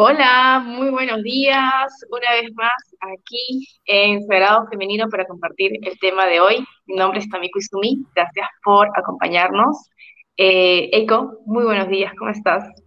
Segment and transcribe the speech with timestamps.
[0.00, 2.06] Hola, muy buenos días.
[2.08, 2.70] Una vez más
[3.00, 6.64] aquí en Sagrado Femenino para compartir el tema de hoy.
[6.86, 8.06] Mi nombre es Tamiko Izumi.
[8.14, 9.90] Gracias por acompañarnos.
[10.36, 12.12] Eh, Eiko, muy buenos días.
[12.16, 12.80] ¿Cómo estás?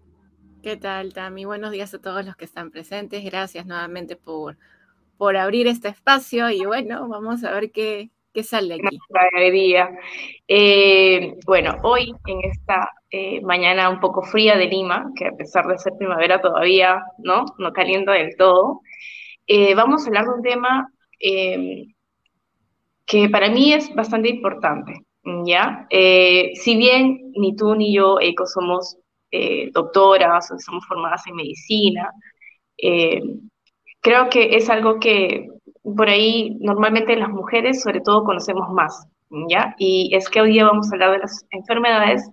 [0.64, 1.44] ¿Qué tal, Tami?
[1.44, 3.26] Buenos días a todos los que están presentes.
[3.26, 4.58] Gracias nuevamente por,
[5.18, 8.98] por abrir este espacio y bueno, vamos a ver qué, qué sale aquí.
[9.36, 9.90] Alegría.
[10.48, 15.68] Eh, bueno, hoy en esta eh, mañana un poco fría de Lima, que a pesar
[15.68, 18.80] de ser primavera todavía no, no calienta del todo,
[19.48, 21.88] eh, vamos a hablar de un tema eh,
[23.06, 24.94] que para mí es bastante importante,
[25.46, 25.88] ¿ya?
[25.90, 28.98] si bien ni tú ni yo, Eco, somos
[29.74, 32.10] doctoras o somos formadas en medicina,
[34.02, 35.50] creo que es algo que
[35.84, 39.06] por ahí normalmente las mujeres sobre todo conocemos más,
[39.50, 39.76] ¿ya?
[39.78, 42.30] Y es que hoy día vamos a hablar de las enfermedades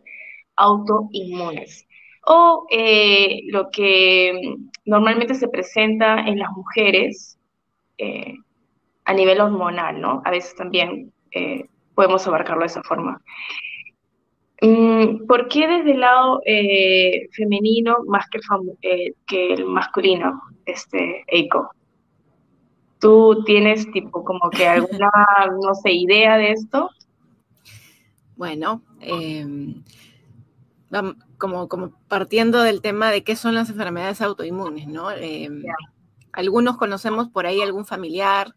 [0.59, 1.87] autoinmunes
[2.27, 4.55] o eh, lo que
[4.85, 7.39] normalmente se presenta en las mujeres
[7.97, 8.35] eh,
[9.07, 10.21] a nivel hormonal, ¿no?
[10.25, 13.23] A veces también eh, podemos abarcarlo de esa forma.
[14.61, 16.43] Mm, ¿Por qué desde el lado
[17.33, 21.71] femenino más que el, masculino, este, Eiko?
[23.01, 25.11] ¿Tú tienes tipo como que alguna,
[25.63, 26.91] no sé, idea de esto?
[28.37, 29.47] Bueno, eh,
[31.39, 35.11] como, como partiendo del tema de qué son las enfermedades autoinmunes, ¿no?
[35.11, 35.63] Em,
[36.33, 38.55] algunos conocemos por ahí algún familiar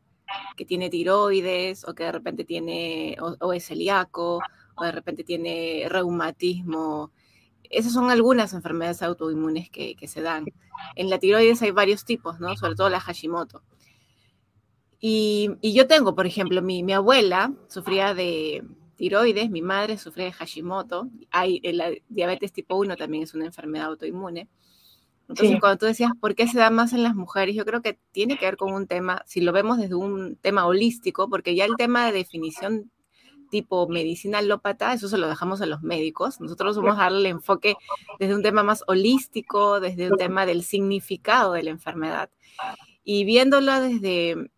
[0.55, 4.39] que tiene tiroides o que de repente tiene, o, es celíaco,
[4.75, 7.11] o de repente tiene reumatismo.
[7.69, 10.45] Esas son algunas enfermedades autoinmunes que, que se dan.
[10.95, 12.55] En la tiroides hay varios tipos, ¿no?
[12.55, 13.63] Sobre todo la Hashimoto.
[14.99, 18.63] Y, y yo tengo, por ejemplo, mi, mi abuela sufría de,
[19.01, 23.87] tiroides, mi madre sufre de Hashimoto, hay, la diabetes tipo 1 también es una enfermedad
[23.87, 24.47] autoinmune.
[25.27, 27.55] Entonces, cuando tú decías, ¿por qué se da más en las mujeres?
[27.55, 30.67] Yo creo que tiene que ver con un tema, si lo vemos desde un tema
[30.67, 32.91] holístico, porque ya el tema de definición
[33.49, 36.39] tipo medicina alópata, eso se lo dejamos a los médicos.
[36.39, 37.75] Nosotros vamos a darle el enfoque
[38.19, 42.29] desde un tema más holístico, desde un tema del significado de la enfermedad.
[43.03, 44.51] Y viéndolo desde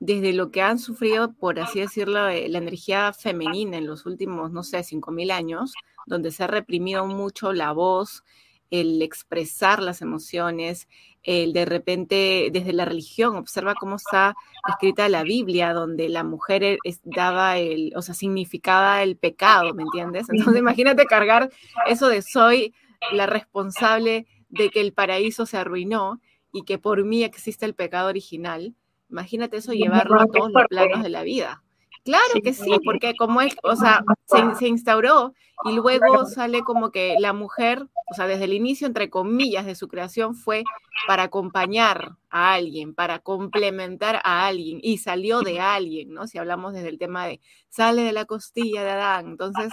[0.00, 4.50] desde lo que han sufrido, por así decirlo, eh, la energía femenina en los últimos,
[4.50, 5.72] no sé, 5.000 años,
[6.06, 8.24] donde se ha reprimido mucho la voz,
[8.70, 10.88] el expresar las emociones,
[11.22, 14.36] el de repente desde la religión, observa cómo está
[14.68, 19.84] escrita la Biblia, donde la mujer e, daba el, o sea, significaba el pecado, ¿me
[19.84, 20.26] entiendes?
[20.28, 21.50] Entonces imagínate cargar
[21.86, 22.74] eso de soy
[23.12, 26.20] la responsable de que el paraíso se arruinó
[26.52, 28.74] y que por mí existe el pecado original
[29.14, 31.62] Imagínate eso llevarlo a todos los planos de la vida.
[32.04, 37.14] Claro que sí, porque como es, o sea, se, instauró y luego sale como que
[37.20, 40.64] la mujer, o sea, desde el inicio, entre comillas, de su creación fue
[41.06, 46.26] para acompañar a alguien, para complementar a alguien y salió de alguien, ¿no?
[46.26, 49.72] Si hablamos desde el tema de sale de la costilla de Adán, entonces,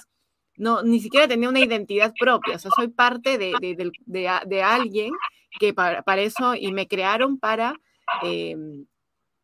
[0.55, 3.53] no, ni siquiera tenía una identidad propia, o sea, soy parte de,
[4.05, 5.11] de, alguien
[5.59, 7.73] que para, para, eso y me crearon para...
[8.21, 8.85] Em,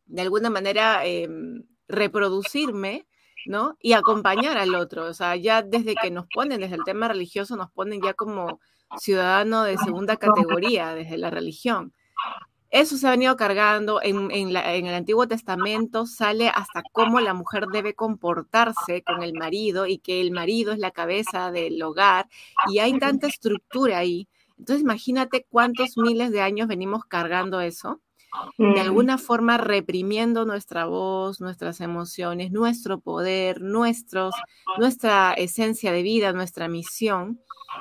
[0.08, 3.06] de alguna manera em, reproducirme,
[3.46, 3.76] ¿no?
[3.80, 5.06] Y acompañar al otro.
[5.06, 8.60] O sea, ya desde que nos ponen, desde el tema religioso, nos ponen ya como
[8.98, 11.92] ciudadano de segunda categoría, desde la religión.
[12.70, 17.66] Eso se ha venido cargando en, en, el Antiguo Testamento, sale hasta cómo la mujer
[17.72, 22.28] debe comportarse con el marido y que el marido es la cabeza del hogar
[22.70, 24.28] y hay tanta estructura ahí.
[24.58, 28.02] Entonces imagínate cuántos miles de años venimos cargando eso
[28.58, 28.78] de mm.
[28.78, 34.34] alguna forma reprimiendo nuestra voz, nuestras emociones, nuestro poder, nuestros,
[34.78, 37.40] nuestra esencia de vida, nuestra misión.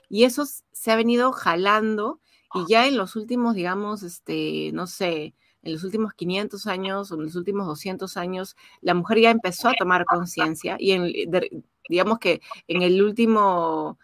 [0.09, 2.21] Y eso se ha venido jalando
[2.53, 7.15] y ya en los últimos, digamos, este, no sé, en los últimos 500 años o
[7.15, 11.11] en los últimos 200 años, la mujer ya empezó a tomar conciencia y en,
[11.89, 13.99] digamos que en el último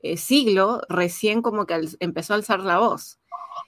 [0.00, 3.18] eh, siglo recién como que empezó a alzar la voz.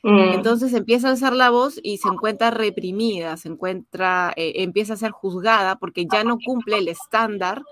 [0.03, 0.33] Mm.
[0.35, 4.97] Entonces empieza a alzar la voz y se encuentra reprimida, se encuentra, eh, empieza a
[4.97, 7.63] ser juzgada porque ya no cumple el estándar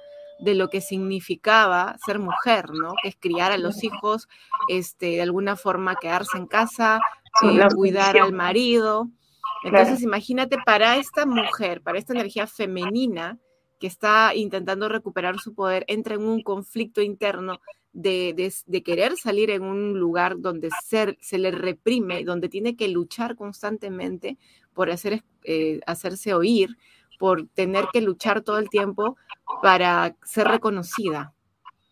[0.40, 2.92] de lo que significaba ser mujer, ¿no?
[3.02, 4.28] Que es criar a los hijos,
[4.68, 7.00] este, de alguna forma quedarse en casa,
[7.42, 9.08] eh, cuidar al marido.
[9.64, 13.38] Entonces, imagínate para esta mujer, para esta energía femenina
[13.80, 17.60] que está intentando recuperar su poder, entra en un conflicto interno
[17.98, 23.34] de, querer salir en un lugar donde ser, se le reprime, donde tiene que luchar
[23.34, 24.38] constantemente
[24.72, 26.76] por hacer, eh, hacerse oír,
[27.18, 29.16] por tener que luchar todo el tiempo
[29.62, 31.34] para ser reconocida.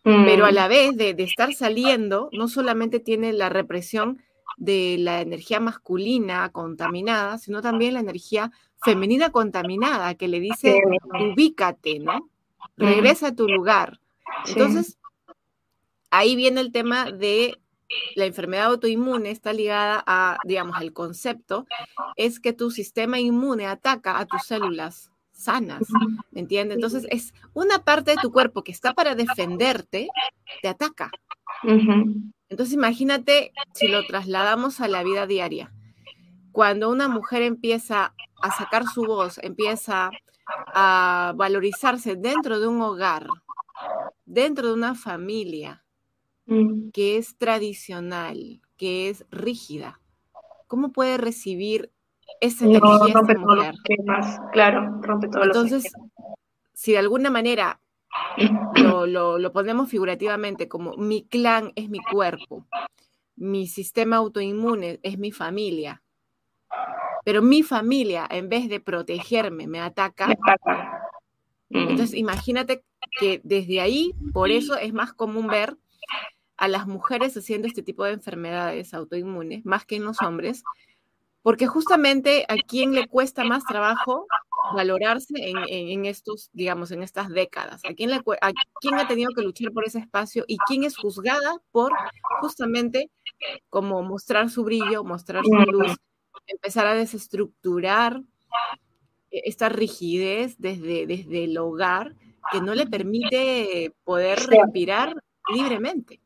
[0.03, 0.55] Pero a mm.
[0.55, 4.21] la vez de, estar saliendo, no solamente tiene la represión
[4.55, 8.51] de la energía masculina contaminada, sino también la energía
[8.81, 10.81] femenina contaminada que le dice,
[11.33, 12.29] ubícate, ¿no?
[12.77, 13.99] Regresa a tu lugar.
[14.47, 14.96] Entonces,
[16.09, 17.57] ahí viene el tema de
[18.15, 21.65] la enfermedad autoinmune, está ligada a, digamos, el concepto,
[22.15, 25.83] es que tu sistema inmune ataca a tus células sanas,
[26.31, 26.75] ¿me entiendes?
[26.75, 30.09] Entonces es una parte de tu cuerpo que está para defenderte,
[30.61, 31.11] te ataca.
[32.49, 35.71] Entonces imagínate si lo trasladamos a la vida diaria.
[36.51, 40.09] Cuando una mujer empieza a sacar su voz, empieza
[40.73, 43.27] a valorizarse dentro de un hogar,
[44.25, 45.83] dentro de una familia
[46.47, 46.89] mm.
[46.91, 49.99] que es tradicional, que es rígida,
[50.67, 51.91] ¿cómo puede recibir
[52.41, 53.75] esa energía rompe mujer?
[54.51, 55.91] claro, rompe Entonces,
[56.73, 57.79] si de alguna manera
[58.75, 62.65] lo, lo, ponemos figurativamente como mi clan es mi cuerpo,
[63.35, 66.01] mi sistema autoinmune es mi familia,
[67.23, 70.35] pero mi familia en vez de protegerme me ataca.
[71.69, 72.83] Entonces imagínate
[73.19, 75.77] que desde ahí, por eso es más común ver
[76.57, 80.63] a las mujeres haciendo este tipo de enfermedades autoinmunes, más que en los hombres,
[81.43, 84.27] porque justamente a quien le cuesta más trabajo
[84.73, 87.81] valorarse en, estos, digamos, en estas décadas?
[87.85, 88.51] ¿A quién, le, ¿A
[88.81, 91.93] quién ha tenido que luchar por ese espacio y quién es juzgada por
[92.41, 93.09] justamente
[93.69, 95.95] como mostrar su brillo, mostrar su luz,
[96.47, 98.21] empezar a desestructurar
[99.31, 102.15] e, esta rigidez desde, desde el hogar
[102.51, 105.15] que no le permite poder respirar
[105.53, 106.19] libremente?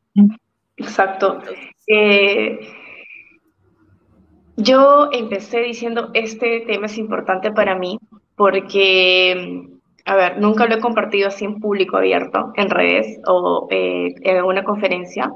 [0.76, 1.40] Exacto.
[1.86, 2.58] Eh,
[4.56, 7.98] yo empecé diciendo, este tema es importante para mí
[8.36, 9.68] porque,
[10.04, 14.36] a ver, nunca lo he compartido así en público abierto, en redes o eh, en
[14.36, 15.32] alguna conferencia,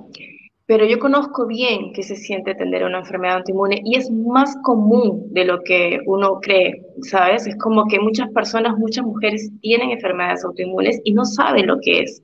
[0.67, 5.32] pero yo conozco bien que se siente tener una enfermedad autoinmune y es más común
[5.32, 7.46] de lo que uno cree, ¿sabes?
[7.46, 12.00] Es como que muchas personas, muchas mujeres tienen enfermedades autoinmunes y no saben lo que
[12.00, 12.23] es.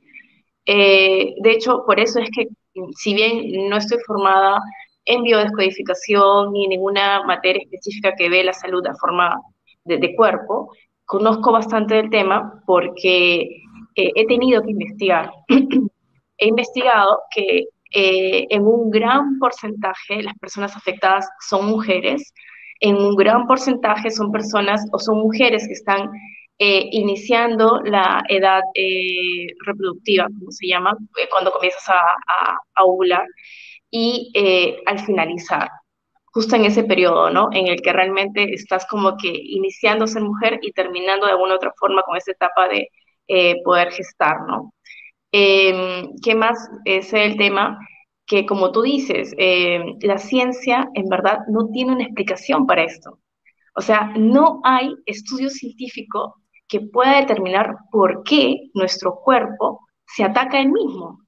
[0.67, 2.49] Eh, de hecho, por eso es que
[2.97, 4.61] si bien no estoy formada
[5.05, 9.41] en biodescodificación ni en ninguna materia específica que ve la salud a forma
[9.85, 10.73] de, cuerpo,
[11.05, 13.41] conozco bastante del tema porque
[13.97, 15.31] eh, he tenido que investigar.
[16.39, 22.33] he investigado que eh, en un gran porcentaje las personas afectadas son mujeres,
[22.81, 26.11] en un gran porcentaje son personas o son mujeres que están
[26.59, 28.63] eh, iniciando la edad
[29.67, 30.97] reproductiva, como se llama,
[31.31, 33.27] cuando comienzas a, a, a ovular,
[33.91, 34.33] y
[34.87, 35.69] al finalizar
[36.33, 37.49] justo en ese periodo, ¿no?
[37.53, 41.55] En el que realmente estás como que iniciando a ser mujer y terminando de alguna
[41.57, 42.89] otra forma con esa etapa de
[43.29, 44.73] eh, poder gestar, ¿no?
[45.33, 47.79] Em, ¿Qué más es el tema?
[48.27, 53.19] Que como tú dices, em, la ciencia en verdad no tiene una explicación para esto.
[53.75, 56.37] O sea, no hay estudio científico
[56.73, 61.21] que pueda determinar por qué nuestro cuerpo se ataca a mismo.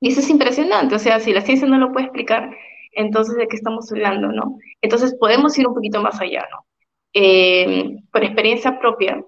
[0.00, 0.94] Y eso es impresionante.
[0.94, 2.50] O sea, si la ciencia no lo puede explicar,
[2.92, 4.56] entonces ¿de qué estamos hablando, no?
[4.80, 6.64] Entonces podemos ir un poquito más allá, ¿no?
[7.12, 9.22] Eh, por experiencia propia,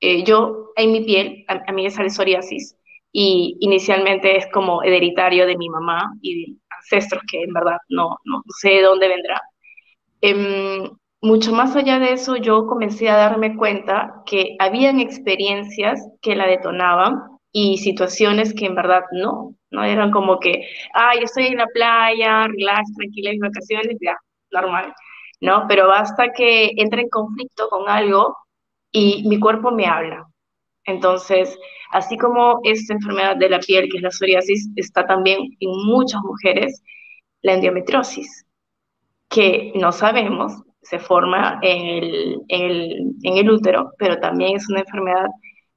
[0.00, 2.76] eh, yo en mi piel, a, mí me sale psoriasis
[3.10, 8.18] y inicialmente es como hereditario de mi mamá y de ancestros que en verdad no,
[8.24, 9.40] no sé de dónde vendrá.
[10.20, 10.88] Em,
[11.22, 16.46] mucho más allá de eso, yo comencé a darme cuenta que habían experiencias que la
[16.48, 21.58] detonaban y situaciones que en verdad no, no eran como que, ay, yo estoy en
[21.58, 24.16] la playa, relax, tranquila, en vacaciones, ya,
[24.50, 24.92] normal,
[25.40, 25.66] ¿no?
[25.68, 28.36] Pero basta que entre en conflicto con algo
[28.90, 30.26] y mi cuerpo me habla.
[30.84, 31.56] Entonces,
[31.92, 36.20] así como esta enfermedad de la piel, que es la psoriasis, está también en muchas
[36.22, 36.82] mujeres
[37.42, 38.44] la endometriosis,
[39.28, 44.68] que no sabemos, se forma en el, en el, en el útero, pero también es
[44.68, 45.26] una enfermedad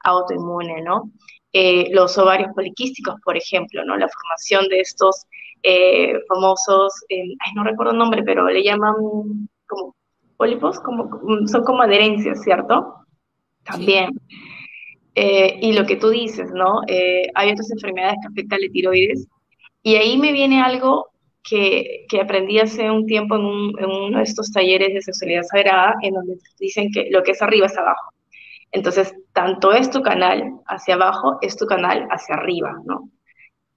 [0.04, 1.12] autoinmune, ¿no?
[1.54, 3.96] Eh, los ovarios poliquísticos, por ejemplo, ¿no?
[3.96, 5.24] La formación de estos
[5.64, 8.94] eh, famosos, eh, ay, no recuerdo el nombre, pero le llaman
[9.68, 9.96] como
[10.38, 11.10] pólipos, como,
[11.48, 12.96] son como adherencias, ¿cierto?
[13.64, 14.10] También.
[15.16, 16.82] y lo que tú dices, ¿no?
[17.36, 19.28] hay otras enfermedades que afectan la tiroides.
[19.82, 21.10] Y ahí me viene algo
[21.48, 23.44] que, que aprendí hace un tiempo en,
[23.86, 27.68] uno de estos talleres de sexualidad sagrada, en donde dicen que lo que es arriba
[27.68, 28.12] es abajo.
[28.72, 33.10] Entonces, tanto es tu canal hacia abajo, es tu canal hacia arriba, ¿no?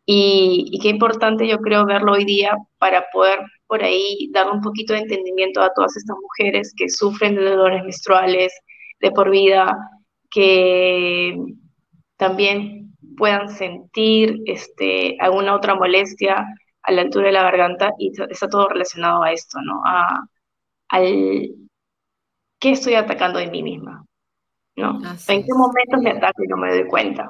[0.06, 4.94] Y, qué importante yo creo verlo hoy día para poder por ahí dar un poquito
[4.94, 8.52] de entendimiento a todas estas mujeres que sufren de dolores menstruales
[9.00, 9.76] de por vida,
[10.30, 11.37] que
[12.16, 16.46] también puedan sentir este, alguna otra molestia
[16.88, 19.83] a la altura de la garganta y está todo relacionado a esto, ¿no?
[19.85, 20.25] A,
[20.88, 21.50] al
[22.59, 24.07] qué estoy atacando de mí misma,
[24.75, 24.99] ¿no?
[25.28, 27.28] ¿En qué momentos me ataco y no me doy cuenta?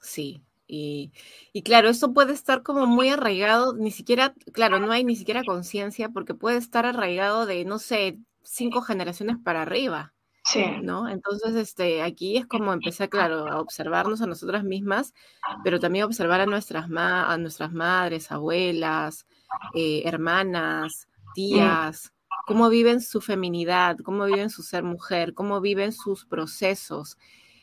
[0.00, 1.12] Sí, y,
[1.52, 5.42] y, claro, eso puede estar como muy arraigado, ni siquiera, claro, no hay ni siquiera
[5.44, 10.14] conciencia porque puede estar arraigado de, no sé, cinco generaciones para arriba.
[10.44, 10.64] Sí.
[10.82, 11.08] ¿No?
[11.08, 15.14] Entonces, este, aquí es como empezar, claro, a observarnos a nosotras mismas,
[15.62, 19.26] pero también observar a nuestras, a nuestras madres, abuelas,
[19.74, 21.32] eh, hermanas, mm.
[21.34, 22.12] tías,
[22.46, 27.18] cómo viven su feminidad, cómo viven su ser mujer, cómo viven sus procesos,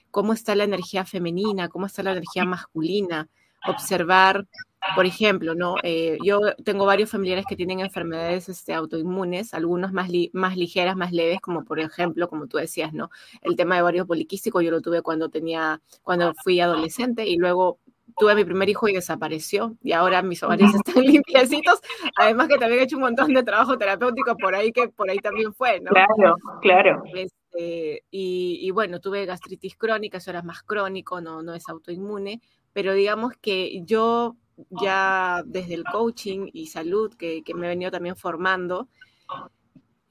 [0.10, 3.28] cómo está la energía femenina, cómo está la energía masculina,
[3.68, 4.48] observar,
[4.96, 5.76] por ejemplo, ¿no?
[5.84, 11.12] Eh, yo tengo varios familiares que tienen enfermedades este, autoinmunes, algunas más, más ligeras, más
[11.12, 13.10] leves, como por ejemplo, como tú decías, ¿no?
[13.42, 17.80] El tema de varios poliquísticos, yo lo tuve cuando tenía, cuando fui adolescente y luego
[18.18, 21.80] tuve a mi primer hijo y desapareció y ahora mis ovarios están limpiecitos,
[22.18, 25.20] además que también he hecho un montón de trabajo terapéutico por ahí que por ahí
[25.20, 25.92] también fue, ¿no?
[25.92, 27.04] Claro, claro.
[27.14, 32.42] Este, y, bueno, tuve gastritis crónica, eso era más crónico, no, no es autoinmune,
[32.74, 34.36] pero digamos que yo
[34.70, 38.88] ya desde el coaching y salud que, que me he venido también formando,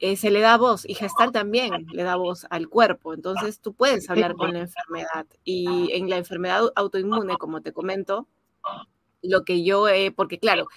[0.01, 3.15] eh, se le da voz y gestar también le da voz al cuerpo.
[3.15, 8.29] Entonces tú puedes hablar con la enfermedad y en la enfermedad autoinmune, como te comento,
[9.23, 10.69] lo que yo, porque claro,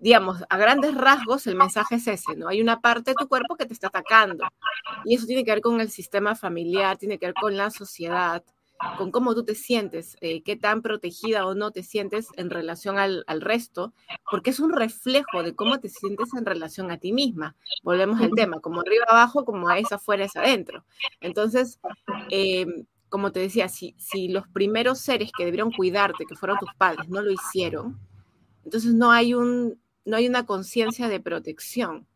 [0.00, 2.48] digamos, a grandes rasgos el mensaje es ese, ¿no?
[2.48, 4.46] Hay una parte de tu cuerpo que te está atacando
[5.04, 8.42] y eso tiene que ver con el sistema familiar, tiene que ver con la sociedad,
[8.98, 12.98] con cómo tú te sientes, eh, qué tan protegida o no te sientes en relación
[12.98, 13.94] al, resto,
[14.30, 17.56] porque es un reflejo de cómo te sientes en relación a ti misma.
[17.82, 20.84] Volvemos al tema, como arriba abajo, como es afuera es adentro.
[21.20, 21.80] Entonces,
[22.30, 26.72] em, como te decía, si, si los primeros seres que debieron cuidarte, que fueron tus
[26.76, 27.98] padres, no lo hicieron,
[28.64, 32.06] entonces no hay, un, no hay una conciencia de protección.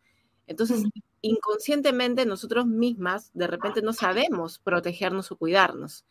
[0.47, 0.83] Entonces,
[1.22, 6.04] inconscientemente nosotros mismas de repente no sabemos protegernos o cuidarnos.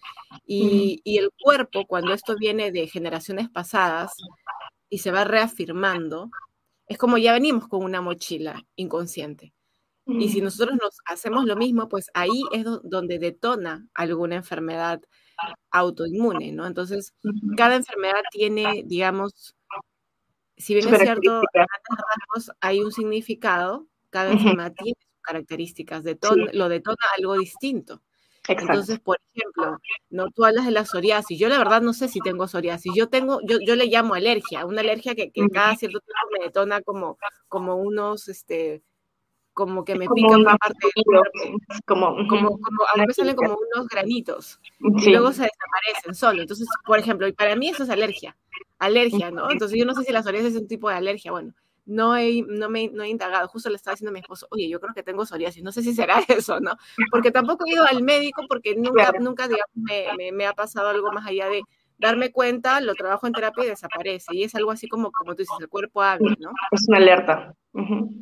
[0.46, 4.14] Y, el cuerpo, cuando esto viene de generaciones pasadas
[4.90, 6.30] y se va reafirmando,
[6.88, 9.54] es como ya venimos con una mochila inconsciente.
[10.06, 15.02] Y si nosotros nos hacemos lo mismo, pues ahí es donde detona alguna enfermedad
[15.70, 16.66] autoinmune, ¿no?
[16.66, 17.14] Entonces,
[17.56, 19.56] cada enfermedad tiene, digamos,
[20.58, 21.42] si bien es cierto,
[22.60, 26.04] hay un significado, cada enfermedad tiene sus características,
[26.54, 28.02] lo detona algo distinto.
[28.48, 29.78] Entonces, por ejemplo,
[30.10, 31.38] no tú hablas de la psoriasis.
[31.38, 32.92] Yo la verdad no sé si tengo psoriasis.
[32.96, 36.82] Yo tengo, yo, yo le llamo alergia, una alergia que, cada cierto tiempo me detona
[36.82, 38.82] como, como unos, este,
[39.54, 41.30] como que me pica una parte del cuerpo.
[41.86, 46.42] Como, como, como, a veces salen como unos granitos y luego se desaparecen solo.
[46.42, 48.36] Entonces, por ejemplo, y para mí eso es alergia.
[48.80, 49.52] Alergia, ¿no?
[49.52, 51.32] Entonces yo no sé si la psoriasis es un tipo de alergia.
[51.32, 51.54] Bueno,
[51.90, 53.48] no he, no me no he indagado.
[53.48, 55.82] Justo le estaba diciendo a mi esposo, oye, yo creo que tengo psoriasis, no sé
[55.82, 56.78] si será eso, ¿no?
[57.12, 61.12] Porque tampoco he ido al médico porque nunca, nunca digamos, me, me, ha pasado algo
[61.12, 61.64] más allá de
[61.98, 64.36] darme cuenta, lo trabajo en terapia y desaparece.
[64.36, 66.52] Y es algo así como, como tú dices, el cuerpo habla, ¿no?
[66.72, 67.56] Es una alerta.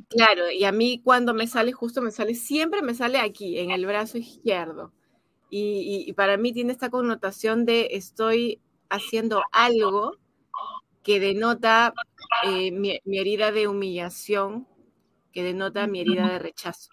[0.10, 3.72] Claro, y a mí cuando me sale, justo me sale, siempre me sale aquí, en
[3.72, 4.94] el brazo izquierdo.
[5.50, 10.18] Y, y, y para mí tiene esta connotación de estoy haciendo algo
[11.08, 11.94] que denota
[12.44, 14.68] eh, mi, herida de humillación,
[15.32, 16.90] que denota mi herida de rechazo,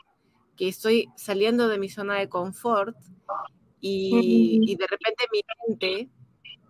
[0.57, 2.97] que estoy saliendo de mi zona de confort
[3.81, 6.09] y, de repente mi mente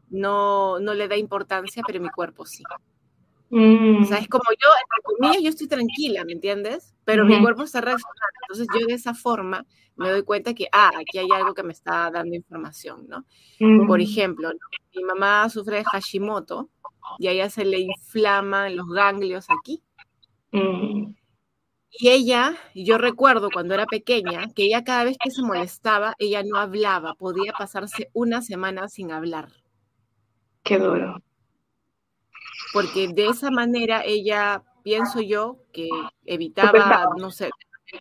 [0.08, 2.62] no, no, le da importancia, pero mi cuerpo sí.
[3.50, 6.94] O sea, es como yo, entre comillas, yo estoy tranquila, ¿me entiendes?
[7.04, 8.38] Pero mi cuerpo está reaccionando.
[8.48, 11.74] Entonces yo de esa forma me doy cuenta que, ah, aquí hay algo que me
[11.74, 13.26] está dando información, ¿no?
[13.86, 14.50] Por ejemplo,
[14.96, 16.70] mi mamá sufre de Hashimoto
[17.18, 19.82] y a ella se le inflaman los ganglios aquí.
[20.52, 21.14] Mm.
[21.96, 26.42] Y ella, yo recuerdo cuando era pequeña, que ella cada vez que se molestaba, ella
[26.44, 29.52] no hablaba, podía pasarse una semana sin hablar.
[30.64, 31.23] Qué duro.
[32.73, 35.88] Porque de esa manera ella, pienso yo, que
[36.25, 37.50] evitaba, no sé,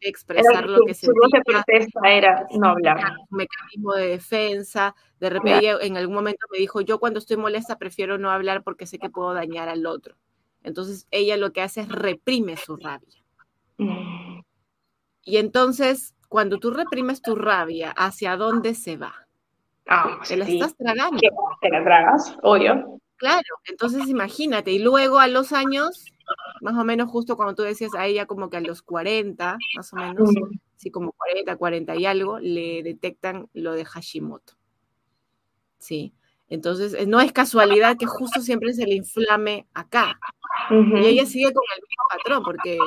[0.01, 0.93] expresar lo que.
[0.93, 1.11] Su
[1.45, 2.97] protesta era no hablar.
[3.29, 4.95] Un mecanismo de defensa.
[5.19, 8.85] De repente en algún momento me dijo, yo cuando estoy molesta prefiero no hablar porque
[8.85, 10.15] sé que puedo dañar al otro.
[10.63, 13.23] Entonces ella lo que hace es reprime su rabia.
[13.77, 14.41] Mm.
[15.25, 19.13] Y entonces, cuando tú reprimes tu rabia, ¿hacia dónde se va?
[19.87, 21.19] Ah, te la estás tragando.
[21.61, 22.99] Te la tragas, obvio.
[23.17, 26.12] Claro, entonces imagínate, y luego a los años
[26.61, 29.93] más o menos justo cuando tú decías a ella como que a los 40, más
[29.93, 30.29] o menos,
[30.75, 34.53] sí, como 40, 40 y algo, le detectan lo de Hashimoto.
[35.77, 36.13] Sí.
[36.49, 40.19] Entonces, eh, no es casualidad que justo siempre se le inflame acá.
[40.69, 42.77] Y ella sigue con el mismo patrón, porque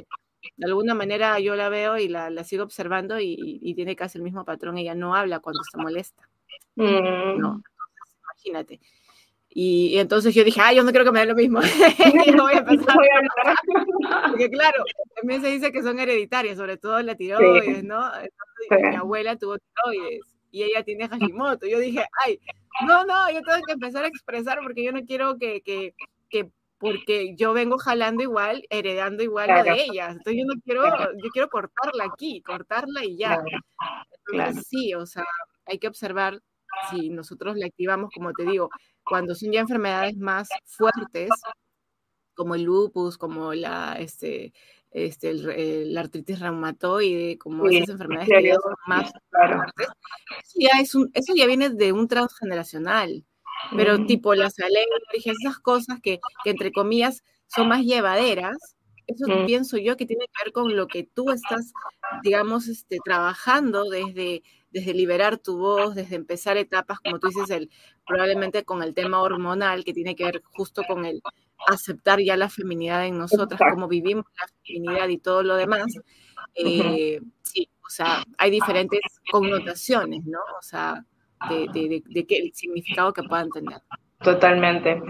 [0.56, 4.44] de alguna manera yo la veo y la, sigo observando y, tiene casi el mismo
[4.44, 4.78] patrón.
[4.78, 6.28] Ella no habla cuando está molesta.
[6.76, 7.38] Mm.
[7.38, 7.62] No,
[8.22, 8.80] imagínate.
[9.58, 11.60] Y, entonces yo dije, ah, yo no creo que me dé lo mismo.
[12.36, 12.94] no voy a empezar.
[14.28, 14.84] Porque claro,
[15.14, 18.04] también se dice que son hereditarias, sobre todo la tiroides, ¿no?
[18.04, 20.20] Entonces, Mi abuela tuvo tiroides
[20.50, 21.66] y ella tiene Hashimoto.
[21.66, 22.38] Yo dije, ay,
[22.86, 25.94] no, no, yo tengo que empezar a expresar porque yo no quiero que, que,
[26.28, 30.10] que porque yo vengo jalando igual, heredando igual lo de ellas.
[30.10, 30.84] Entonces yo no quiero,
[31.14, 33.42] yo quiero cortarla aquí, cortarla y ya.
[34.28, 35.25] Entonces sí, o sea,
[35.64, 36.42] hay que observar
[36.90, 38.71] si nosotros la activamos, como te digo,
[39.04, 41.30] cuando son ya enfermedades más fuertes,
[42.35, 44.52] como el lupus, como la, este,
[44.90, 45.35] este,
[45.87, 49.88] la artritis reumatoide, como esas enfermedades que ya son más fuertes,
[50.45, 53.25] eso ya, es un, eso ya viene de un transgeneracional
[53.76, 58.75] pero tipo las alergias, esas cosas que, que, entre comillas son más llevaderas,
[59.06, 61.72] eso pienso yo que tiene que ver con lo que tú estás,
[62.22, 67.70] digamos, este, trabajando desde, desde liberar tu voz, desde empezar etapas, como tú dices, el,
[68.06, 71.22] probablemente con el tema hormonal, que tiene que ver justo con el
[71.68, 75.86] aceptar ya la feminidad en nosotras, cómo vivimos la feminidad y todo lo demás.
[76.54, 80.40] Eh, sí, o sea, hay diferentes connotaciones, ¿no?
[80.58, 81.04] O sea,
[81.48, 83.80] de, de, de, el significado que puedan tener.
[84.22, 85.00] Totalmente.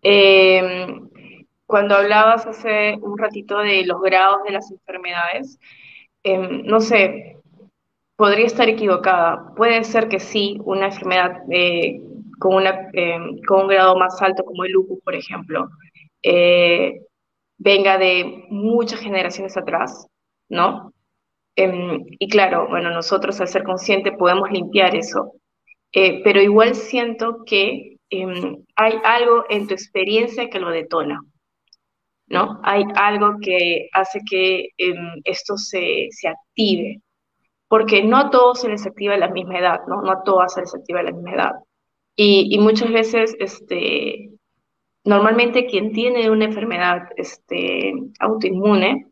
[0.00, 1.10] Em,
[1.72, 5.58] cuando hablabas hace un ratito de los grados de las enfermedades,
[6.22, 7.38] em, no sé,
[8.14, 9.54] podría estar equivocada.
[9.56, 11.98] Puede ser que sí, una enfermedad eh,
[12.38, 15.70] con, una, em, con un grado más alto como el lupus, por ejemplo,
[16.22, 17.00] eh,
[17.56, 20.06] venga de muchas generaciones atrás,
[20.50, 20.92] ¿no?
[21.56, 25.32] y claro, bueno, nosotros al ser conscientes podemos limpiar eso,
[25.92, 31.20] eh, pero igual siento que em, hay algo en tu experiencia que lo detona,
[32.32, 32.60] ¿no?
[32.64, 37.02] Hay algo que hace que em, esto se, se, active,
[37.68, 40.00] porque no a todos se les activa a la misma edad, ¿no?
[40.02, 41.52] No a todas se les activa a la misma edad.
[42.16, 44.30] Y, y muchas veces, este,
[45.04, 49.08] normalmente quien tiene una enfermedad este, autoinmune,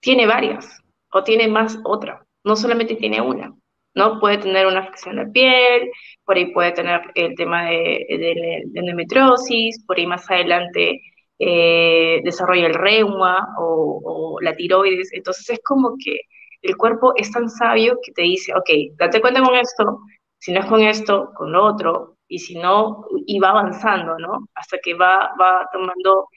[0.00, 0.80] tiene varias,
[1.12, 3.54] o tiene más otra, no solamente tiene una.
[3.94, 4.20] ¿no?
[4.20, 5.90] Puede tener una afección de piel,
[6.24, 11.00] por ahí puede tener el tema de, de, endometriosis, por ahí más adelante
[11.38, 15.12] eh, desarrolla el reuma o, la tiroides.
[15.12, 16.20] Entonces es como que
[16.62, 20.00] el cuerpo es tan sabio que te dice, ok, date cuenta con esto,
[20.38, 24.48] si no es con esto, con lo otro, y si no, y va avanzando, ¿no?
[24.54, 26.28] Hasta que va, va tomando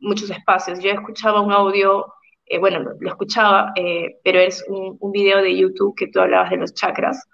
[0.00, 0.80] muchos espacios.
[0.80, 2.06] Yo escuchaba un audio
[2.46, 6.50] eh, bueno, lo, escuchaba, eh, pero es un, un, video de YouTube que tú hablabas
[6.50, 7.26] de los chakras.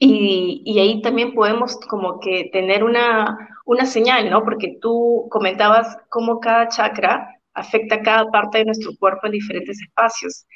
[0.00, 4.44] Y, y, ahí también podemos como que tener una, una señal, ¿no?
[4.44, 9.80] Porque tú comentabas cómo cada chakra afecta a cada parte de nuestro cuerpo en diferentes
[9.82, 10.46] espacios.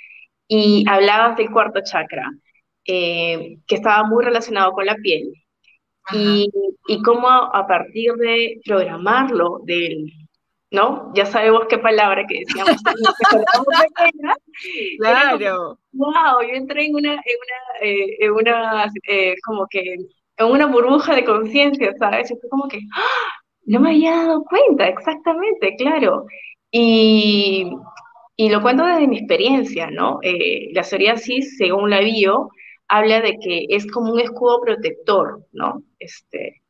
[0.49, 2.31] Y hablabas del cuarto chakra,
[2.87, 5.33] eh, que estaba muy relacionado con la piel.
[6.13, 6.49] Y,
[6.89, 10.07] y, cómo a partir de programarlo, del,
[10.73, 11.13] ¿no?
[11.15, 12.77] Ya sabemos qué palabra que decíamos
[14.99, 15.79] Claro.
[15.93, 19.83] wow, yo entré en una, en una, eh, en una eh, como que,
[20.37, 22.31] en una burbuja de conciencia, ¿sabes?
[22.31, 23.33] Y fue como que, ¡ah!
[23.67, 26.25] no me había dado cuenta, exactamente, claro.
[26.71, 27.71] Y,
[28.37, 30.19] y lo cuento desde mi experiencia, ¿no?
[30.23, 32.49] Eh, la psoriasis, según la bio,
[32.89, 35.83] habla de que es como un escudo protector, ¿no?
[35.99, 36.62] Este,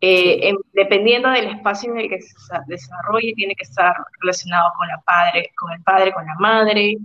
[0.00, 5.00] eh, dependiendo del espacio en el que se desarrolle, tiene que estar relacionado con, la
[5.04, 6.96] padre, con el padre, con la madre,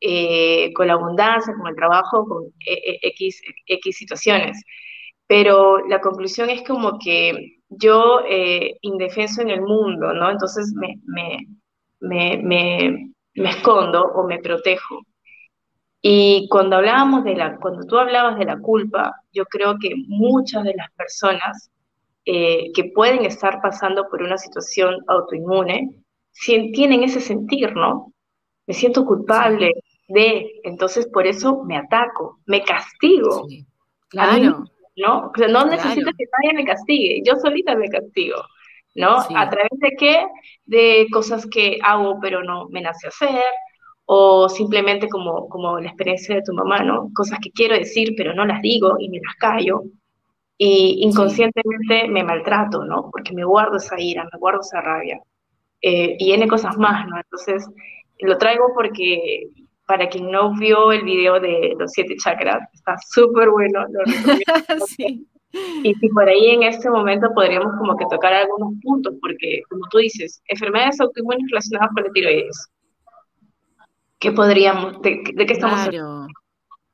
[0.00, 4.62] eh, con la abundancia, con el trabajo, con e, e, X, X situaciones.
[5.26, 10.30] Pero la conclusión es como que yo, eh, indefenso en el mundo, ¿no?
[10.30, 11.46] Entonces me, me,
[12.00, 15.00] me, me, me escondo o me protejo.
[16.02, 20.64] Y cuando hablábamos de la, cuando tú hablabas de la culpa, yo creo que muchas
[20.64, 21.70] de las personas
[22.26, 25.90] eh, que pueden estar pasando por una situación autoinmune,
[26.30, 28.12] si tienen ese sentir, ¿no?
[28.66, 29.72] Me siento culpable
[30.08, 33.46] de, entonces por eso me ataco, me castigo.
[34.08, 34.64] claro.
[34.96, 35.32] ¿no?
[35.48, 38.36] no necesito que nadie me castigue, yo solita me castigo,
[38.94, 39.18] ¿no?
[39.34, 40.24] ¿A través de qué?
[40.64, 43.42] De cosas que hago pero no me nace hacer,
[44.06, 47.10] o simplemente como, como la experiencia de tu mamá, ¿no?
[47.14, 49.82] Cosas que quiero decir pero no las digo y me las callo,
[50.66, 53.10] y inconscientemente me maltrato, ¿no?
[53.12, 55.20] Porque me guardo esa ira, me guardo esa rabia.
[55.82, 57.18] Eh, y N cosas más, ¿no?
[57.18, 57.68] Entonces,
[58.20, 59.42] lo traigo porque
[59.86, 64.86] para quien no vio el video de los siete chakras, está súper bueno, lo recomiendo.
[64.96, 65.28] sí.
[65.82, 69.86] Y si por ahí en este momento podríamos como que tocar algunos puntos, porque como
[69.90, 72.70] tú dices, enfermedades autoinmunes relacionadas con la tiroides.
[74.18, 76.26] ¿Qué podríamos, de, qué estamos hablando?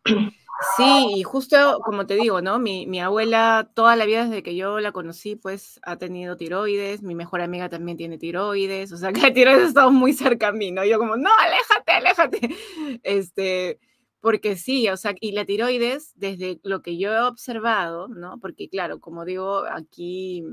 [0.76, 2.58] Sí, y justo como te digo, ¿no?
[2.58, 7.02] Mi, mi, abuela toda la vida desde que yo la conocí, pues ha tenido tiroides,
[7.02, 10.52] mi mejor amiga también tiene tiroides, o sea que la tiroides ha muy cerca a
[10.52, 10.84] mí, ¿no?
[10.84, 12.40] Yo como, no, aléjate, aléjate.
[13.02, 13.78] Este,
[14.20, 18.38] porque sí, o sea, y la tiroides, desde lo que yo he observado, ¿no?
[18.40, 20.44] Porque claro, como digo, aquí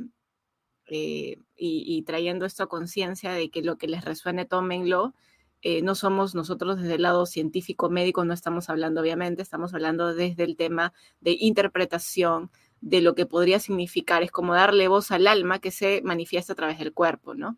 [0.89, 5.13] eh, y, trayendo esto a conciencia de que lo que les resuene, tómenlo.
[5.61, 10.13] Eh, no somos nosotros desde el lado científico médico, no estamos hablando obviamente, estamos hablando
[10.13, 15.25] desde el tema de interpretación de lo que podría significar, es como darle voz al
[15.27, 17.57] alma que se manifiesta a través del cuerpo, ¿no?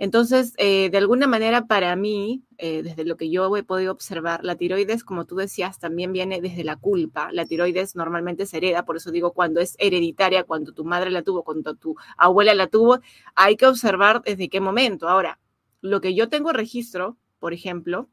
[0.00, 4.42] Entonces, eh, de alguna manera para mí, eh, desde lo que yo he podido observar,
[4.42, 7.28] la tiroides, como tú decías, también viene desde la culpa.
[7.32, 11.20] La tiroides normalmente se hereda, por eso digo, cuando es hereditaria, cuando tu madre la
[11.22, 13.00] tuvo, cuando tu abuela la tuvo,
[13.34, 15.06] hay que observar desde qué momento.
[15.06, 15.38] Ahora,
[15.80, 18.08] lo que yo tengo registro, por ejemplo,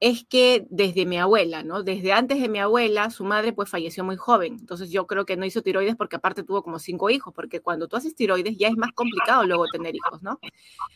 [0.00, 1.82] es que desde mi abuela, ¿no?
[1.82, 4.56] Desde antes de mi abuela, su madre pues falleció muy joven.
[4.58, 7.86] Entonces yo creo que no hizo tiroides porque aparte tuvo como cinco hijos, porque cuando
[7.86, 10.40] tú haces tiroides ya es más complicado luego tener hijos, ¿no?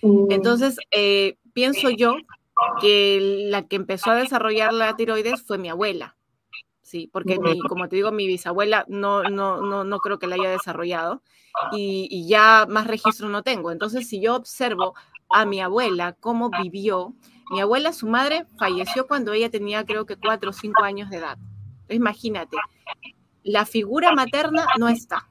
[0.00, 0.32] Mm.
[0.32, 2.16] Entonces eh, pienso yo
[2.80, 6.16] que la que empezó a desarrollar la tiroides fue mi abuela,
[6.80, 7.10] ¿sí?
[7.12, 11.20] Porque como te digo, mi bisabuela no, no, no, no creo que la haya desarrollado
[11.72, 13.70] y, y ya más registro no tengo.
[13.70, 14.94] Entonces si yo observo
[15.34, 17.12] a mi abuela cómo vivió,
[17.50, 21.16] mi abuela, su madre, falleció cuando ella tenía creo que cuatro o cinco años de
[21.16, 21.38] edad.
[21.88, 22.56] imagínate,
[23.42, 25.28] la figura materna no está.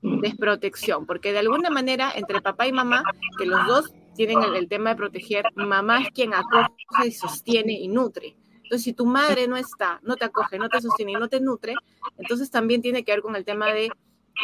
[0.00, 3.02] Desprotección, porque de alguna manera entre papá y mamá,
[3.36, 6.68] que los dos tienen el, tema de proteger, mamá es quien acoge
[7.04, 8.36] y sostiene y nutre.
[8.54, 11.40] Entonces, si tu madre no está, no te acoge, no te sostiene y no te
[11.40, 11.74] nutre,
[12.16, 13.90] entonces también tiene que ver con el tema de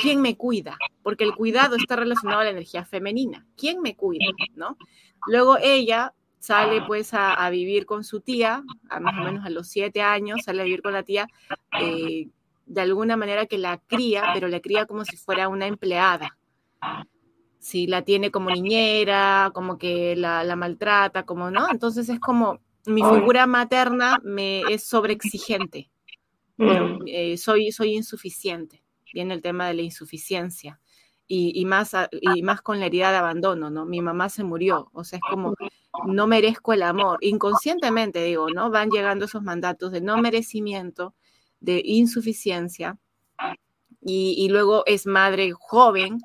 [0.00, 3.46] quién me cuida, porque el cuidado está relacionado a la energía femenina.
[3.56, 4.26] ¿Quién me cuida?
[4.54, 4.76] ¿No?
[5.26, 9.68] Luego ella sale pues a, vivir con su tía, a más o menos a los
[9.68, 11.26] siete años, sale a vivir con la tía,
[11.80, 12.28] eh,
[12.66, 16.36] de alguna manera que la cría, pero la cría como si fuera una empleada.
[17.58, 23.02] Si la tiene como niñera, como que la, maltrata, como no, entonces es como mi
[23.02, 25.90] figura materna me es sobreexigente.
[26.58, 27.04] Mm.
[27.06, 28.83] Eh, soy, soy insuficiente.
[29.14, 30.80] Viene el tema de la insuficiencia.
[31.26, 33.86] Y, más, y más con la herida de abandono, ¿no?
[33.86, 35.54] Mi mamá se murió, o sea, es como
[36.06, 37.18] no merezco el amor.
[37.22, 38.70] Inconscientemente digo, ¿no?
[38.70, 41.14] Van llegando esos mandatos de no merecimiento,
[41.60, 42.98] de insuficiencia,
[44.06, 46.20] y, luego es madre joven,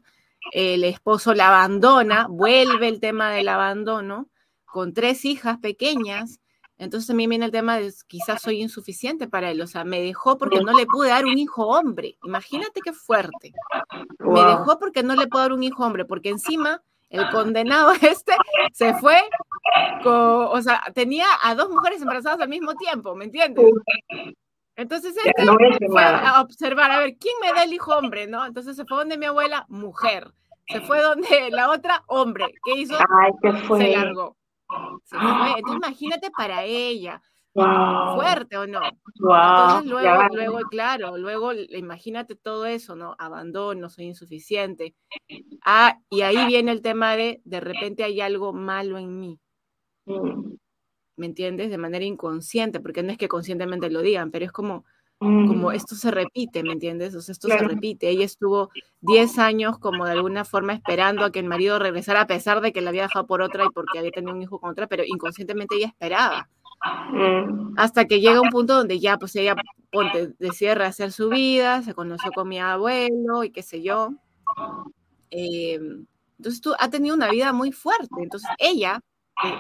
[0.51, 4.29] el esposo la abandona, vuelve el tema del abandono,
[4.65, 6.38] con tres hijas pequeñas,
[6.79, 10.37] entonces también viene el tema de quizás soy insuficiente para él, o sea, me dejó
[10.37, 12.17] porque no le pude dar un hijo hombre.
[12.23, 13.51] Imagínate qué fuerte.
[14.19, 18.33] Me dejó porque no le puedo dar un hijo hombre, porque encima el condenado este
[18.71, 19.17] se fue,
[20.05, 23.65] o sea, tenía a dos mujeres embarazadas al mismo tiempo, ¿me entiendes?
[24.77, 25.45] Entonces este
[25.87, 28.45] fue a observar, a ver, ¿quién me da el hijo hombre, no?
[28.45, 30.31] Entonces se fue donde mi abuela, mujer.
[30.69, 32.45] Se fue donde la otra, hombre.
[32.63, 32.95] ¿Qué hizo?
[32.95, 33.79] Ay, ¿qué fue?
[33.79, 34.38] Se largó.
[35.03, 35.15] Se.
[35.15, 37.21] Entonces imagínate para ella.
[37.53, 38.79] Fuerte o no.
[38.85, 43.15] Entonces luego, luego, claro, luego imagínate todo eso, ¿no?
[43.17, 44.95] Abandono, soy insuficiente.
[45.65, 49.39] Ah, y ahí viene el tema de de repente hay algo malo en mí.
[50.05, 50.53] Mm.
[51.17, 51.69] ¿Me entiendes?
[51.69, 54.85] De manera inconsciente, porque no es que conscientemente lo digan, pero es como,
[55.19, 55.73] como mm.
[55.73, 57.13] esto se repite, ¿me entiendes?
[57.13, 58.09] O sea, esto se repite.
[58.09, 58.69] Ella estuvo
[59.01, 62.71] 10 años como de alguna forma esperando a que el marido regresara a pesar de
[62.71, 65.03] que la había dejado por otra y porque había tenido un hijo con otra, pero
[65.05, 66.49] inconscientemente ella esperaba.
[67.11, 67.73] Mm.
[67.77, 69.55] Hasta que llega un punto donde ya, pues ella
[69.91, 74.11] ponte, decide rehacer su vida, se conoció con mi abuelo y qué sé yo.
[75.31, 76.05] Em,
[76.37, 78.07] entonces tú ha tenido una vida muy fuerte.
[78.21, 79.01] Entonces ella,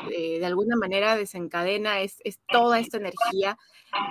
[0.09, 3.57] de alguna manera, desencadena es, es toda esta energía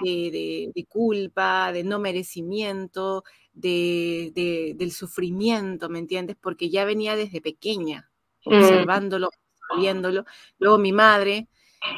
[0.02, 6.36] de, de, culpa, de no merecimiento, de, de, del sufrimiento, ¿me entiendes?
[6.40, 8.10] Porque ya venía desde pequeña,
[8.44, 8.54] mm.
[8.54, 9.30] observándolo,
[9.78, 10.24] viéndolo.
[10.58, 11.48] Luego mi madre,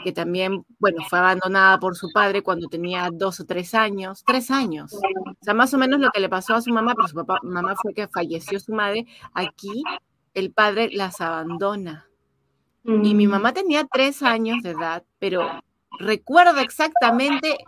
[0.04, 4.50] que también, bueno, fue abandonada por su padre cuando tenía dos o tres años, tres
[4.50, 4.92] años.
[4.94, 7.38] O sea, más o menos lo que le pasó a su mamá, pero su papá,
[7.42, 9.06] mamá fue que falleció su madre.
[9.32, 9.82] Aquí
[10.34, 12.09] el padre las abandona.
[12.84, 13.30] Y mi mm.
[13.30, 15.48] mamá tenía tres años de edad, pero
[15.98, 17.58] recuerdo exactamente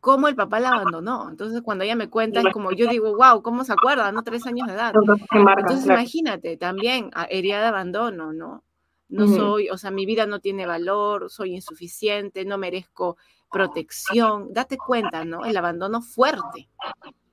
[0.00, 1.28] cómo el papá la abandonó.
[1.30, 4.12] Entonces, cuando ella me cuenta, es como yo digo, wow, ¿cómo se acuerda?
[4.12, 4.22] ¿No?
[4.22, 4.92] Tres años de edad.
[5.32, 8.64] Entonces, imagínate, también herida de abandono, ¿no?
[9.10, 13.16] no soy, o sea, mi vida no tiene valor, soy insuficiente, no merezco
[13.50, 14.52] protección.
[14.52, 15.44] Date cuenta, ¿no?
[15.44, 16.68] El abandono fuerte.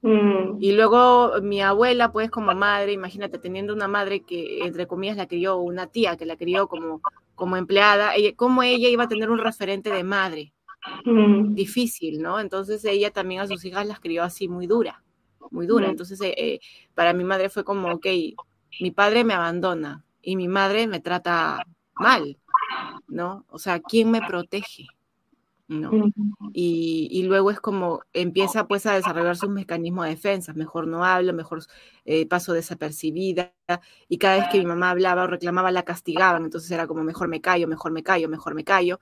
[0.02, 0.58] Mm.
[0.60, 5.28] Y luego mi abuela, pues como madre, imagínate, teniendo una madre que, entre comillas, la
[5.28, 7.02] crió, una tía que la crió como,
[7.36, 10.54] como empleada, ella, ¿cómo ella iba a tener un referente de madre?
[11.06, 11.54] Mm.
[11.54, 12.40] Difícil, ¿no?
[12.40, 15.04] Entonces ella también a sus hijas las crió así muy dura,
[15.52, 15.88] muy dura.
[15.88, 15.92] Mm.
[15.92, 16.60] Entonces eh, eh,
[16.94, 18.06] para mi madre fue como, ok,
[18.80, 22.38] mi padre me abandona y mi madre me trata mal,
[23.08, 23.46] ¿no?
[23.50, 24.88] O sea, ¿quién me protege?
[25.68, 25.92] ¿No?
[26.54, 31.34] Y, luego es como empieza pues a desarrollar sus mecanismos de defensa, mejor no hablo,
[31.34, 31.64] mejor
[32.06, 33.54] eh, paso desapercibida,
[34.08, 37.28] y cada vez que mi mamá hablaba o reclamaba la castigaban, entonces era como mejor
[37.28, 39.00] me callo, mejor me callo, mejor me callo,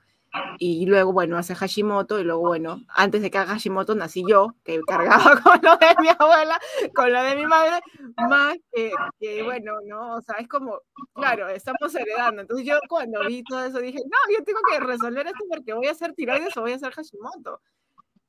[0.57, 4.55] y luego, bueno, hace Hashimoto, y luego, bueno, antes de que haga Hashimoto nací yo,
[4.63, 6.59] que cargaba con lo de mi abuela,
[6.93, 7.81] con lo de mi madre,
[8.29, 10.15] más que, bueno, ¿no?
[10.15, 10.79] O sea, es como,
[11.13, 12.41] claro, estamos heredando.
[12.41, 15.87] Entonces yo cuando vi todo eso dije, no, yo tengo que resolver esto porque voy
[15.87, 17.61] a hacer tiroides o voy a hacer Hashimoto.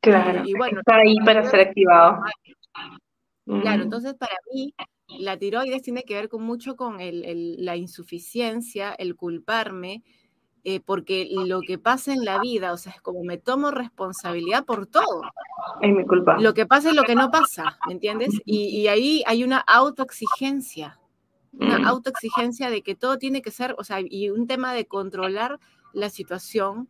[0.00, 2.20] Claro, y, bueno, está ahí para ser activado.
[3.62, 4.74] Claro, entonces para mí
[5.08, 10.02] la tiroides tiene que ver con mucho con el, la insuficiencia, el culparme,
[10.68, 14.64] eh, porque lo que pasa en la vida, o sea, es como me tomo responsabilidad
[14.64, 15.22] por todo.
[15.80, 16.40] Es mi culpa.
[16.40, 18.30] Lo que pasa es lo que no pasa, ¿me entiendes?
[18.44, 20.98] Y, ahí hay una autoexigencia,
[21.52, 21.86] una mm.
[21.86, 25.60] autoexigencia de que todo tiene que ser, o sea, y un tema de controlar
[25.92, 26.88] la situación,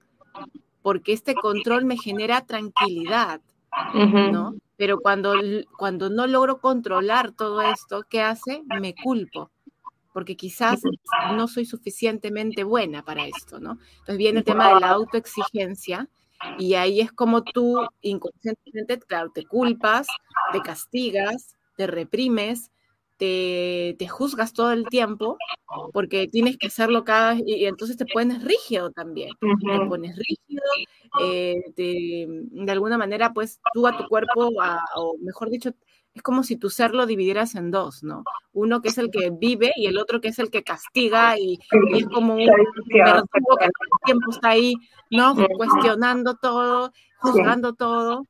[0.80, 3.42] porque este control me genera tranquilidad,
[3.92, 4.54] ¿no?
[4.78, 5.34] Pero cuando,
[5.76, 8.62] cuando no logro controlar todo esto, ¿qué hace?
[8.80, 9.50] Me culpo
[10.16, 10.80] porque quizás
[11.34, 13.72] no soy suficientemente buena para esto, ¿no?
[13.98, 16.08] Entonces viene el tema de la autoexigencia
[16.58, 20.06] y ahí es como tú inconscientemente, claro, te culpas,
[20.52, 22.70] te castigas, te reprimes,
[23.18, 25.36] te, juzgas todo el tiempo
[25.92, 30.62] porque tienes que hacerlo cada y, entonces te pones rígido también, te pones rígido,
[31.20, 34.50] eh, de alguna manera pues tú a tu cuerpo,
[34.94, 35.74] o mejor dicho,
[36.16, 38.24] es como si tu ser lo dividieras en dos, ¿no?
[38.54, 41.58] Uno que es el que vive y el otro que es el que castiga y,
[41.92, 43.70] es como un verdugo que al
[44.04, 44.74] tiempo está ahí,
[45.10, 45.36] ¿no?
[45.56, 48.26] Cuestionando todo, juzgando todo.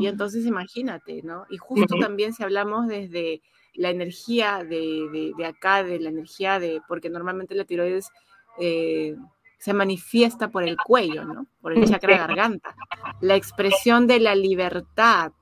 [0.00, 1.44] Y entonces imagínate, ¿no?
[1.48, 3.40] Y justo también si hablamos desde
[3.74, 8.10] la energía de, de, acá, de la energía de, porque normalmente la tiroides
[8.58, 9.14] eh,
[9.58, 11.46] se manifiesta por el cuello, ¿no?
[11.60, 12.74] Por el chakra garganta.
[13.20, 15.32] La expresión de la libertad,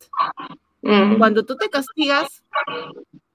[1.18, 2.44] cuando tú te castigas,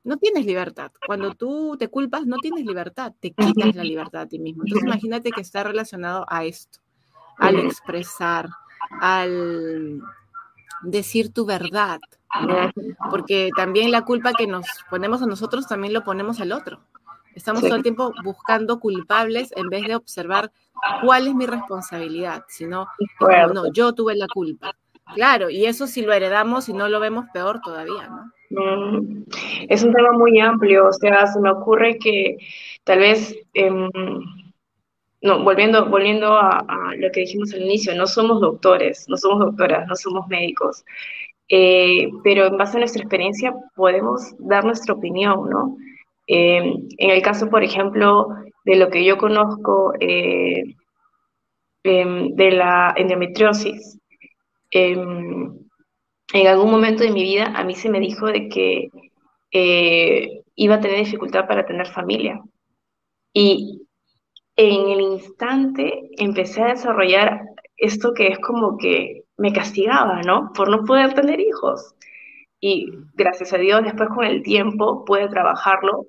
[0.04, 0.92] no tienes libertad.
[1.06, 3.14] Cuando tú te culpas, no tienes libertad.
[3.20, 4.64] Te quitas la libertad a ti mismo.
[4.64, 6.80] Entonces imagínate que está relacionado a esto,
[7.38, 8.50] al expresar,
[9.02, 10.02] al
[10.82, 12.00] decir tu verdad.
[13.10, 16.82] Porque también la culpa que nos ponemos a nosotros, también lo ponemos al otro.
[17.36, 20.52] Estamos todo el tiempo buscando culpables en vez de observar
[21.04, 22.88] cuál es mi responsabilidad, sino,
[23.54, 24.76] no, yo tuve la culpa.
[25.16, 28.32] Claro, y eso si lo heredamos y no lo vemos peor todavía, ¿no?
[28.52, 29.24] Mm,
[29.70, 32.38] es un tema muy amplio, o sea, se me ocurre que
[32.84, 33.90] tal vez, em,
[35.22, 36.66] no, volviendo, volviendo a,
[36.98, 40.84] lo que dijimos al inicio, no somos doctores, no somos doctoras, no somos médicos,
[41.50, 45.78] eh, pero en base a nuestra experiencia podemos dar nuestra opinión, ¿no?
[46.28, 48.30] Em, en el caso, por ejemplo,
[48.66, 50.64] de lo que yo conozco eh,
[51.84, 54.00] em, de la endometriosis,
[54.72, 55.60] Em,
[56.34, 58.90] en algún momento de mi vida a mí se me dijo de que
[59.52, 62.42] eh, iba a tener dificultad para tener familia.
[63.34, 63.88] Y
[64.56, 67.42] en el instante empecé a desarrollar
[67.78, 70.52] esto que es como que me castigaba, ¿no?
[70.54, 71.96] Por no poder tener hijos.
[72.60, 76.08] Y gracias a Dios, después con el tiempo pude trabajarlo.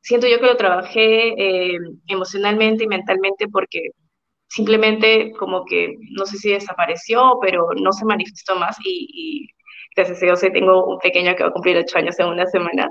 [0.00, 3.90] Siento yo que lo trabajé eh, emocionalmente y mentalmente porque
[4.48, 9.48] simplemente como que no sé si desapareció, pero no se manifestó más y,
[9.96, 12.88] gracias a Dios tengo un pequeño que va a cumplir ocho años en una semana.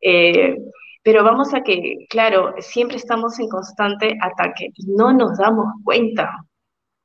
[0.00, 0.56] Eh,
[1.02, 6.30] pero vamos a que, claro, siempre estamos en constante ataque y no nos damos cuenta,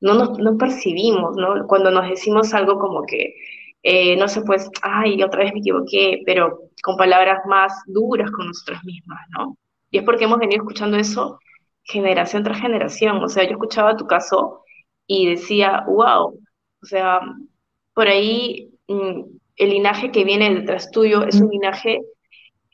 [0.00, 1.66] no nos no percibimos, ¿no?
[1.66, 3.34] Cuando nos decimos algo como que,
[3.82, 8.48] eh, no sé, pues, ay, otra vez me equivoqué, pero con palabras más duras con
[8.48, 9.56] nosotras mismas, ¿no?
[9.90, 11.38] Y es porque hemos venido escuchando eso
[11.86, 13.22] generación tras generación.
[13.22, 14.62] O sea, yo escuchaba tu caso
[15.06, 16.38] y decía, wow,
[16.82, 17.20] o sea,
[17.94, 19.22] por ahí mm,
[19.56, 22.00] el linaje que viene detrás tuyo es un linaje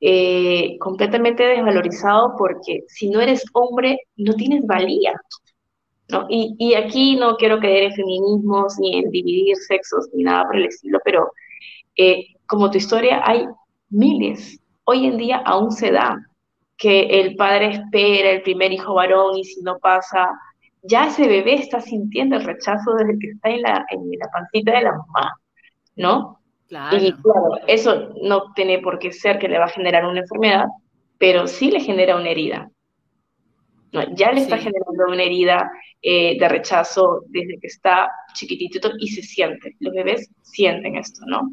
[0.00, 5.12] eh, completamente desvalorizado porque si no eres hombre, no tienes valía.
[6.08, 6.26] ¿no?
[6.28, 10.56] Y, y, aquí no quiero creer en feminismos ni en dividir sexos ni nada por
[10.56, 11.30] el estilo, pero
[11.96, 13.46] eh, como tu historia hay
[13.88, 14.60] miles.
[14.84, 16.18] Hoy en día aún se da
[16.82, 20.28] que el padre espera el primer hijo varón y si no pasa,
[20.82, 24.72] ya ese bebé está sintiendo el rechazo desde que está en la, en la pancita
[24.72, 25.32] de la mamá,
[25.94, 26.40] ¿no?
[26.68, 30.64] Y claro, eso no tiene por qué ser que le va a generar una enfermedad,
[31.18, 32.68] pero sí le genera una herida.
[33.92, 39.22] ya le está generando una herida eh, de rechazo desde que está chiquitito y se
[39.22, 39.76] siente.
[39.78, 41.52] Los bebés sienten esto, ¿no?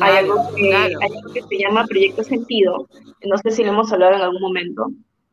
[0.00, 2.88] Hay, algo que, hay algo que se llama proyecto sentido.
[3.24, 4.86] No sé si lo hemos hablado en algún momento,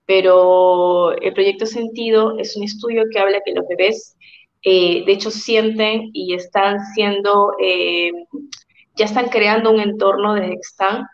[0.05, 4.15] pero el proyecto sentido es un estudio que habla que los bebés,
[4.63, 8.11] eh, de hecho, sienten y están siendo, eh,
[8.95, 11.05] ya están creando un entorno desde que están,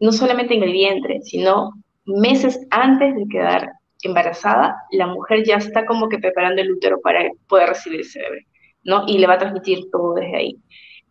[0.00, 1.72] no solamente en el vientre, sino
[2.04, 3.70] meses antes de quedar
[4.02, 8.46] embarazada, la mujer ya está como que preparando el útero para poder recibir ese bebé,
[8.84, 9.04] ¿no?
[9.06, 10.56] Y le va a transmitir todo desde ahí.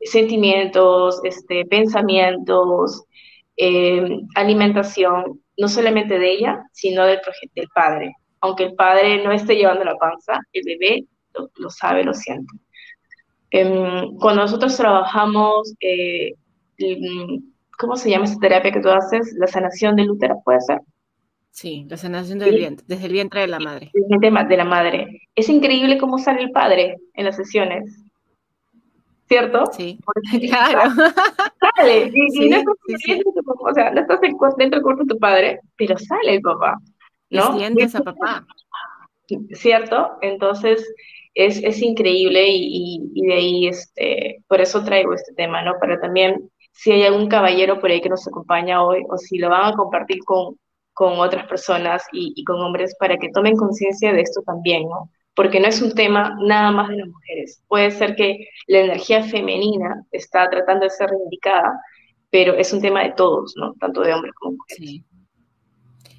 [0.01, 3.03] Sentimientos, este, pensamientos,
[3.57, 7.19] eh, alimentación, no solamente de ella, sino del,
[7.55, 8.13] del padre.
[8.41, 11.05] Aunque el padre no esté llevando la panza, el bebé
[11.55, 12.53] lo, sabe, lo siente.
[13.51, 16.33] Em, cuando nosotros trabajamos, eh,
[17.77, 19.33] ¿cómo se llama esa terapia que tú haces?
[19.37, 20.79] La sanación del útero, ¿puede ser?
[21.51, 23.91] Sí, la sanación del vientre, desde el vientre de la madre.
[23.93, 25.21] De la madre.
[25.35, 28.08] Es increíble cómo sale el padre en las sesiones.
[29.29, 29.63] ¿Cierto?
[29.71, 29.99] Sí,
[30.49, 30.91] claro.
[31.77, 32.75] Sale, y, no estás
[33.59, 34.19] o sea, no estás
[34.57, 36.77] dentro del cuerpo de tu padre, pero sale el papá,
[37.29, 37.57] ¿no?
[37.57, 38.45] sientes a papá.
[39.53, 40.17] ¿Cierto?
[40.21, 40.83] Entonces,
[41.35, 45.73] es, es increíble y, y, de ahí, este, por eso traigo este tema, ¿no?
[45.79, 49.49] Para también, si hay algún caballero por ahí que nos acompaña hoy, o si lo
[49.49, 50.57] van a compartir con,
[50.93, 55.11] con otras personas y, y con hombres, para que tomen conciencia de esto también, ¿no?
[55.39, 57.63] Porque no es un tema nada más de las mujeres.
[57.69, 61.79] Puede ser que la energía femenina está tratando de ser reivindicada,
[62.29, 63.73] pero es un tema de todos, ¿no?
[63.79, 65.01] Tanto de hombres como mujeres.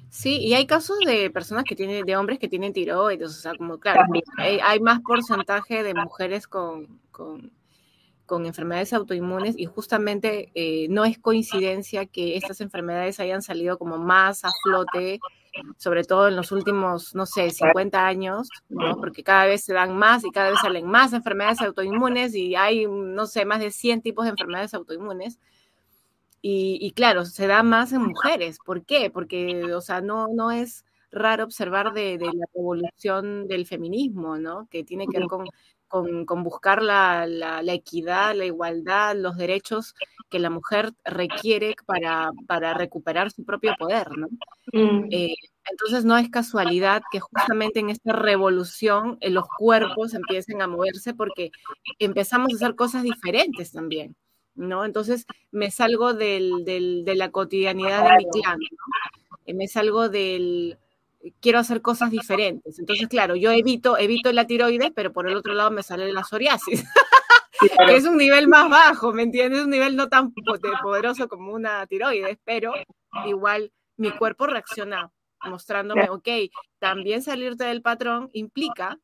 [0.09, 0.39] Sí.
[0.39, 3.77] y hay casos de personas que tienen, de hombres que tienen tiroides, o sea, como
[3.77, 4.01] claro,
[4.37, 7.51] hay, más porcentaje de mujeres con, con,
[8.43, 14.43] enfermedades autoinmunes y justamente eh, no es coincidencia que estas enfermedades hayan salido como más
[14.45, 15.19] a flote
[15.77, 18.97] sobre todo en los últimos, no sé, 50 años, ¿no?
[18.97, 22.87] porque cada vez se dan más y cada vez salen más enfermedades autoinmunes y hay,
[22.87, 25.39] no sé, más de 100 tipos de enfermedades autoinmunes.
[26.43, 28.57] Y, claro, se da más en mujeres.
[28.65, 29.11] ¿Por qué?
[29.11, 34.67] Porque, o sea, no, no es raro observar de, de la evolución del feminismo, ¿no?
[34.71, 35.45] Que tiene que ver con
[35.91, 39.93] con, buscar la, equidad, la igualdad, los derechos
[40.29, 44.27] que la mujer requiere para, para recuperar su propio poder, ¿no?
[44.71, 45.07] Mm.
[45.11, 45.35] Eh,
[45.69, 51.13] entonces no es casualidad que justamente en esta revolución eh, los cuerpos empiecen a moverse
[51.13, 51.51] porque
[51.99, 54.15] empezamos a hacer cosas diferentes también,
[54.55, 54.85] ¿no?
[54.85, 59.37] Entonces me salgo del, de la cotidianidad de mi clan, ¿no?
[59.45, 60.77] Eh, me salgo del,
[61.39, 62.79] quiero hacer cosas diferentes.
[62.79, 66.23] Entonces, claro, yo evito, evito la tiroides, pero por el otro lado me sale la
[66.23, 66.83] psoriasis,
[67.87, 69.63] que es un nivel más bajo, ¿me entiendes?
[69.63, 70.33] Un nivel no tan
[70.81, 72.73] poderoso como una tiroides, pero
[73.25, 75.11] igual mi cuerpo reacciona
[75.45, 76.27] mostrándome, ok,
[76.79, 78.97] también salirte del patrón implica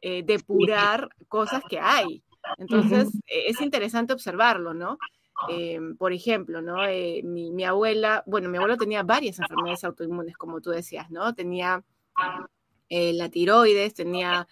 [0.00, 2.22] eh, depurar cosas que hay.
[2.58, 4.98] Entonces, e, es interesante observarlo, ¿no?
[5.48, 6.84] Em, por ejemplo, ¿no?
[6.86, 11.34] Eh, mi, abuela, bueno, mi abuela tenía varias enfermedades autoinmunes, como tú decías, ¿no?
[11.34, 11.84] Tenía
[12.88, 14.46] eh, la tiroides, tenía,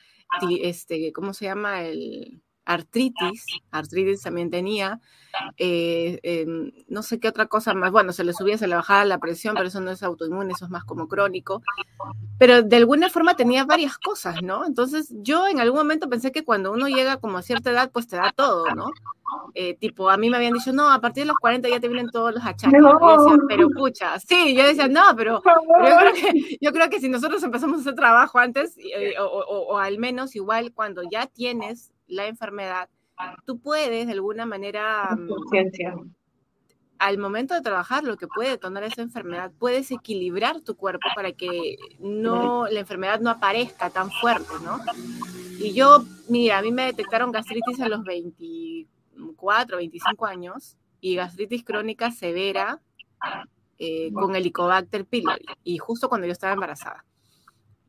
[0.62, 1.82] este, ¿cómo se llama?
[1.82, 5.00] El artritis, artritis también tenía,
[5.56, 9.04] eh, em, no sé qué otra cosa más, bueno, se le subía, se le bajaba
[9.04, 11.62] la presión, pero eso no es autoinmune, eso es más como crónico,
[12.38, 14.64] pero de alguna forma tenía varias cosas, ¿no?
[14.64, 18.06] Entonces yo en algún momento pensé que cuando uno llega como a cierta edad, pues
[18.06, 18.90] te da todo, ¿no?
[19.54, 21.88] Eh, tipo, a mí me habían dicho, no, a partir de los 40 ya te
[21.88, 22.80] vienen todos los achaques.
[23.48, 25.42] pero pucha, sí, yo decía, no, pero,
[26.60, 30.72] yo, creo que, si nosotros empezamos a hacer trabajo antes, eh, o al menos igual
[30.72, 32.88] cuando ya tienes la enfermedad,
[33.46, 36.10] tú puedes de alguna manera, mm,
[36.98, 41.32] al momento de trabajar, lo que puede detonar esa enfermedad, puedes equilibrar tu cuerpo para
[41.32, 44.80] que no, la enfermedad no aparezca tan fuerte, ¿no?
[45.58, 51.64] Y yo, mira, a mí me detectaron gastritis a los 24, 25 años y gastritis
[51.64, 52.80] crónica severa
[53.78, 57.04] eh, con Helicobacter pylori y justo cuando yo estaba embarazada.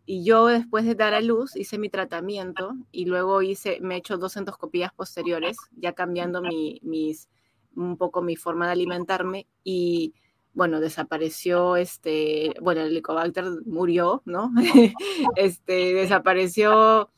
[0.06, 3.98] Y yo después de dar a luz hice mi tratamiento y luego hice, me he
[4.00, 7.30] hecho dos endoscopías posteriores, ya cambiando mi, mis,
[7.76, 10.14] un poco mi forma de alimentarme y
[10.54, 14.52] bueno, desapareció, este, bueno, el Helicobacter murió, ¿no?
[15.38, 17.10] este, desapareció,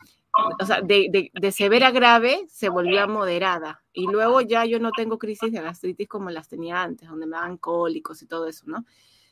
[0.60, 3.84] o sea, de, de, severa grave se volvió a moderada.
[3.92, 7.36] Y luego ya yo no tengo crisis de gastritis como las tenía antes, donde me
[7.36, 8.86] daban cólicos y todo eso, ¿no?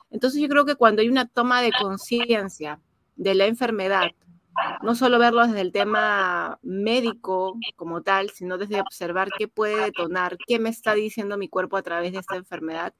[0.09, 2.79] Entonces yo creo que cuando hay una toma de conciencia
[3.15, 4.11] de la enfermedad
[4.81, 10.37] no solo verlo desde el tema médico como tal, sino desde observar qué puede detonar,
[10.47, 12.93] qué me está diciendo mi cuerpo a través de esta enfermedad,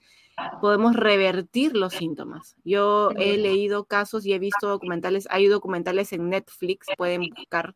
[0.60, 2.56] podemos revertir los síntomas.
[2.64, 7.76] Yo he leído casos y he visto documentales, hay documentales en Netflix, pueden buscar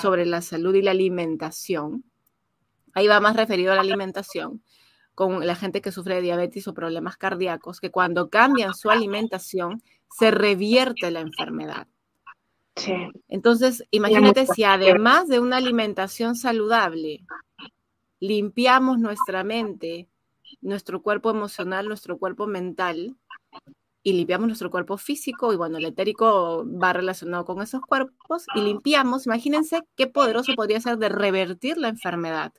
[0.00, 2.04] sobre la salud y la alimentación.
[2.92, 4.62] Ahí va más referido a la alimentación
[5.14, 9.80] con la gente que sufre de diabetes o problemas cardíacos, que cuando cambian su alimentación
[10.16, 11.88] se revierte la enfermedad.
[13.28, 17.24] Entonces, imagínate si además de una alimentación saludable,
[18.20, 20.08] limpiamos nuestra mente,
[20.60, 23.16] nuestro cuerpo emocional, nuestro cuerpo mental,
[24.04, 28.60] y limpiamos nuestro cuerpo físico, y bueno, el etérico va relacionado con esos cuerpos, y
[28.60, 32.52] limpiamos, imagínense qué poderoso podría ser de revertir la enfermedad,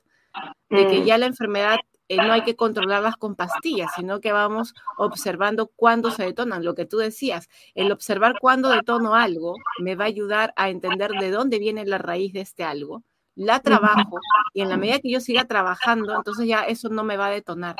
[0.68, 1.04] de que mm.
[1.04, 1.78] ya la enfermedad
[2.08, 6.64] eh, no hay que controlarlas con pastillas, sino que vamos observando cuándo se detonan.
[6.64, 11.10] Lo que tú decías, el observar cuándo detono algo me va a ayudar a entender
[11.12, 13.02] de dónde viene la raíz de este algo.
[13.34, 14.18] La trabajo
[14.54, 17.30] y en la medida que yo siga trabajando, entonces ya eso no me va a
[17.30, 17.76] detonar.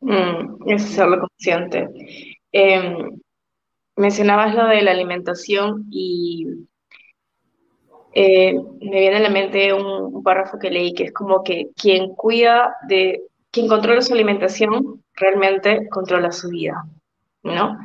[0.00, 1.88] Mm, es serlo consciente.
[2.52, 3.20] Em,
[3.96, 6.46] mencionabas lo de la alimentación y
[8.12, 12.14] eh, me viene a la mente un, párrafo que leí que es como que quien
[12.14, 13.22] cuida de
[13.54, 16.84] quien controla su alimentación realmente controla su vida,
[17.44, 17.78] ¿no?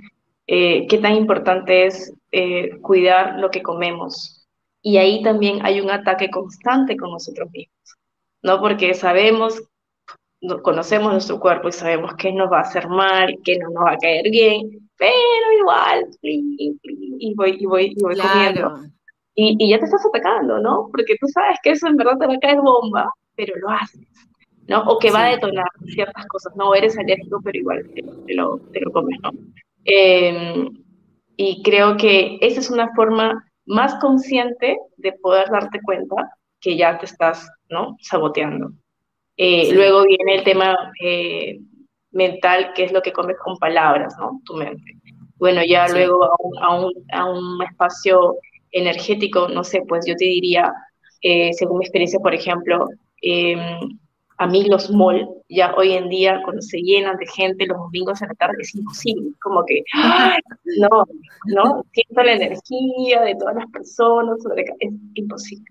[0.48, 4.48] Eh, qué tan importante es eh, cuidar lo que comemos.
[4.82, 7.98] Y ahí también hay un ataque constante con nosotros mismos,
[8.42, 8.60] ¿no?
[8.60, 9.62] Porque sabemos,
[10.64, 13.92] conocemos nuestro cuerpo y sabemos qué nos va a hacer mal, qué no nos va
[13.92, 18.80] a caer bien, pero igual, y voy, y voy, y voy comiendo.
[19.36, 20.90] Y, y ya te estás atacando, ¿no?
[20.92, 24.29] Porque tú sabes que eso en verdad te va a caer bomba, pero lo haces.
[24.70, 24.84] ¿No?
[24.84, 26.74] O que va a detonar ciertas cosas, ¿no?
[26.76, 29.32] Eres alérgico, pero igual te, lo, te lo, comes, ¿no?
[29.84, 30.70] Em,
[31.36, 36.16] y creo que esa es una forma más consciente de poder darte cuenta
[36.62, 37.98] que ya te estás, ¿no?
[38.00, 38.72] Saboteando.
[39.38, 41.60] Eh, luego viene el tema eh,
[42.12, 44.40] mental, que es lo que comes con palabras, ¿no?
[44.46, 44.98] Tu mente.
[45.38, 48.36] Bueno, ya luego a un, a, un, a un, espacio
[48.72, 50.72] energético, no sé, pues yo te diría,
[51.22, 52.86] eh, según mi experiencia, por ejemplo,
[53.22, 53.98] em,
[54.40, 58.22] a mí los malls ya hoy en día cuando se llenan de gente los domingos
[58.22, 59.84] en la tarde es imposible, como que
[60.80, 61.06] no,
[61.48, 64.38] no, siento la energía de todas las personas,
[64.80, 65.66] es imposible,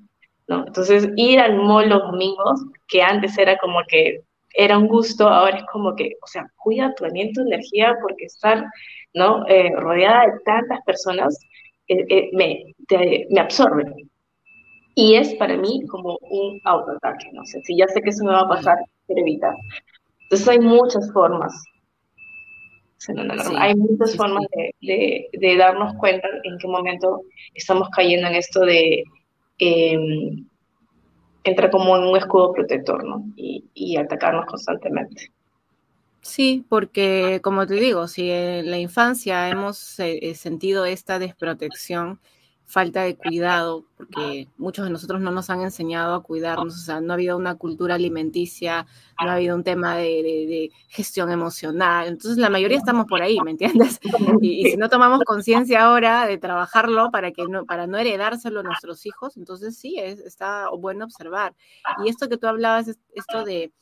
[0.48, 0.66] ¿no?
[0.66, 5.58] Entonces ir al mall los domingos, que antes era como que era un gusto, ahora
[5.58, 8.64] es como que, o sea, cuida tu aliento, energía, porque estar,
[9.14, 9.46] ¿no?
[9.48, 11.38] Eh, rodeada de tantas personas
[11.86, 12.74] eh, eh, me,
[13.30, 13.84] me absorbe,
[14.98, 18.32] y es para mí como un autoataque, no sé, si ya sé que eso me
[18.32, 19.54] va a pasar, quiero evitar.
[20.22, 21.54] Entonces hay muchas formas.
[23.56, 24.44] hay muchas formas
[24.80, 27.22] de, de, darnos cuenta en qué momento
[27.54, 29.04] estamos cayendo en esto de
[29.60, 30.44] em,
[31.44, 33.22] entrar como en un escudo protector, ¿no?
[33.36, 35.30] Y, y atacarnos constantemente.
[36.22, 42.18] Sí, porque como te digo, si en la infancia hemos eh, sentido esta desprotección,
[42.68, 47.00] falta de cuidado, porque muchos de nosotros no nos han enseñado a cuidarnos, o sea,
[47.00, 48.86] no ha habido una cultura alimenticia,
[49.24, 53.52] no ha habido un tema de, gestión emocional, entonces la mayoría estamos por ahí, ¿me
[53.52, 53.98] entiendes?
[54.42, 58.62] Y, si no tomamos conciencia ahora de trabajarlo para, que no, para no heredárselo a
[58.62, 61.54] nuestros hijos, entonces sí, es, está bueno observar.
[62.04, 63.72] Y esto que tú hablabas, esto de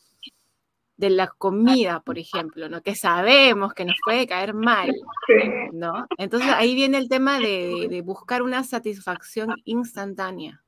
[0.97, 2.83] de la comida, por ejemplo, ¿no?
[2.83, 4.95] Que sabemos que nos puede caer mal,
[5.73, 6.07] ¿no?
[6.17, 10.63] Entonces ahí viene el tema de, buscar una satisfacción instantánea.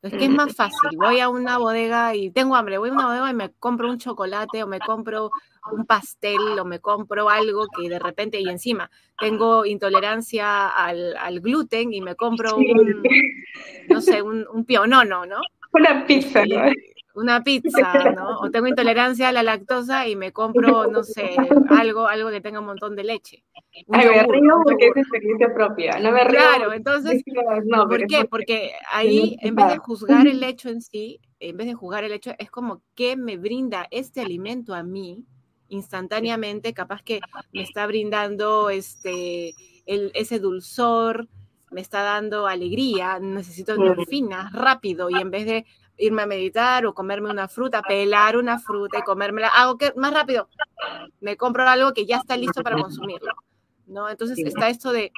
[0.00, 0.96] Entonces, ¿qué es más fácil?
[0.96, 3.98] Voy a una bodega y tengo hambre, voy a una bodega y me compro un
[3.98, 5.30] chocolate o me compro
[5.72, 11.92] un pastel o me compro algo que de repente y encima tengo intolerancia al, gluten
[11.92, 13.02] y me compro un,
[13.88, 15.40] no sé, un, un pionono, ¿no?
[15.72, 16.70] Una pizza, ¿no?
[17.14, 18.38] Una pizza, ¿no?
[18.40, 21.34] O tengo intolerancia a la lactosa y me compro, no sé,
[21.70, 23.44] algo, algo que tenga un montón de leche.
[23.90, 26.38] Ay, me río porque es experiencia propia, no me río.
[26.38, 27.22] Claro, entonces,
[27.88, 28.24] ¿por qué?
[28.24, 32.12] Porque ahí, en vez de juzgar el hecho en sí, en vez de juzgar el
[32.12, 35.24] hecho, es como que me brinda este alimento a mí
[35.68, 37.20] instantáneamente, capaz que
[37.52, 39.54] me está brindando este,
[39.86, 41.28] el, ese dulzor,
[41.70, 45.66] me está dando alegría, necesito endorfinas rápido y en vez de
[45.98, 50.14] irme a meditar o comerme una fruta, pelar una fruta y comérmela, hago que más
[50.14, 50.48] rápido,
[51.20, 53.32] me compro algo que ya está listo para consumirlo,
[53.86, 54.08] ¿no?
[54.08, 55.12] Entonces está esto de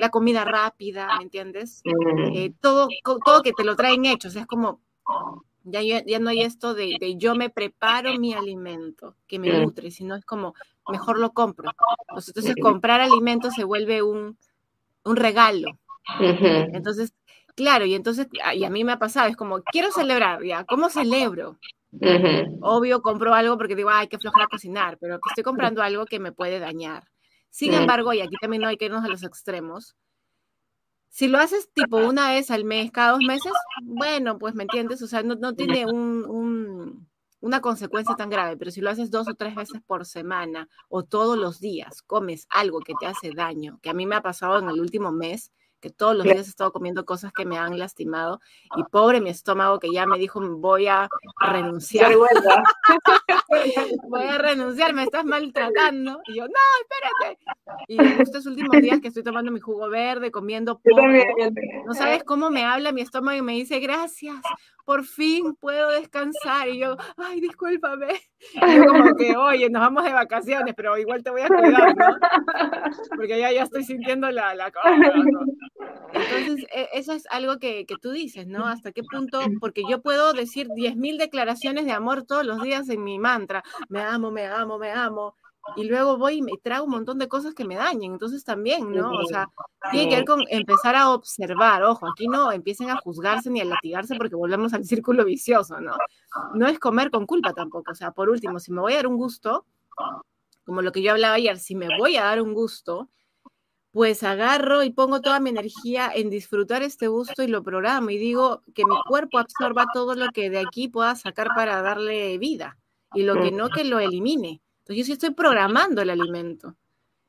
[0.00, 1.82] la comida rápida, ¿me entiendes?
[2.34, 2.88] Eh, todo,
[3.24, 4.80] todo que te lo traen hecho, o sea, es como,
[5.64, 10.16] ya, ya no hay esto de, yo me preparo mi alimento que me nutre, sino
[10.16, 10.54] es como,
[10.88, 11.70] mejor lo compro.
[12.26, 14.36] Entonces comprar alimentos se vuelve un,
[15.04, 15.78] un regalo.
[16.20, 17.12] Entonces,
[17.54, 20.64] Claro, y entonces, ah, y a mí me ha pasado, es como, quiero celebrar, ya,
[20.64, 21.58] ¿cómo celebro?
[22.60, 26.32] Obvio, compro algo porque digo, ay, qué flojera cocinar, pero estoy comprando algo que me
[26.32, 27.04] puede dañar.
[27.50, 29.94] Sin embargo, y aquí también no hay que irnos a los extremos,
[31.12, 35.02] si lo haces tipo una vez al mes, cada dos meses, bueno, pues me entiendes,
[35.02, 39.54] o sea, no, tiene una consecuencia tan grave, pero si lo haces dos o tres
[39.54, 43.92] veces por semana o todos los días, comes algo que te hace daño, que a
[43.92, 45.52] mí me ha pasado en el último mes,
[45.82, 48.40] que todos los días he estado comiendo cosas que me han lastimado
[48.76, 51.08] y pobre mi estómago que ya me dijo voy a
[51.40, 52.14] renunciar.
[54.08, 56.20] voy a renunciar, me estás maltratando.
[56.28, 57.42] Y yo, no, espérate.
[57.88, 61.02] Y estos últimos días que estoy tomando mi jugo verde, comiendo poco,
[61.84, 64.36] no sabes cómo me habla mi estómago y me dice, gracias,
[64.84, 66.68] por fin puedo descansar.
[66.68, 68.08] Y yo, ay, discúlpame.
[68.54, 71.96] Y yo como que, oye, nos vamos de vacaciones, pero igual te voy a cuidar,
[71.96, 72.16] ¿no?
[73.14, 74.90] Porque ya, ya estoy sintiendo la, la cosa.
[76.12, 78.66] Entonces, e, eso es algo que, que, tú dices, ¿no?
[78.66, 79.40] ¿Hasta qué punto?
[79.60, 83.62] Porque yo puedo decir 10.000 declaraciones de amor todos los días en mi mantra.
[83.88, 85.36] Me amo, me amo, me amo
[85.76, 88.12] y luego voy y me trago un montón de cosas que me dañen.
[88.12, 89.10] Entonces también, ¿no?
[89.12, 89.48] O sea,
[89.90, 91.82] tiene que ver con empezar a observar.
[91.84, 95.96] Ojo, aquí no empiecen a juzgarse ni a latigarse porque volvemos al círculo vicioso, ¿no?
[96.54, 97.92] No es comer con culpa tampoco.
[97.92, 99.66] O sea, por último, si me voy a dar un gusto,
[100.64, 103.08] como lo que yo hablaba ayer, si me voy a dar un gusto,
[103.92, 108.16] pues agarro y pongo toda mi energía en disfrutar este gusto y lo programo y
[108.16, 112.78] digo que mi cuerpo absorba todo lo que de aquí pueda sacar para darle vida
[113.14, 114.62] y lo que no que lo elimine.
[114.82, 116.76] Entonces yo sí estoy programando el alimento.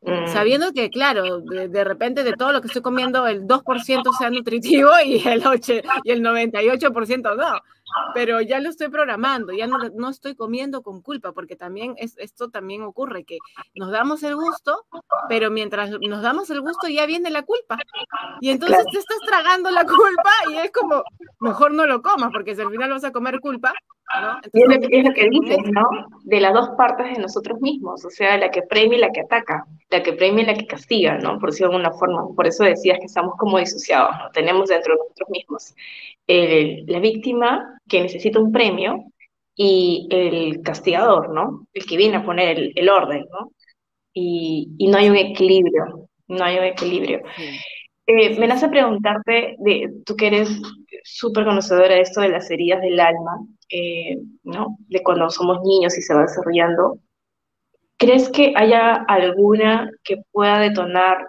[0.02, 0.28] Mm.
[0.28, 4.90] Sabiendo que, claro, de, repente de todo lo que estoy comiendo, el 2% sea nutritivo
[5.06, 5.74] y el, 8,
[6.04, 7.62] y el 98% no.
[8.14, 12.18] Pero ya lo estoy programando, ya no, no estoy comiendo con culpa, porque también es,
[12.18, 13.38] esto también ocurre, que
[13.76, 14.86] nos damos el gusto,
[15.30, 17.78] pero mientras nos damos el gusto ya viene la culpa.
[18.42, 21.04] Y entonces te estás tragando la culpa y es como,
[21.40, 23.74] mejor no lo comas, porque si al final vas a comer culpa,
[24.22, 24.40] ¿no?
[24.52, 25.84] es, lo, que dices, ¿no?
[26.24, 29.22] De las dos partes de nosotros mismos, o sea, la que premia y la que
[29.22, 31.40] ataca, la que premia y la que castiga, ¿no?
[31.40, 32.36] Por decirlo de alguna forma.
[32.36, 34.30] Por eso decías que estamos como disociados, ¿no?
[34.32, 35.76] Tenemos dentro de nosotros mismos
[36.28, 39.06] la víctima que necesita un premio
[39.56, 41.68] y el castigador, ¿no?
[41.74, 43.52] El que viene a poner el, orden, ¿no?
[44.14, 47.22] Y, y, no hay un equilibrio, no hay un equilibrio.
[48.06, 50.50] Eh, me nace preguntarte, de, tú que eres
[51.04, 54.78] súper conocedora de esto de las heridas del alma, eh, ¿no?
[54.90, 57.00] De cuando somos niños y se va desarrollando,
[57.98, 61.28] ¿crees que haya alguna que pueda detonar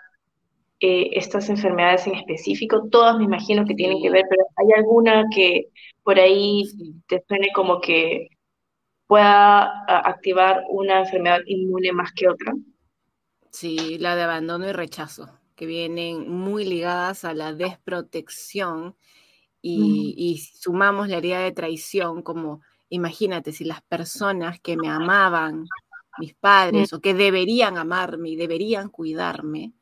[0.80, 2.88] eh, estas enfermedades en específico?
[2.90, 5.68] Todas me imagino que tienen que ver, pero ¿hay alguna que
[6.04, 6.64] por ahí
[7.08, 8.28] te suene como que
[9.06, 12.52] pueda activar una enfermedad inmune más que otra?
[13.50, 18.96] Sí, la de abandono y rechazo, que vienen muy ligadas a la desprotección
[19.66, 25.66] y, sumamos la herida de traición, como imagínate si las personas que me amaban,
[26.18, 29.72] mis padres, o que deberían amarme y deberían cuidarme,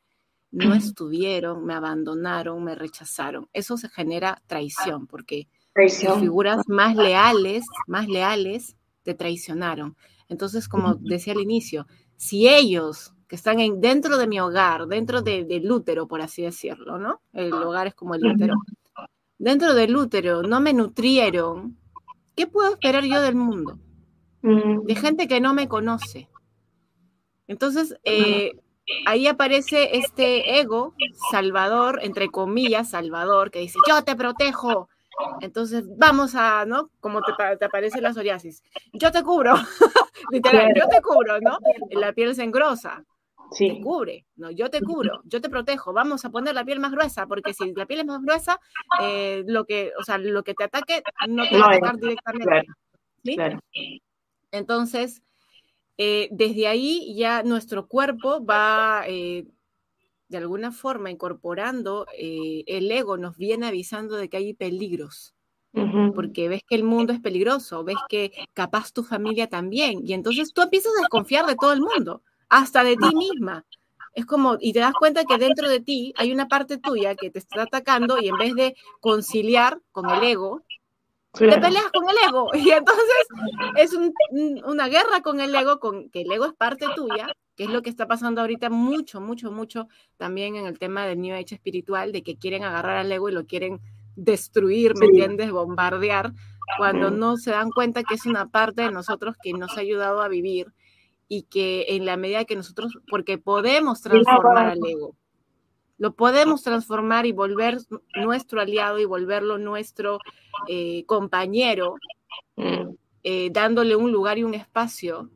[0.51, 3.49] no estuvieron, me abandonaron, me rechazaron.
[3.51, 9.95] Eso se genera traición, porque figuras más leales, más leales, te traicionaron.
[10.29, 15.21] Entonces, como decía al inicio, si ellos que están en, dentro de mi hogar, dentro
[15.21, 17.21] del útero, por así decirlo, ¿no?
[17.33, 18.55] El hogar es como el útero
[19.43, 21.77] dentro del útero no me nutrieron,
[22.35, 23.77] ¿qué puedo esperar yo del mundo?
[24.41, 26.29] De gente que no me conoce.
[27.47, 28.51] Entonces, eh,
[29.05, 30.93] ahí aparece este ego
[31.31, 34.89] salvador, entre comillas, salvador, que dice, yo te protejo.
[35.41, 36.89] Entonces, vamos a, ¿no?
[36.99, 38.63] Como te, te aparece la psoriasis.
[38.93, 39.53] Yo te cubro,
[40.31, 41.57] literal, yo te cubro, ¿no?
[41.91, 43.03] La piel se engrosa
[43.57, 46.91] te cubre, no, yo te cubro, yo te protejo, vamos a poner la piel más
[46.91, 48.59] gruesa, porque si la piel es más gruesa,
[49.01, 52.65] eh, lo que, o sea, lo que te ataque no te va a atacar directamente.
[54.51, 55.21] Entonces,
[55.97, 59.45] eh, desde ahí ya nuestro cuerpo va eh,
[60.27, 65.33] de alguna forma incorporando, el ego nos viene avisando de que hay peligros.
[66.15, 70.53] Porque ves que el mundo es peligroso, ves que capaz tu familia también, y entonces
[70.53, 73.65] tú empiezas a desconfiar de todo el mundo hasta de ti misma.
[74.13, 77.31] Es como, y te das cuenta que dentro de ti hay una parte tuya que
[77.31, 80.61] te está atacando y en vez de conciliar con el ego,
[81.31, 82.49] te peleas con el ego.
[82.53, 83.27] Y entonces
[83.77, 83.97] es
[84.63, 87.81] una guerra con el ego, con que el ego es parte tuya, que es lo
[87.81, 89.87] que está pasando ahorita mucho, mucho, mucho
[90.17, 93.33] también en el tema del New Age espiritual, de que quieren agarrar al ego y
[93.33, 93.79] lo quieren
[94.15, 95.51] destruir, ¿me entiendes?
[95.51, 96.33] Bombardear,
[96.77, 100.21] cuando no se dan cuenta que es una parte de nosotros que nos ha ayudado
[100.21, 100.73] a vivir
[101.27, 105.15] y que en la medida que nosotros, porque podemos transformar al ego,
[105.97, 107.77] Lo podemos transformar y volver
[108.15, 110.19] nuestro aliado y volverlo nuestro
[110.67, 111.95] eh, compañero,
[112.55, 112.95] mm.
[113.23, 115.29] eh, dándole un lugar y un espacio,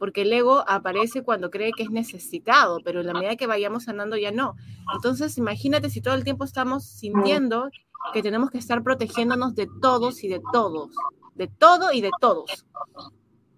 [0.00, 3.86] porque el ego aparece cuando cree que es necesitado, pero en la medida que vayamos
[3.86, 4.56] andando ya no.
[4.94, 7.68] Entonces, imagínate si todo el tiempo estamos sintiendo
[8.14, 10.88] que tenemos que estar protegiéndonos de todos y de todos,
[11.34, 12.64] de todo y de todos,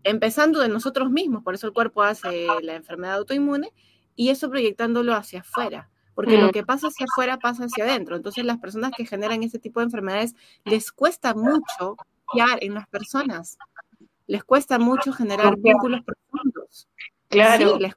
[0.03, 3.73] empezando de nosotros mismos, por eso el cuerpo hace la enfermedad autoinmune
[4.17, 6.51] y eso proyectándolo hacia afuera porque lo mm.
[6.51, 8.17] que pasa hacia afuera pasa hacia adentro.
[8.17, 10.35] Entonces las personas que generan ese tipo de enfermedades
[10.65, 13.57] les cuesta mucho confiar en las personas,
[14.27, 16.89] les cuesta mucho generar vínculos profundos.
[17.29, 17.79] Claro.
[17.79, 17.95] les,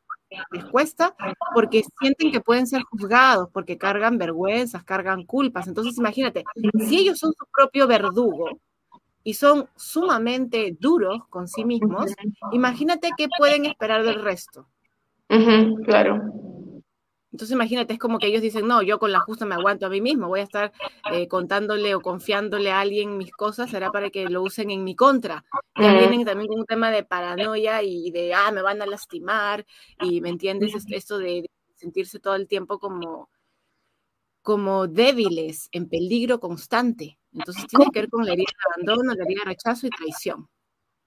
[0.51, 1.15] les, cuesta
[1.53, 5.67] porque sienten que pueden ser juzgados, porque cargan vergüenzas, cargan culpas.
[5.67, 6.43] Entonces imagínate,
[6.87, 8.59] si ellos son su propio verdugo,
[9.25, 12.13] y son sumamente duros con sí mismos,
[12.51, 14.67] imagínate qué pueden esperar del resto.
[15.83, 16.21] claro.
[17.35, 19.89] Entonces imagínate, es como que ellos dicen, no, yo con la justa me aguanto a
[19.89, 20.71] mí mismo, voy a estar
[21.11, 24.95] eh, contándole o confiándole a alguien mis cosas, será para que lo usen en mi
[24.95, 25.43] contra.
[25.75, 29.65] Ya vienen también con un tema de paranoia y de, ah, me van a lastimar,
[29.99, 33.29] y me entiendes, esto de sentirse todo el tiempo como,
[34.41, 37.19] como débiles, en peligro constante.
[37.33, 40.47] Entonces tiene que ver con la herida de abandono, la herida de rechazo y traición.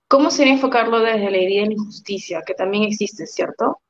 [0.08, 3.80] ¿Cómo sería enfocarlo desde la herida de la injusticia, que también existe, ¿cierto?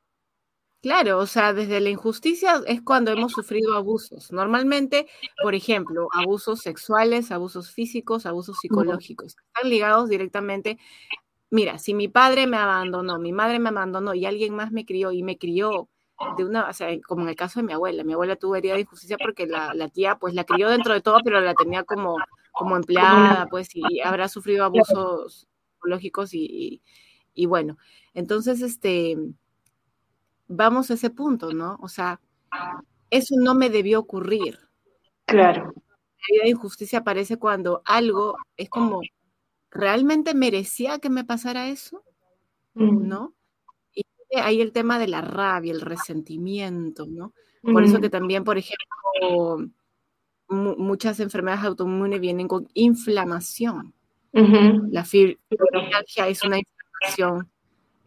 [0.80, 4.30] Claro, o sea, desde la injusticia es cuando hemos sufrido abusos.
[4.30, 5.08] Normalmente,
[5.42, 9.34] por ejemplo, abusos sexuales, abusos físicos, abusos psicológicos.
[9.54, 10.78] Están ligados directamente.
[11.50, 15.10] Mira, si mi padre me abandonó, mi madre me abandonó y alguien más me crió
[15.10, 15.88] y me crió
[16.36, 18.04] de una, o sea, como en el caso de mi abuela.
[18.04, 21.18] Mi abuela tuvo herida de injusticia porque la, tía, pues, la crió dentro de todo,
[21.24, 22.16] pero la tenía como,
[22.52, 26.82] como empleada, pues, y habrá sufrido abusos psicológicos y,
[27.34, 27.78] y bueno.
[28.14, 29.16] Entonces, este
[30.48, 31.78] vamos a ese punto, ¿no?
[31.80, 32.20] O sea,
[33.10, 34.58] eso no me debió ocurrir.
[35.26, 35.74] Claro.
[36.42, 39.00] La injusticia aparece cuando algo es como,
[39.70, 42.02] ¿realmente merecía que me pasara eso?
[42.74, 43.08] Mm.
[43.08, 43.34] ¿No?
[43.94, 44.04] Y
[44.36, 47.32] hay el tema de la rabia, el resentimiento, ¿no?
[47.62, 48.00] Por eso mm.
[48.00, 49.70] que también, por ejemplo,
[50.48, 53.94] muchas enfermedades autoinmunes vienen con inflamación.
[54.32, 57.50] La fibromialgia es una inflamación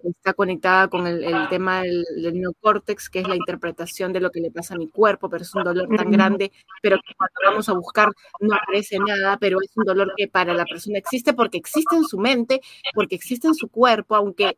[0.04, 4.52] está conectada con el, tema del, neocórtex, que es la interpretación de lo que le
[4.52, 7.74] pasa a mi cuerpo, pero es un dolor tan grande, pero que cuando vamos a
[7.74, 11.96] buscar no aparece nada, pero es un dolor que para la persona existe porque existe
[11.96, 12.62] en su mente,
[12.94, 14.56] porque existe en su cuerpo, aunque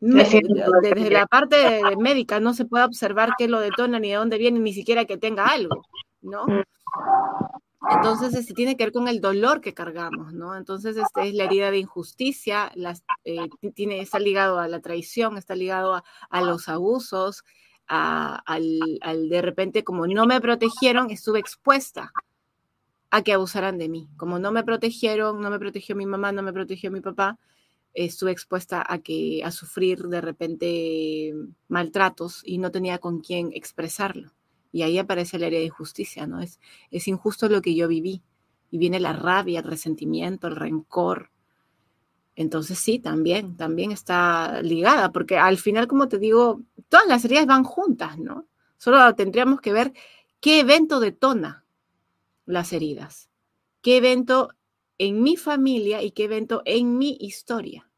[0.00, 4.60] desde la parte médica no se puede observar qué lo detona, ni de dónde viene,
[4.60, 5.86] ni siquiera que tenga algo,
[6.22, 6.46] ¿no?
[7.90, 10.56] Entonces, este, tiene que ver con el dolor que cargamos, ¿no?
[10.56, 15.36] Entonces, este, es la herida de injusticia, las, eh, tiene, está ligado a la traición,
[15.36, 17.44] está ligado a, los abusos,
[17.88, 22.12] al, de repente, como no me protegieron, estuve expuesta
[23.10, 24.08] a que abusaran de mí.
[24.16, 27.38] Como no me protegieron, no me protegió mi mamá, no me protegió mi papá,
[27.94, 31.34] estuve expuesta a que a sufrir de repente
[31.68, 34.32] maltratos y no tenía con quién expresarlo.
[34.72, 36.40] Y ahí aparece el área de justicia, ¿no?
[36.40, 36.58] Es,
[36.90, 38.22] es injusto lo que yo viví.
[38.70, 41.30] Y viene la rabia, el resentimiento, el rencor.
[42.34, 47.46] Entonces sí, también, también está ligada, porque al final, como te digo, todas las heridas
[47.46, 48.46] van juntas, ¿no?
[48.78, 49.92] Solo tendríamos que ver
[50.40, 51.64] qué evento detona
[52.46, 53.28] las heridas,
[53.82, 54.48] qué evento
[54.98, 57.91] en mi familia y qué evento en mi historia.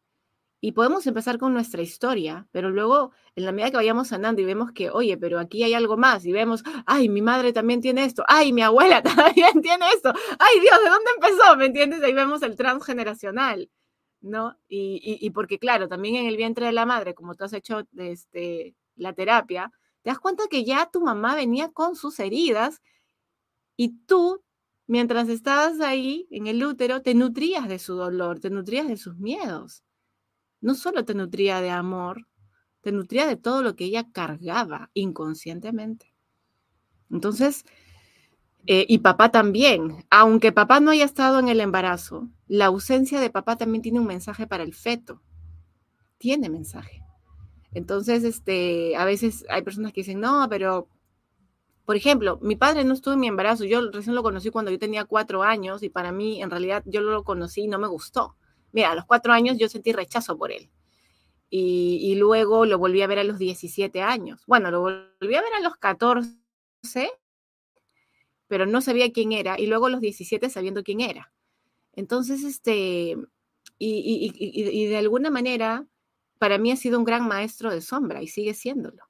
[0.65, 4.47] Y podemos empezar con nuestra historia, pero luego, en la medida que vayamos andando y
[4.47, 8.03] vemos que, oye, pero aquí hay algo más, y vemos, ay, mi madre también tiene
[8.07, 11.57] esto, ay, mi abuela también tiene esto, ay, Dios, ¿de dónde empezó?
[11.59, 12.03] ¿Me entiendes?
[12.03, 13.71] Ahí vemos el transgeneracional,
[14.23, 14.57] ¿no?
[14.67, 18.75] Y, porque, claro, también en el vientre de la madre, como tú has hecho este,
[18.97, 22.81] la terapia, te das cuenta que ya tu mamá venía con sus heridas
[23.77, 24.43] y tú
[24.87, 29.19] mientras estabas ahí en el útero, te nutrías de su dolor, te nutrías de sus
[29.19, 29.85] miedos
[30.65, 32.27] no solo te nutría de amor,
[32.81, 36.15] te nutría de todo lo que ella cargaba inconscientemente.
[37.11, 37.67] Entonces,
[38.67, 43.29] eh, y papá también, aunque papá no haya estado en el embarazo, la ausencia de
[43.29, 45.21] papá también tiene un mensaje para el feto.
[46.17, 47.03] Tiene mensaje.
[47.75, 50.89] Entonces, este, a veces hay personas que dicen, no, pero,
[51.85, 54.79] por ejemplo, mi padre no estuvo en mi embarazo, yo recién lo conocí cuando yo
[54.79, 58.37] tenía cuatro años y para mí, en realidad, yo lo conocí y no me gustó.
[58.75, 60.69] Mira, a los cuatro años yo sentí rechazo por él.
[61.49, 64.43] Y, luego lo volví a ver a los 17 años.
[64.49, 66.29] Bueno, lo volví a ver a los 14,
[68.49, 69.61] pero no sabía quién era.
[69.61, 71.33] Y luego a los 17 sabiendo quién era.
[71.93, 73.17] Entonces, este,
[73.79, 75.87] y, de alguna manera,
[76.39, 79.05] para mí ha sido un gran maestro de sombra y sigue siéndolo.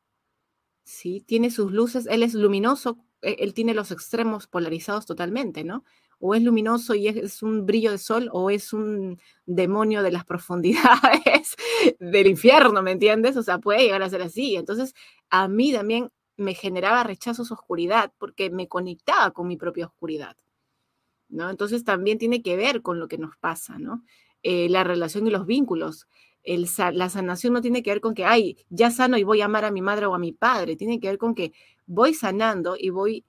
[0.85, 5.85] Sí, tiene sus luces, él es luminoso e, él tiene los extremos polarizados totalmente, ¿no?
[6.27, 10.25] O es luminoso y es un brillo de sol, o es un demonio de las
[10.25, 11.55] profundidades
[12.01, 13.37] del infierno, ¿me entiendes?
[13.37, 14.57] O sea, puede llegar a ser así.
[14.57, 14.95] Entonces,
[15.29, 16.09] a mí también
[16.39, 20.35] me generaba rechazo su oscuridad porque me conectaba con mi propia oscuridad,
[21.29, 21.51] ¿no?
[21.51, 24.03] Entonces, también tiene que ver con lo que nos pasa, ¿no?
[24.43, 26.09] Eh, la relación y los vínculos.
[26.43, 29.67] La sanación no tiene que ver con que, ay, ya sano y voy a amar
[29.67, 31.53] a mi madre o a mi padre, tiene que ver con que
[31.85, 33.27] voy sanando y voy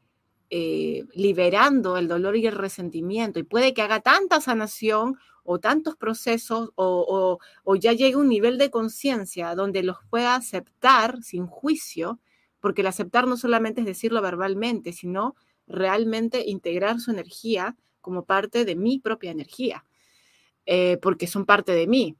[0.50, 3.40] eh, liberando el dolor y el resentimiento.
[3.40, 7.40] Y puede que haga tanta sanación o tantos procesos o,
[7.80, 12.20] ya llegue a un nivel de conciencia donde los pueda aceptar sin juicio,
[12.60, 15.36] porque el aceptar no solamente es decirlo verbalmente, sino
[15.68, 19.86] realmente integrar su energía como parte de mi propia energía.
[20.66, 22.16] Eh, porque son parte de mí.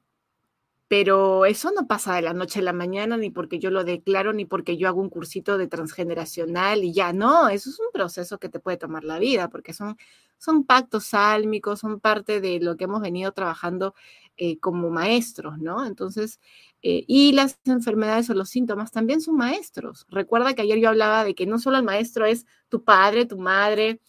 [0.88, 4.32] Pero eso no pasa de la noche a la mañana, ni porque yo lo declaro,
[4.32, 8.38] ni porque yo hago un cursito de transgeneracional y ya, no, eso es un proceso
[8.38, 9.96] que te puede tomar la vida, porque son,
[10.38, 13.94] son pactos sálmicos, son parte de lo que hemos venido trabajando
[14.36, 15.84] eh, como maestros, ¿no?
[15.86, 16.40] Entonces,
[16.82, 20.06] eh, y las enfermedades o los síntomas también son maestros.
[20.08, 23.38] Recuerda que ayer yo hablaba de que no solo el maestro es tu padre, tu
[23.38, 24.00] madre,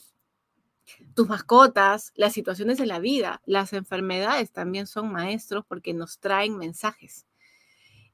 [1.18, 6.59] tus mascotas, las situaciones de la vida, las enfermedades también son maestros porque nos traen
[6.59, 7.26] mensajes.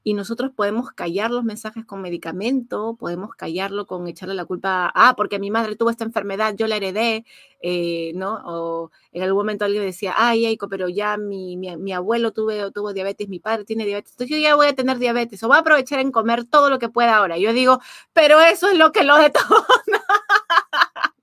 [0.02, 5.14] Y nosotros podemos callar los mensajes con medicamento, podemos callarlo con echarle la culpa, ah,
[5.16, 7.26] porque mi madre tuvo esta enfermedad, yo la heredé,
[7.60, 8.40] eh, ¿no?
[8.46, 12.94] O en algún momento alguien decía, ay, Eiko, pero ya mi, mi, abuelo tuvo, tuvo
[12.94, 15.60] diabetes, mi padre tiene diabetes, entonces yo ya voy a tener diabetes, o voy a
[15.60, 17.36] aprovechar en comer todo lo que pueda ahora.
[17.36, 17.80] Yo digo,
[18.14, 19.44] pero eso es lo que lo detona.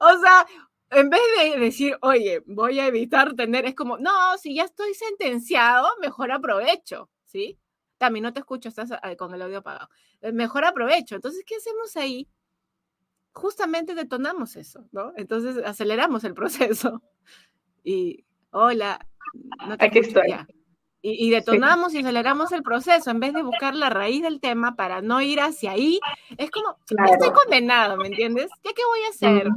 [0.00, 0.46] o sea,
[0.90, 4.94] en vez de decir, oye, voy a evitar tener, es como, no, si ya estoy
[4.94, 7.58] sentenciado, mejor aprovecho, ¿sí?
[7.98, 9.88] También no te escucho, estás ah, con el audio apagado.
[10.20, 11.16] Eh, mejor aprovecho.
[11.16, 12.28] Entonces, ¿qué hacemos ahí?
[13.32, 15.12] Justamente detonamos eso, ¿no?
[15.16, 17.02] Entonces, aceleramos el proceso.
[17.84, 18.98] Y, hola,
[19.66, 20.32] no te Aquí estoy.
[21.00, 25.00] Y, detonamos y aceleramos el proceso en vez de buscar la raíz del tema para
[25.00, 26.00] no ir hacia ahí.
[26.36, 28.50] Es como, estoy condenado, ¿me entiendes?
[28.64, 29.48] ¿Ya qué voy a hacer?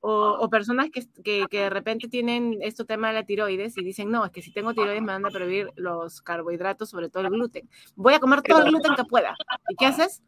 [0.00, 4.24] o, personas que, que, de repente tienen este tema de la tiroides y dicen, no,
[4.24, 7.68] es que si tengo tiroides me van a prohibir los carbohidratos, sobre todo el gluten.
[7.94, 9.34] Voy a comer todo el gluten que pueda.
[9.68, 10.22] ¿Y qué haces?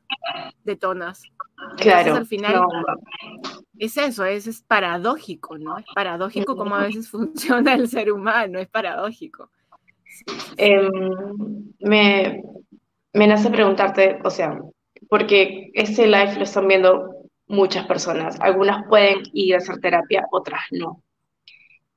[0.64, 1.22] Detonas.
[1.78, 2.16] claro.
[2.16, 2.61] al final
[3.78, 5.78] es eso, es, es paradójico, ¿no?
[5.78, 9.50] Es paradójico como a veces funciona el ser humano, es paradójico.
[10.56, 10.90] Em,
[11.80, 12.42] me,
[13.12, 14.58] me nace preguntarte, o sea,
[15.08, 17.10] porque este live lo están viendo
[17.46, 18.40] muchas personas.
[18.40, 21.02] Algunas pueden ir a hacer terapia, otras no.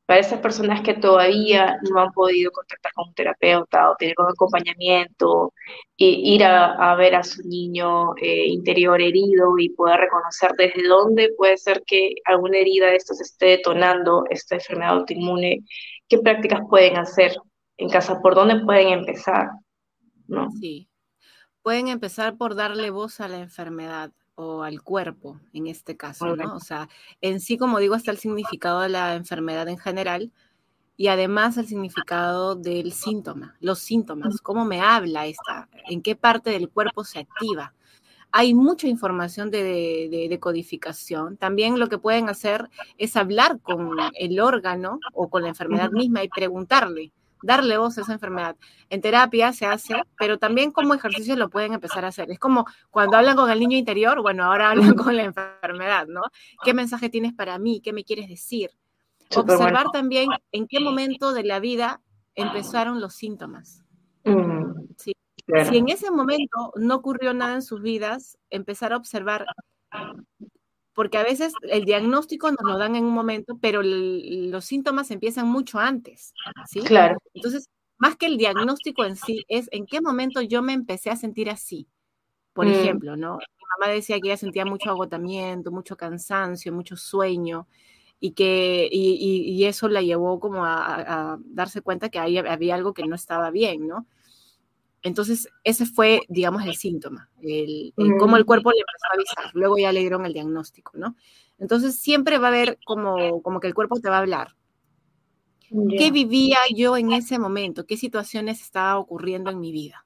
[0.06, 4.28] Para esas personas que todavía no han podido contactar con un terapeuta o tener un
[4.30, 5.54] acompañamiento,
[5.98, 11.34] e ir a, ver a su niño eh, interior herido y poder reconocer desde dónde
[11.36, 15.64] puede ser que alguna herida de estos esté detonando esta enfermedad autoinmune,
[16.08, 17.34] qué prácticas pueden hacer
[17.78, 19.50] en casa, por dónde pueden empezar,
[20.28, 20.50] ¿no?
[20.60, 20.90] Sí,
[21.62, 26.56] pueden empezar por darle voz a la enfermedad o al cuerpo, en este caso, ¿no?
[26.56, 26.90] O sea,
[27.22, 30.32] en sí, como digo, está el significado de la enfermedad en general
[30.96, 36.50] y además el significado del síntoma, los síntomas, cómo me habla esta, en qué parte
[36.52, 37.74] del cuerpo se activa.
[38.32, 41.38] Hay mucha información de, de, de, codificación.
[41.38, 46.24] También lo que pueden hacer es hablar con el órgano o con la enfermedad misma
[46.24, 47.12] y preguntarle,
[47.42, 48.56] darle voz a esa enfermedad.
[48.90, 52.32] En terapia se hace, pero también como ejercicio lo pueden empezar a hacer.
[52.32, 56.22] Es como cuando hablan con el niño interior, bueno, ahora hablan con la enfermedad, ¿no?
[56.64, 57.82] ¿Qué mensaje tienes para mí?
[57.82, 58.72] ¿Qué me quieres decir?
[59.36, 62.02] Observar también en qué momento de la vida
[62.36, 63.84] empezaron los síntomas.
[64.24, 65.14] Mm, Si
[65.78, 69.46] en ese momento no ocurrió nada en sus vidas, empezar a observar
[70.98, 75.48] porque a veces el diagnóstico nos lo dan en un momento, pero los síntomas empiezan
[75.48, 76.34] mucho antes,
[76.68, 76.82] ¿sí?
[76.82, 77.20] Claro.
[77.36, 77.70] Entonces,
[78.00, 81.52] más que el diagnóstico en sí, es en qué momento yo me empecé a sentir
[81.52, 81.88] así.
[82.52, 82.70] Por mm.
[82.70, 83.36] ejemplo, ¿no?
[83.36, 87.68] Mi mamá decía que ella sentía mucho agotamiento, mucho cansancio, mucho sueño,
[88.20, 93.06] y que y, eso la llevó como a, darse cuenta que ahí había algo que
[93.06, 94.08] no estaba bien, ¿no?
[95.08, 99.52] Entonces, ese fue, digamos, el síntoma, el, cómo el cuerpo le empezó a avisar.
[99.56, 101.16] Luego ya le dieron el diagnóstico, ¿no?
[101.58, 104.56] Entonces, siempre va a haber como, como que el cuerpo te va a hablar.
[105.98, 107.86] ¿Qué vivía yo en ese momento?
[107.86, 110.06] ¿Qué situaciones estaba ocurriendo en mi vida?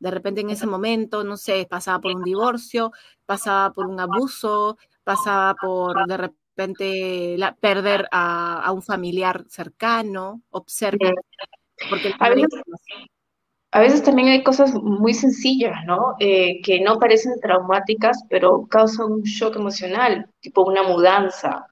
[0.00, 2.92] De repente en ese momento, no sé, pasaba por un divorcio,
[3.26, 11.12] pasaba por un abuso, pasaba por de repente la, perder a, un familiar cercano, observe.
[11.90, 12.48] Porque a veces,
[13.70, 16.14] a veces también hay cosas muy sencillas, ¿no?
[16.20, 21.66] Eh, que no parecen traumáticas, pero causan un shock emocional, tipo una mudanza,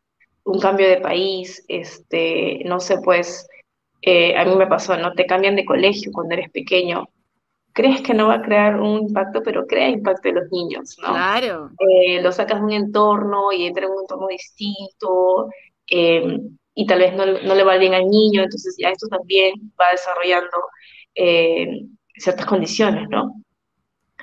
[0.45, 3.49] un cambio de país, este, no sé, pues,
[4.03, 5.15] eh, a mí me pasó, ¿no?
[5.15, 7.09] Te cambian de colegio cuando eres pequeño.
[7.73, 11.09] Crees que no va a crear un impacto, pero crea impacto en los niños, ¿no?
[11.09, 11.71] Claro.
[11.79, 15.49] Eh, lo sacas de un entorno y entra en un entorno distinto,
[15.89, 19.93] y tal vez no, no, le va bien al niño, entonces ya esto también va
[19.93, 20.59] desarrollando
[21.17, 21.83] eh,
[22.17, 23.43] ciertas condiciones, ¿no?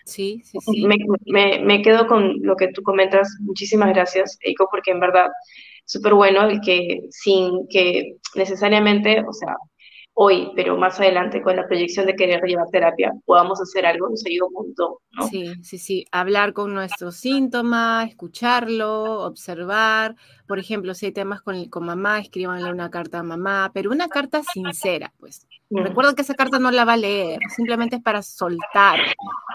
[0.06, 0.86] Sí, sí, sí.
[0.86, 3.38] Me, me, me, quedo con lo que tú comentas.
[3.42, 5.28] Muchísimas gracias, Eiko, porque en verdad
[5.86, 9.56] súper bueno el que sin que necesariamente, o sea,
[10.16, 14.24] hoy, pero más adelante con la proyección de querer llevar terapia, podamos hacer algo, nos
[14.26, 15.28] ayuda un montón, ¿no?
[15.28, 20.16] Sí, sí, sí, hablar con nuestros síntomas, escucharlo, observar,
[20.48, 24.08] por ejemplo, si hay temas con, con mamá, escríbanle una carta a mamá, pero una
[24.08, 25.48] carta sincera, pues.
[25.70, 25.80] Mm.
[25.80, 29.00] Recuerden que esa carta no la va a leer, simplemente es para soltar.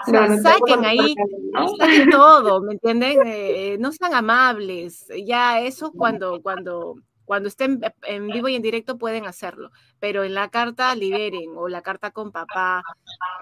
[0.05, 1.15] O sea, saquen ahí,
[1.79, 3.19] saquen todo, ¿me entienden?
[3.25, 6.95] Eh, no sean amables, ya eso cuando, cuando
[7.29, 9.69] cuando estén en vivo y en directo pueden hacerlo,
[9.99, 12.81] pero en la carta liberen o la carta con papá,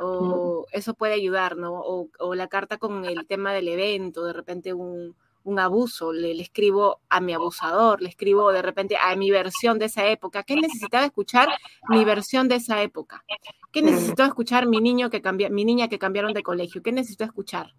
[0.01, 1.71] o eso puede ayudar, ¿no?
[1.79, 5.15] O, la carta con el tema del evento, de repente un,
[5.57, 10.05] abuso, le, escribo a mi abusador, le escribo de repente a mi versión de esa
[10.05, 10.43] época.
[10.43, 11.47] ¿Qué necesitaba escuchar?
[11.87, 13.23] Mi versión de esa época.
[13.71, 16.83] ¿Qué necesitó escuchar mi niño que cambia, mi niña que cambiaron de colegio?
[16.83, 17.73] ¿Qué necesitó escuchar?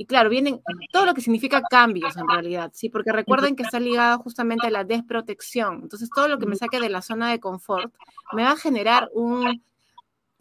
[0.00, 2.88] Y claro, vienen todo lo que significa cambios en realidad, ¿sí?
[2.88, 5.80] Porque recuerden que está ligado justamente a la desprotección.
[5.82, 7.92] Entonces, todo lo que me saque de la zona de confort
[8.32, 9.60] me va a generar un,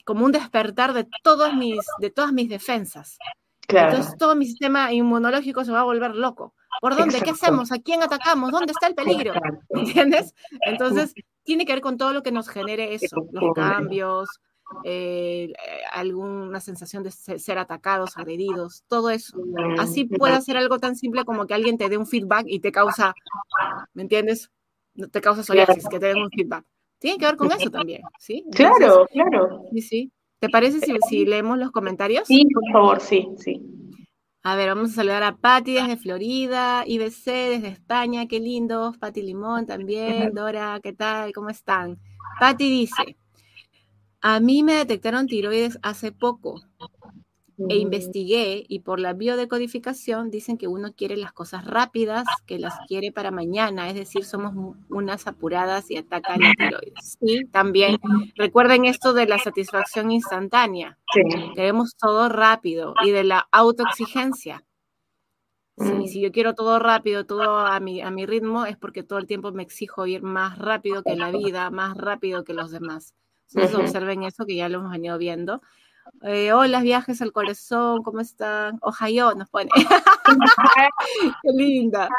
[0.06, 3.18] como un despertar de, todos mis, de todas mis defensas.
[3.68, 6.54] Entonces, todo mi sistema inmunológico se va a volver loco.
[6.80, 7.20] ¿Por dónde?
[7.22, 7.72] ¿Qué hacemos?
[7.72, 8.52] ¿A quién atacamos?
[8.52, 9.34] ¿Dónde está el peligro?
[9.70, 10.36] ¿Entiendes?
[10.68, 14.30] Entonces, tiene que ver con todo lo que nos genere eso, los cambios,
[14.84, 15.54] eh,
[15.92, 19.38] alguna sensación de ser atacados, agredidos, todo eso.
[19.80, 22.72] Así puede ser algo tan simple como que alguien te dé un feedback y te
[22.72, 23.14] causa,
[23.94, 24.52] ¿me entiendes?
[25.12, 26.66] Te causa psoriasis, que te den un feedback.
[27.00, 28.44] Tiene que ver con eso también, ¿sí?
[28.52, 29.64] claro, claro.
[29.72, 30.12] Sí, sí.
[30.40, 32.28] ¿Te parece si, si, leemos los comentarios?
[32.28, 33.60] Sí, por favor, sí, sí.
[34.44, 39.22] A ver, vamos a saludar a Patti desde Florida, IBC desde España, qué lindos, Patti
[39.22, 41.34] Limón también, Dora, ¿qué tal?
[41.34, 42.00] ¿Cómo están?
[42.40, 43.18] Patti dice,
[44.30, 46.62] a mí me detectaron tiroides hace poco
[47.70, 52.78] e investigué y por la biodecodificación dicen que uno quiere las cosas rápidas, que las
[52.90, 57.18] quiere para mañana, es decir, somos unas apuradas y atacan la tiroides.
[57.22, 58.00] Sí, también
[58.36, 60.98] recuerden esto de la satisfacción instantánea.
[61.56, 64.66] Queremos todo rápido y de la autoexigencia.
[65.78, 69.20] Sí, si yo quiero todo rápido, todo a mi, a mi ritmo, es porque todo
[69.20, 73.14] el tiempo me exijo ir más rápido que la vida, más rápido que los demás.
[73.54, 75.62] Entonces observen eso que ya lo hemos venido viendo.
[76.24, 78.78] Eh, hola, viajes al corazón, ¿cómo están?
[78.82, 79.70] Ohio nos pone.
[81.44, 82.10] Qué linda.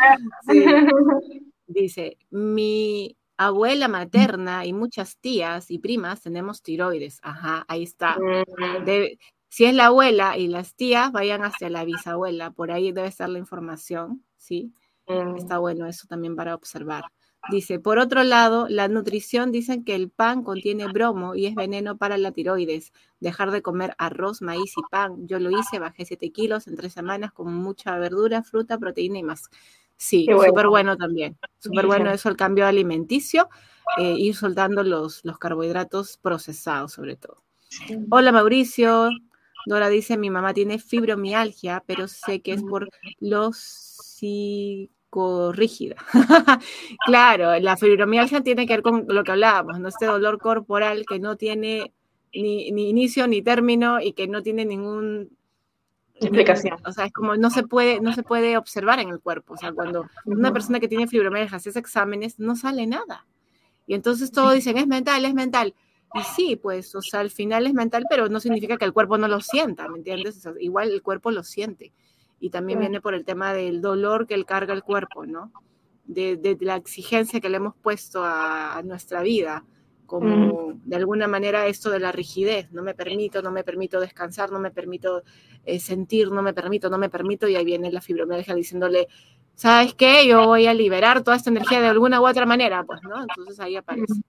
[1.67, 7.21] Dice, mi abuela materna y muchas tías y primas tenemos tiroides.
[7.23, 8.17] Ajá, ahí está.
[9.49, 12.51] si es la abuela y las tías, vayan hacia la bisabuela.
[12.51, 14.73] Por ahí debe estar la información, ¿sí?
[15.07, 15.37] Mm.
[15.37, 17.05] Está bueno eso también para observar.
[17.51, 21.97] Dice, por otro lado, la nutrición dicen que el pan contiene bromo y es veneno
[21.97, 22.93] para la tiroides.
[23.21, 25.27] Dejar de comer arroz, maíz y pan.
[25.27, 29.23] Yo lo hice, bajé 7 kilos en tres semanas con mucha verdura, fruta, proteína y
[29.23, 29.49] más.
[29.97, 30.97] Sí, súper bueno.
[30.97, 31.39] también.
[31.59, 33.49] Súper bueno eso, el cambio alimenticio,
[33.99, 37.43] eh, ir soltando los, los carbohidratos procesados sobre todo.
[38.11, 39.11] Hola Mauricio.
[39.67, 42.89] Dora dice, mi mamá tiene fibromialgia, pero sé que es por
[43.21, 43.57] los
[45.53, 45.97] rígida.
[47.07, 49.89] claro, la fibromialgia tiene que ver con lo que hablábamos, ¿no?
[49.89, 51.93] Este dolor corporal que no tiene
[52.33, 55.31] ni, inicio ni término y que no tiene ningún
[56.15, 56.79] explicación.
[56.85, 59.55] O sea, es como no se puede, no se puede observar en el cuerpo.
[59.55, 63.27] O sea, cuando una persona que tiene fibromialgia hace exámenes, no sale nada.
[63.87, 65.75] Y entonces todos dicen, es mental, es mental.
[66.15, 69.19] Y sí, pues, o sea, al final es mental, pero no significa que el cuerpo
[69.19, 70.47] no lo sienta, ¿me entiendes?
[70.61, 71.93] igual el cuerpo lo siente
[72.41, 75.53] y también viene por el tema del dolor que él carga el cuerpo, ¿no?
[76.05, 79.65] De, la exigencia que le hemos puesto a, nuestra vida,
[80.07, 84.51] como de alguna manera esto de la rigidez, no me permito, no me permito descansar,
[84.51, 85.23] no me permito
[85.65, 89.09] eh, sentir, no me permito, no me permito, y ahí viene la fibromialgia diciéndole,
[89.55, 90.27] ¿sabes qué?
[90.27, 93.21] Yo voy a liberar toda esta energía de alguna u otra manera, pues, ¿no?
[93.21, 94.23] Entonces ahí aparece.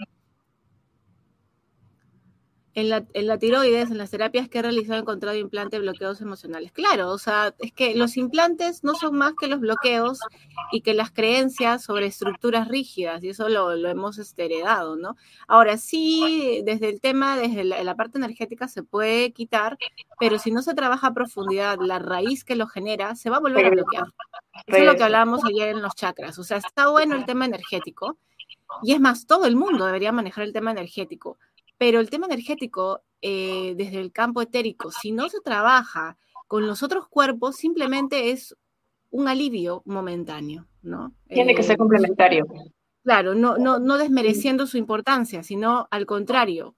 [2.76, 6.72] En la, tiroides, en las terapias que he realizado, he encontrado implantes bloqueos emocionales.
[6.72, 10.20] Claro, o sea, es que los implantes no son más que los bloqueos
[10.72, 15.16] y que las creencias sobre estructuras rígidas, y eso lo, hemos este, heredado, ¿no?
[15.48, 19.78] Ahora sí, desde el tema, desde la, parte energética se puede quitar,
[20.20, 23.42] pero si no se trabaja a profundidad la raíz que lo genera, se va a
[23.42, 24.06] volver a bloquear.
[24.68, 26.38] Eso es lo que hablábamos ayer en los chakras.
[26.38, 28.18] O sea, está bueno el tema energético,
[28.84, 31.38] y es más, todo el mundo debería manejar el tema energético
[31.80, 36.84] pero el tema energético, eh, desde el campo etérico, si no se trabaja con los
[36.84, 38.56] otros cuerpos, simplemente es
[39.12, 41.16] un alivio momentáneo, ¿no?
[41.30, 42.46] Tiene que ser eh, complementario.
[43.02, 46.76] Claro, no, no, no desmereciendo su importancia, sino al contrario,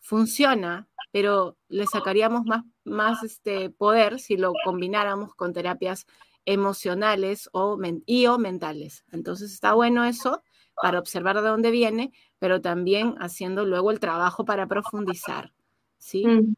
[0.00, 6.06] funciona, pero le sacaríamos más, más este poder si lo combináramos con terapias
[6.46, 9.04] emocionales o, y o mentales.
[9.12, 10.42] Entonces está bueno eso
[10.82, 15.52] para observar de dónde viene, pero también haciendo luego el trabajo para profundizar,
[15.98, 16.26] ¿sí?
[16.26, 16.54] Mm.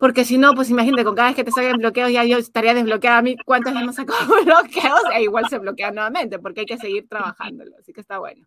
[0.00, 2.72] Porque si no, pues imagínate, con cada vez que te saquen bloqueos, ya yo estaría
[2.72, 3.36] desbloqueada a mí.
[3.44, 5.00] ¿Cuántas veces me bloqueos?
[5.14, 7.76] E igual se bloquea nuevamente, porque hay que seguir trabajándolo.
[7.78, 8.46] Así que está bueno.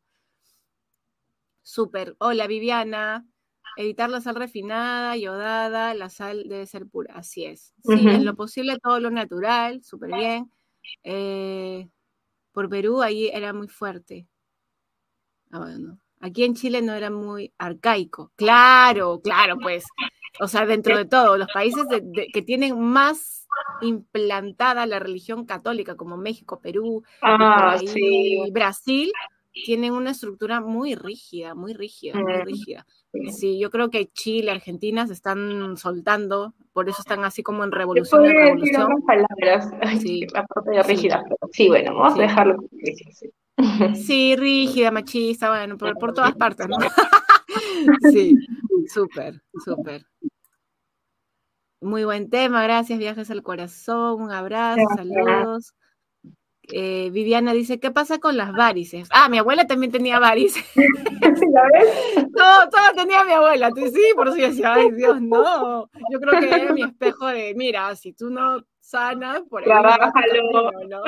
[1.61, 2.15] Súper.
[2.17, 3.23] Hola, Viviana.
[3.77, 7.13] Evitar la sal refinada, yodada, la sal debe ser pura.
[7.15, 7.73] Así es.
[7.83, 10.51] Sí, en lo posible todo lo natural, súper bien.
[11.03, 11.87] Eh,
[12.51, 14.27] por Perú ahí era muy fuerte.
[15.53, 15.99] Ah, bueno.
[16.19, 18.31] Aquí en Chile no era muy arcaico.
[18.35, 19.83] Claro, claro, pues.
[20.39, 21.85] O sea, dentro de todo, los países
[22.33, 23.45] que tienen más
[23.81, 27.77] implantada la religión católica, como México, Perú, ah,
[28.51, 29.13] Brasil,
[29.53, 32.85] tienen una estructura muy rígida, muy rígida, muy mm, rígida.
[33.31, 37.71] Sí, yo creo que Chile, Argentina se están soltando, por eso están así como en
[37.71, 38.25] revolución.
[38.25, 39.03] En revolución.
[39.05, 39.69] palabras,
[40.01, 40.25] sí.
[40.85, 42.57] rígida, sí, bueno, vamos a dejarlo.
[42.81, 43.29] Sí.
[43.95, 46.75] Sí, rígida, machista, bueno, por, todas partes, ¿no?
[48.11, 48.35] sí,
[48.87, 50.07] súper, súper.
[51.79, 55.75] Muy buen tema, gracias, viajes al corazón, un abrazo, saludos.
[56.71, 59.09] Eh, Viviana dice, ¿qué pasa con las varices?
[59.11, 60.63] Ah, mi abuela también tenía varices.
[60.75, 63.69] no, todo tenía mi abuela.
[63.75, 65.89] Sí, por eso yo decía, ay Dios, no.
[66.09, 69.69] Yo creo que era mi espejo de, mira, si tú no sanas, por ahí.
[70.89, 71.03] ¿no?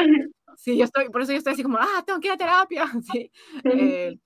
[0.58, 2.86] Sí, yo estoy, por eso yo estoy así como, ah, tengo que ir a terapia.
[3.14, 3.32] Sí.
[3.64, 4.18] Eh,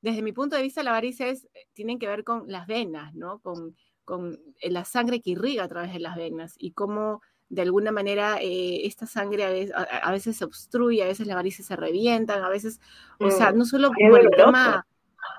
[0.00, 3.38] desde mi punto de vista, las varices eh, tienen que ver con las venas, ¿no?
[3.40, 7.20] Con, con la sangre que irriga a través de las venas y cómo
[7.52, 12.42] de alguna manera esta sangre a veces, se obstruye, a veces las varices se revientan,
[12.42, 12.80] a veces,
[13.20, 14.86] o sea, mm, no solo por el tema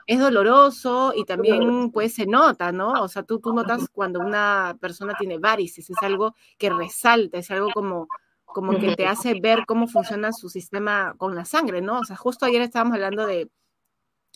[0.05, 3.01] es doloroso y también pues se nota, ¿no?
[3.01, 7.49] O sea, tú, tú notas cuando una persona tiene varices, es algo que resalta, es
[7.49, 8.07] algo como,
[8.45, 11.97] como que te hace ver cómo funciona su sistema con la sangre, ¿no?
[11.99, 13.49] O sea, justo ayer estábamos hablando de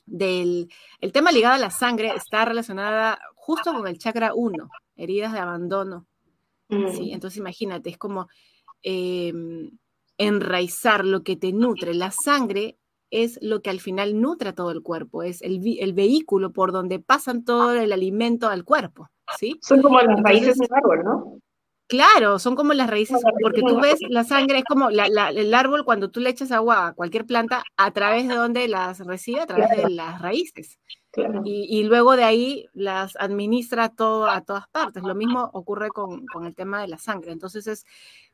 [0.07, 5.31] del el tema ligado a la sangre está relacionada justo con el chakra 1, heridas
[5.31, 6.07] de abandono.
[6.69, 7.13] Sí, mm.
[7.13, 8.27] entonces imagínate, es como
[8.81, 9.71] em,
[10.17, 11.93] enraizar lo que te nutre.
[11.93, 12.77] La sangre
[13.09, 16.99] es lo que al final nutre todo el cuerpo, es el, el vehículo por donde
[16.99, 19.09] pasan todo el alimento al cuerpo,
[19.39, 19.57] ¿sí?
[19.61, 21.39] Son como las raíces del árbol, ¿no?
[21.87, 26.11] Claro, son como las raíces, porque tú ves la sangre, es como el árbol cuando
[26.11, 29.69] tú le echas agua a cualquier planta, a través de donde las recibe, a través
[29.69, 30.79] de las raíces.
[31.43, 35.03] Y, luego de ahí las administra todo a todas partes.
[35.03, 37.31] Lo mismo ocurre con, el tema de la sangre.
[37.31, 37.85] Entonces es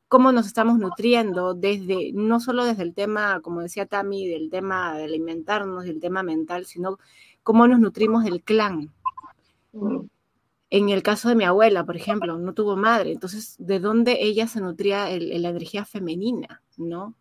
[0.07, 4.97] cómo nos estamos nutriendo desde, no solo desde el tema, como decía Tami, del tema
[4.97, 6.97] de alimentarnos, del tema mental, sino
[7.41, 8.91] cómo nos nutrimos del clan.
[9.71, 9.99] Mm.
[10.69, 14.47] En el caso de mi abuela, por ejemplo, no tuvo madre, entonces, ¿de dónde ella
[14.47, 17.13] se nutría la energía femenina, no?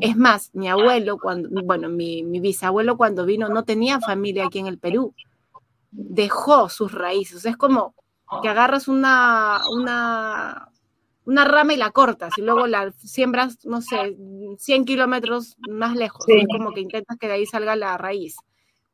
[0.00, 4.66] Es más, mi abuelo, cuando, bueno, mi, bisabuelo cuando vino no tenía familia aquí en
[4.66, 5.14] el Perú,
[5.90, 7.94] dejó sus raíces, es como
[8.42, 10.68] que agarras una, una,
[11.24, 14.16] una rama y la cortas y luego la siembras, no sé,
[14.58, 18.36] 100 kilómetros más lejos, es como que intentas que de ahí salga la raíz.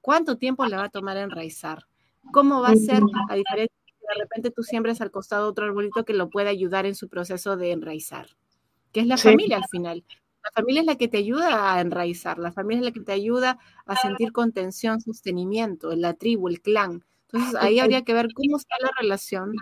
[0.01, 1.87] ¿Cuánto tiempo le va a tomar enraizar?
[2.33, 6.13] ¿Cómo va a ser a diferencia de repente tú siembres al costado otro arbolito que
[6.13, 8.27] lo pueda ayudar en su proceso de enraizar,
[8.93, 10.05] que es la familia al final.
[10.45, 13.13] La familia es la que te ayuda a enraizar, la familia es la que te
[13.13, 17.03] ayuda a sentir contención, sostenimiento, la tribu, el clan.
[17.29, 19.53] Entonces ahí habría que ver cómo está la relación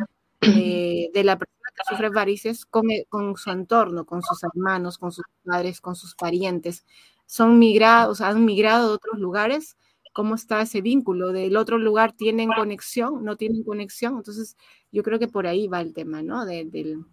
[0.41, 4.99] eh, de la persona que sufre varices con, eh, con, su entorno, con sus hermanos,
[4.99, 6.85] con sus padres, con sus parientes.
[7.27, 9.77] Son migrados, han migrado de otros lugares
[10.13, 11.33] cómo está ese vínculo.
[11.33, 14.17] Del otro lugar tienen conexión, no tienen conexión.
[14.17, 14.57] Entonces,
[14.91, 16.45] yo creo que por ahí va el tema, ¿no?
[16.45, 17.05] De, del,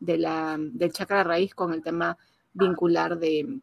[0.00, 2.18] de la, del chakra raíz con el tema
[2.52, 3.60] vincular de,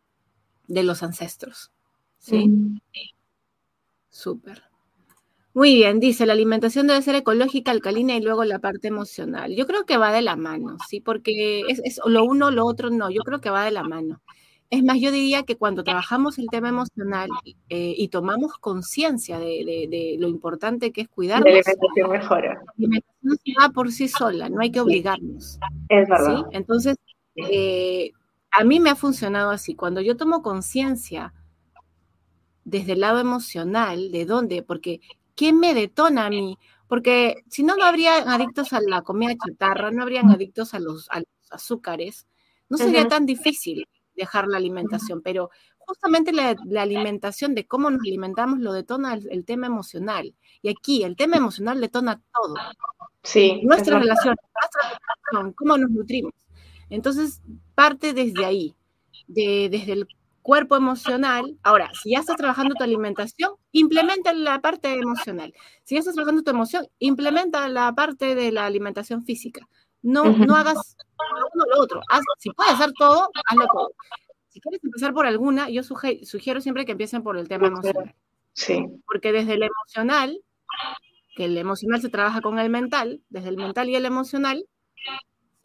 [0.68, 1.72] de los ancestros.
[2.18, 2.52] ¿Sí?
[4.10, 4.64] Súper.
[5.54, 9.56] Muy bien, dice, la alimentación debe ser ecológica, alcalina y luego la parte emocional.
[9.56, 11.02] Yo creo que va de la mano, ¿sí?
[11.02, 14.22] Porque es, es lo uno, lo otro no, yo creo que va de la mano.
[14.70, 17.30] Es más, yo diría que cuando trabajamos el tema emocional
[17.70, 22.54] eh, y tomamos conciencia de, lo importante que es cuidarnos, la alimentación mejora.
[22.54, 25.58] La alimentación se va por sí sola, no hay que obligarnos.
[25.88, 26.46] Es verdad.
[26.52, 26.98] Entonces,
[27.36, 28.12] eh,
[28.52, 29.76] a mí me ha funcionado así.
[29.76, 31.34] Cuando yo tomo conciencia
[32.64, 34.64] desde el lado emocional, ¿de dónde?
[34.64, 35.02] Porque
[35.36, 36.58] ¿qué me detona a mí?
[36.88, 41.08] Porque si no, no habrían adictos a la comida chatarra, no habrían adictos a los,
[41.50, 42.28] azúcares,
[42.70, 48.60] no sería tan difícil dejar la alimentación, pero justamente la, alimentación, de cómo nos alimentamos,
[48.60, 50.36] lo detona el, tema emocional.
[50.62, 52.56] Y aquí el tema emocional detona todo.
[53.24, 53.62] Sí.
[53.64, 55.00] Nuestra relación, nuestra
[55.32, 56.34] relación, cómo nos nutrimos.
[56.90, 57.42] Entonces,
[57.76, 58.76] parte desde ahí,
[59.28, 60.08] de, desde el
[60.48, 61.58] cuerpo emocional.
[61.62, 65.54] Ahora, si ya estás trabajando tu alimentación, implementa la parte emocional.
[65.84, 69.68] Si ya estás trabajando tu emoción, implementa la parte de la alimentación física.
[70.02, 70.96] No, no hagas
[71.54, 72.02] uno o lo otro.
[72.38, 73.92] si puedes hacer todo, hazlo todo.
[74.48, 78.16] Si quieres empezar por alguna, yo sugiero siempre que empiecen por el tema emocional.
[78.54, 78.86] Sí.
[79.06, 80.40] Porque desde el emocional,
[81.36, 84.66] que el emocional se trabaja con el mental, desde el mental y el emocional,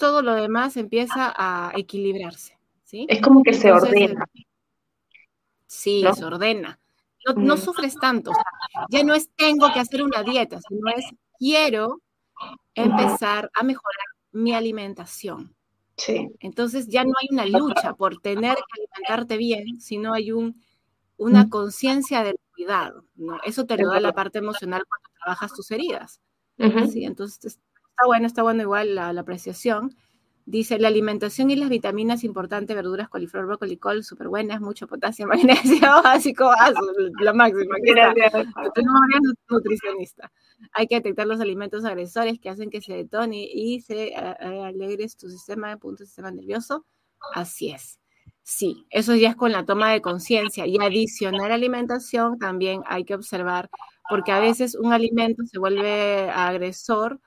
[0.03, 2.59] todo lo demás empieza a equilibrarse.
[2.83, 3.07] ¿sí?
[3.09, 4.27] Es como que se ordena.
[5.69, 6.81] Sí, se ordena.
[7.37, 8.33] No, sufres tanto.
[8.91, 11.05] ya no es tengo que hacer una dieta, sino es
[11.39, 12.03] quiero
[12.75, 15.55] empezar a mejorar mi alimentación.
[15.97, 16.29] Sí.
[16.41, 20.61] Entonces ya no hay una lucha por tener que alimentarte bien, sino hay un,
[21.17, 23.05] una conciencia del cuidado.
[23.15, 23.39] ¿no?
[23.45, 26.21] Eso te lo da la parte emocional cuando trabajas tus heridas.
[26.91, 27.05] ¿sí?
[27.05, 27.61] Entonces
[27.93, 29.95] está bueno, está bueno igual la apreciación.
[30.45, 35.27] Dice, la alimentación y las vitaminas importantes, verduras, coliflor, brócoli, col, súper buenas, mucho potasio,
[35.29, 36.51] magnesio, básico,
[37.21, 37.75] lo máximo.
[37.81, 38.33] Gracias.
[39.49, 40.33] nutricionista.
[40.73, 45.29] Hay que detectar los alimentos agresores que hacen que se detone y se alegres tu
[45.29, 46.85] sistema, punto sistema nervioso.
[47.35, 48.01] Así es.
[48.43, 50.67] Sí, eso ya es con la toma de conciencia.
[50.67, 53.71] Y adicionar alimentación también hay que observar,
[54.09, 57.21] porque a veces un alimento se vuelve agresor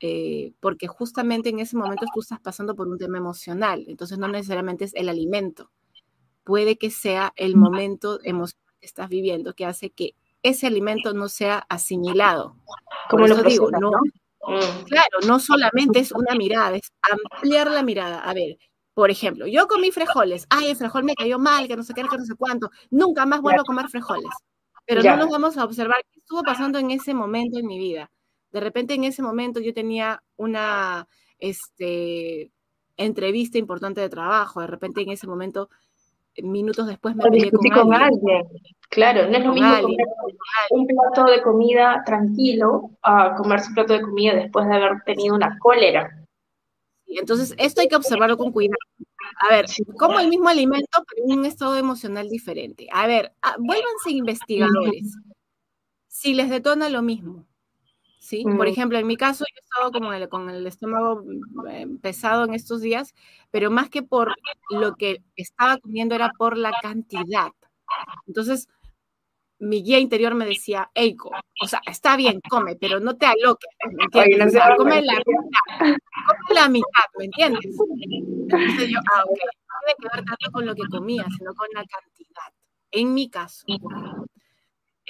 [0.00, 4.28] eh, porque justamente en ese momento tú estás pasando por un tema emocional, entonces no
[4.28, 5.70] necesariamente es el alimento,
[6.44, 11.28] puede que sea el momento emocional que estás viviendo que hace que ese alimento no
[11.28, 12.56] sea asimilado.
[13.10, 14.84] Como lo digo, no, mm.
[14.84, 18.20] claro, no solamente es una mirada, es ampliar la mirada.
[18.20, 18.56] A ver,
[18.94, 22.02] por ejemplo, yo comí frijoles, ay, el frijol me cayó mal, que no sé qué,
[22.02, 24.30] que no sé cuánto, nunca más vuelvo a comer frijoles.
[24.86, 28.10] Pero no nos vamos a observar qué estuvo pasando en ese momento en mi vida.
[28.50, 31.06] De repente en ese momento yo tenía una
[31.38, 32.50] este,
[32.96, 35.70] entrevista importante de trabajo, de repente en ese momento,
[36.36, 38.48] minutos después me peleé con, alguien.
[38.88, 40.06] Claro, no es lo mismo comer
[40.70, 45.34] un plato de comida tranquilo a comerse un plato de comida después de haber tenido
[45.34, 46.24] una cólera.
[47.06, 48.76] Entonces, esto hay que observarlo con cuidado.
[49.40, 49.66] A ver,
[49.98, 52.88] como el mismo alimento, pero en un estado emocional diferente.
[52.92, 55.16] A ver, ah, vuélvanse investigadores.
[56.06, 57.46] Si les detona lo mismo,
[58.28, 58.42] ¿sí?
[58.44, 58.70] Por mm.
[58.70, 61.24] ejemplo, en mi caso, yo he estado como con el estómago
[61.70, 63.14] eh, pesado en estos días,
[63.50, 64.34] pero más que por
[64.68, 67.50] lo que estaba comiendo era por la cantidad.
[68.26, 68.68] Entonces,
[69.60, 71.30] mi guía interior me decía, Eiko,
[71.62, 74.62] o sea, está bien, come, pero no te aloques, ¿me entiendes?
[74.76, 77.64] come la mitad, come la mitad, ¿me entiendes?
[77.64, 81.68] Entonces yo, ah, ok, no tiene que ver tanto con lo que comía, sino con
[81.72, 82.52] la cantidad,
[82.90, 83.64] en mi caso.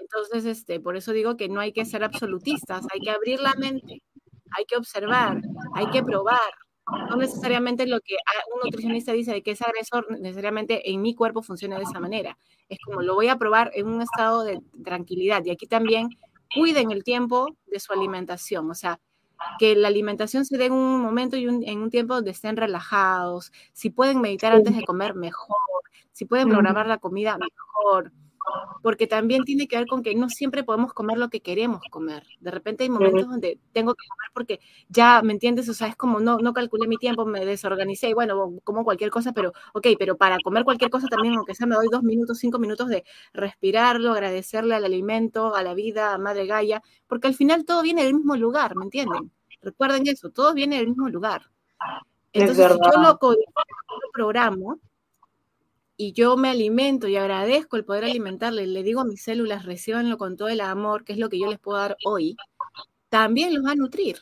[0.00, 3.54] Entonces, este, por eso digo que no hay que ser absolutistas, hay que abrir la
[3.54, 4.02] mente,
[4.56, 5.40] hay que observar,
[5.74, 6.38] hay que probar.
[7.10, 8.16] No necesariamente lo que
[8.54, 12.38] un nutricionista dice de que es agresor, necesariamente en mi cuerpo funciona de esa manera.
[12.68, 15.44] Es como lo voy a probar en un estado de tranquilidad.
[15.44, 16.08] Y aquí también
[16.54, 18.70] cuiden el tiempo de su alimentación.
[18.70, 19.00] O sea,
[19.58, 23.52] que la alimentación se dé en un momento y en un tiempo donde estén relajados.
[23.74, 25.56] Si pueden meditar antes de comer, mejor.
[26.12, 28.12] Si pueden programar la comida, mejor
[28.82, 32.24] porque también tiene que ver con que no siempre podemos comer lo que queremos comer.
[32.40, 35.68] De repente hay momentos donde tengo que comer porque ya, ¿me entiendes?
[35.68, 39.10] O sea, es como no, no calculé mi tiempo, me desorganicé y bueno, como cualquier
[39.10, 42.38] cosa, pero ok, pero para comer cualquier cosa también, aunque sea me doy dos minutos,
[42.38, 47.34] cinco minutos de respirarlo, agradecerle al alimento, a la vida, a Madre Gaia, porque al
[47.34, 49.30] final todo viene del mismo lugar, ¿me entienden?
[49.60, 51.42] Recuerden eso, todo viene del mismo lugar.
[52.32, 54.78] Entonces, si yo lo, lo programo,
[56.00, 60.16] y yo me alimento y agradezco el poder alimentarle, le digo a mis células, recibanlo
[60.16, 62.36] con todo el amor, que es lo que yo les puedo dar hoy,
[63.08, 64.16] también los va a nutrir,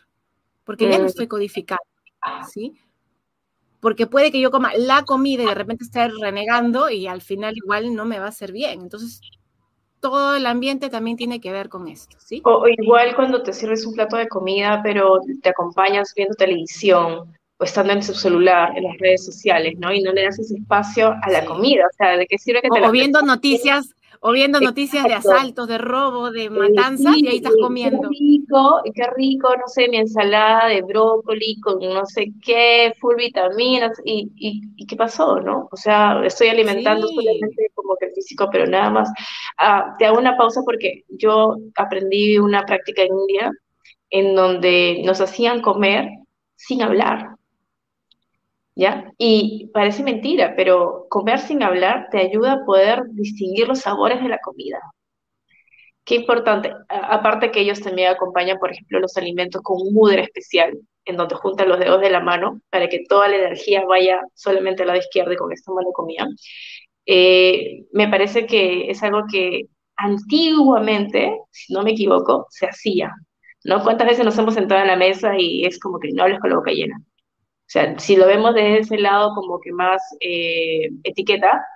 [0.65, 1.85] porque ya lo estoy codificando,
[2.51, 2.81] ¿sí?
[3.78, 7.55] Porque puede que yo coma la comida y de repente esté renegando y al final
[7.55, 8.81] igual no me va a hacer bien.
[8.81, 9.20] Entonces,
[10.01, 12.40] todo el ambiente también tiene que ver con esto, ¿sí?
[12.44, 17.65] O, igual cuando te sirves un plato de comida, pero te acompañas viendo televisión o
[17.65, 19.93] estando en su celular, en las redes sociales, ¿no?
[19.93, 22.69] Y no le das ese espacio a la comida, o sea, ¿de qué sirve que
[22.69, 27.37] te O, viendo noticias o viendo noticias de asaltos, de robo, de matanzas, y ahí
[27.37, 28.09] estás comiendo.
[28.09, 33.16] Qué rico, qué rico, no sé, mi ensalada de brócoli con no sé qué, full
[33.16, 35.69] vitaminas, y, y, qué pasó, ¿no?
[35.70, 39.12] O sea, estoy alimentando solamente como que el físico, pero nada más.
[39.59, 43.51] Ah, te hago una pausa porque yo aprendí una práctica en India
[44.11, 46.09] en donde nos hacían comer
[46.57, 47.37] sin hablar.
[48.77, 49.12] ¿Ya?
[49.19, 54.28] Y parece mentira, pero comer sin hablar te ayuda a poder distinguir los sabores de
[54.28, 54.81] la comida.
[56.05, 56.73] Qué importante.
[56.89, 61.35] aparte que ellos también acompañan, por ejemplo, los alimentos con un mudra especial, en donde
[61.35, 64.98] juntan los dedos de la mano para que toda la energía vaya solamente a la
[64.98, 66.28] izquierda y con esta mano comida.
[67.07, 69.66] Eh, me parece que es algo que
[69.97, 73.12] antiguamente, si no me equivoco, se hacía.
[73.65, 73.82] ¿no?
[73.82, 76.51] ¿Cuántas veces nos hemos sentado en la mesa y es como que no hables con
[76.51, 76.97] la boca llena?
[77.67, 81.67] O sea, si lo vemos desde ese lado como que más eh, etiqueta,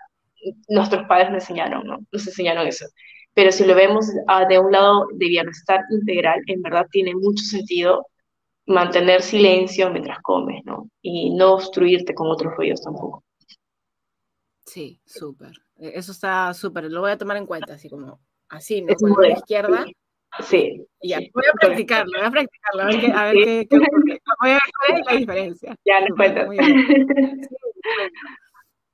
[0.68, 1.98] nuestros padres nos enseñaron, ¿no?
[2.12, 2.86] Nos enseñaron eso.
[3.34, 7.42] Pero si lo vemos ah, de un lado de bienestar integral, en verdad tiene mucho
[7.42, 8.06] sentido
[8.66, 10.88] mantener silencio mientras comes, ¿no?
[11.02, 13.24] Y no obstruirte con otros ruidos tampoco.
[14.64, 15.52] Sí, súper.
[15.76, 16.84] E, eso está súper.
[16.84, 18.94] Lo voy a tomar en cuenta, así como así, ¿no?
[18.94, 19.96] Con la izquierda Sí.
[21.02, 24.50] Ya, voy a practicarlo, voy a practicarlo, a ver, qué, a ver qué, qué, voy
[24.50, 25.76] a ver cuál es la diferencia.
[25.84, 26.48] Ya, nos cuentas.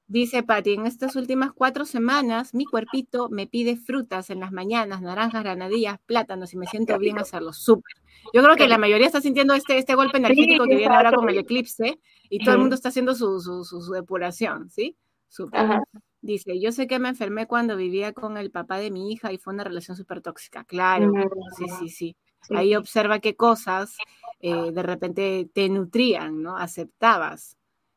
[0.08, 5.02] Dice Patti, en estas últimas cuatro semanas mi cuerpito me pide frutas en las mañanas,
[5.02, 7.96] naranjas, granadillas, plátanos y me siento bien hacerlo, súper.
[8.32, 11.28] Yo creo que la mayoría está sintiendo este, este golpe energético que viene ahora con
[11.28, 11.98] el eclipse
[12.30, 14.96] y todo el mundo está haciendo su, su, su, depuración, ¿sí?
[15.28, 15.80] Súper.
[16.20, 19.38] Dice, yo sé que me enfermé cuando vivía con el papá de mi hija y
[19.38, 20.64] fue una relación súper tóxica.
[20.64, 21.12] Claro,
[21.56, 22.16] sí, sí, sí.
[22.50, 23.96] Ahí observa qué cosas
[24.40, 26.56] eh, de repente te nutrían, ¿no?
[26.56, 27.56] Aceptabas.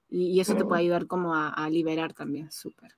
[0.10, 2.98] Y, eso te puede ayudar como a, liberar también, súper.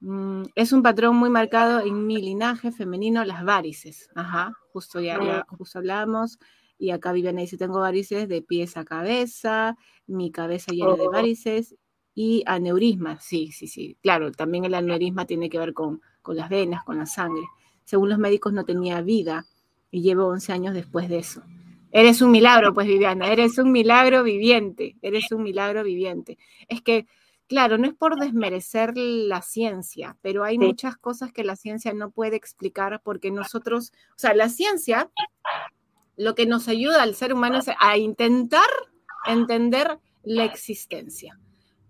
[0.00, 4.10] Mm, es un patrón muy marcado en mi linaje femenino, las varices.
[4.14, 6.38] Ajá, justo ya, ya justo hablamos.
[6.76, 9.76] Y acá Viviana dice, tengo varices de pies a cabeza,
[10.06, 11.10] mi cabeza llena de oh.
[11.10, 11.76] varices
[12.14, 13.96] y aneurisma, sí, sí, sí.
[14.02, 17.42] Claro, también el aneurisma tiene que ver con, con las venas, con la sangre.
[17.84, 19.46] Según los médicos no tenía vida
[19.90, 21.42] y llevo 11 años después de eso.
[21.90, 26.38] Eres un milagro, pues Viviana, eres un milagro viviente, eres un milagro viviente.
[26.68, 27.06] Es que,
[27.48, 32.10] claro, no es por desmerecer la ciencia, pero hay muchas cosas que la ciencia no
[32.10, 35.10] puede explicar porque nosotros, o sea, la ciencia
[36.16, 38.68] lo que nos ayuda al ser humano es a intentar
[39.26, 41.38] entender la existencia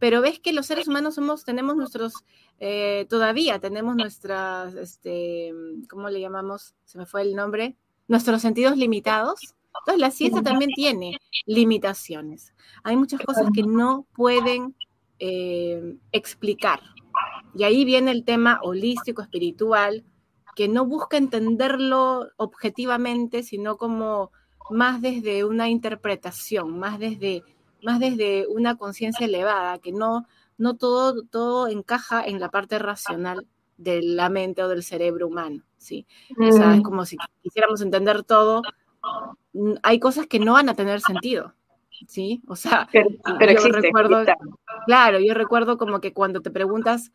[0.02, 2.12] pero ves que los seres humanos somos, tenemos nuestros,
[2.58, 5.52] eh, todavía tenemos nuestras, este,
[5.88, 6.74] ¿cómo le llamamos?
[6.84, 7.76] Se me fue el nombre,
[8.08, 9.54] nuestros sentidos limitados.
[9.78, 12.52] Entonces la ciencia también tiene limitaciones.
[12.82, 14.74] Hay muchas cosas que no pueden
[15.20, 16.80] eh, explicar.
[17.54, 20.02] Y ahí viene el tema holístico, espiritual,
[20.56, 24.32] que no busca entenderlo objetivamente, sino como
[24.68, 27.44] más desde una interpretación, más desde
[27.82, 30.26] más desde una conciencia elevada, que no,
[30.58, 33.46] no todo, todo encaja en la parte racional
[33.76, 36.06] de la mente o del cerebro humano, ¿sí?
[36.38, 36.82] O sea, es mm.
[36.82, 38.62] como si quisiéramos entender todo,
[39.52, 41.54] mm, hay cosas que no van a tener sentido,
[42.06, 42.42] ¿sí?
[42.46, 43.08] O sea, pero,
[43.52, 44.24] yo recuerdo,
[44.86, 47.12] claro, yo recuerdo como que cuando te preguntas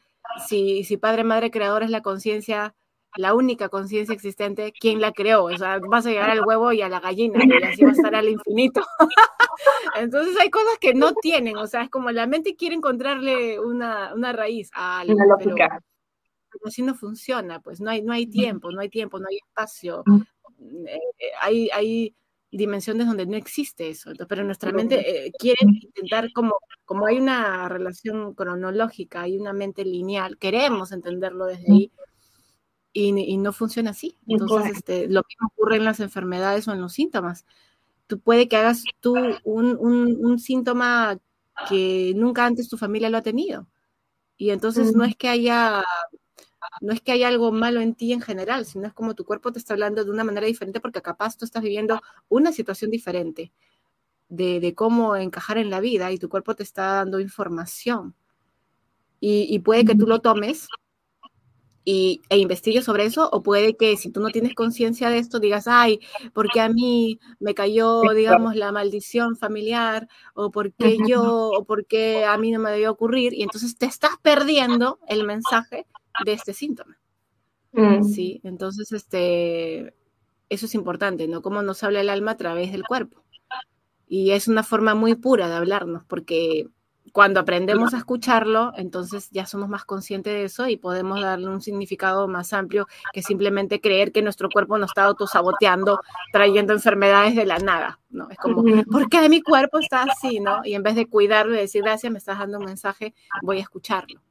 [0.48, 2.76] si, si Padre, Madre, Creador es la conciencia
[3.15, 5.45] la única conciencia existente, ¿quién la creó?
[5.45, 7.93] O sea, vas a llegar al huevo y a la gallina y así va a
[7.93, 8.81] estar al infinito.
[9.95, 14.13] Entonces hay cosas que no tienen, o sea, es como la mente quiere encontrarle una,
[14.34, 15.81] raíz a algo, una lógica.
[16.49, 19.38] Pero, así no funciona, pues no hay, no hay tiempo, no hay tiempo, no hay
[19.38, 20.03] espacio.
[20.88, 20.99] Eh,
[21.41, 22.15] hay, hay
[22.51, 26.55] dimensiones donde no existe eso, pero nuestra mente eh, quiere intentar como,
[26.85, 31.91] como hay una relación cronológica, hay una mente lineal, queremos entenderlo desde ahí,
[32.99, 34.18] y, no funciona así.
[34.28, 37.45] Entonces, este, lo mismo ocurre en las enfermedades o en los síntomas.
[38.07, 41.19] Tú puede que hagas tú un, síntoma
[41.69, 43.68] que nunca antes tu familia lo ha tenido.
[44.38, 45.84] Y entonces no es que haya
[46.82, 49.52] no es que haya algo malo en ti en general, sino es como tu cuerpo
[49.52, 53.52] te está hablando de una manera diferente porque capaz tú estás viviendo una situación diferente
[54.28, 58.15] de, cómo encajar en la vida y tu cuerpo te está dando información.
[59.19, 60.68] Y, y puede que tú lo tomes
[61.89, 65.39] y, e investigues sobre eso, o puede que si tú no tienes conciencia de esto
[65.39, 66.01] digas, ay,
[66.34, 72.38] porque a mí me cayó, digamos, la maldición familiar, o porque yo, o porque a
[72.38, 75.88] mí no me debió ocurrir, y entonces te estás perdiendo el mensaje
[76.26, 76.99] de este síntoma.
[77.72, 78.03] Mm.
[78.03, 79.93] Sí, entonces este,
[80.49, 81.41] eso es importante, ¿no?
[81.41, 83.23] Cómo nos habla el alma a través del cuerpo.
[84.09, 86.68] Y es una forma muy pura de hablarnos, porque
[87.11, 91.61] cuando aprendemos a escucharlo, entonces ya somos más conscientes de eso y podemos darle un
[91.61, 95.99] significado más amplio que simplemente creer que nuestro cuerpo nos está autosaboteando,
[96.31, 98.29] trayendo enfermedades de la nada, ¿no?
[98.29, 100.61] Es como, ¿por qué mi cuerpo está así, no?
[100.63, 103.61] Y en vez de cuidarlo y decir, gracias, me estás dando un mensaje, voy a
[103.61, 104.21] escucharlo.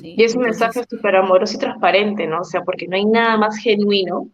[0.00, 2.40] Y es un mensaje súper amoroso y transparente, ¿no?
[2.40, 4.30] O sea, porque no hay nada más genuino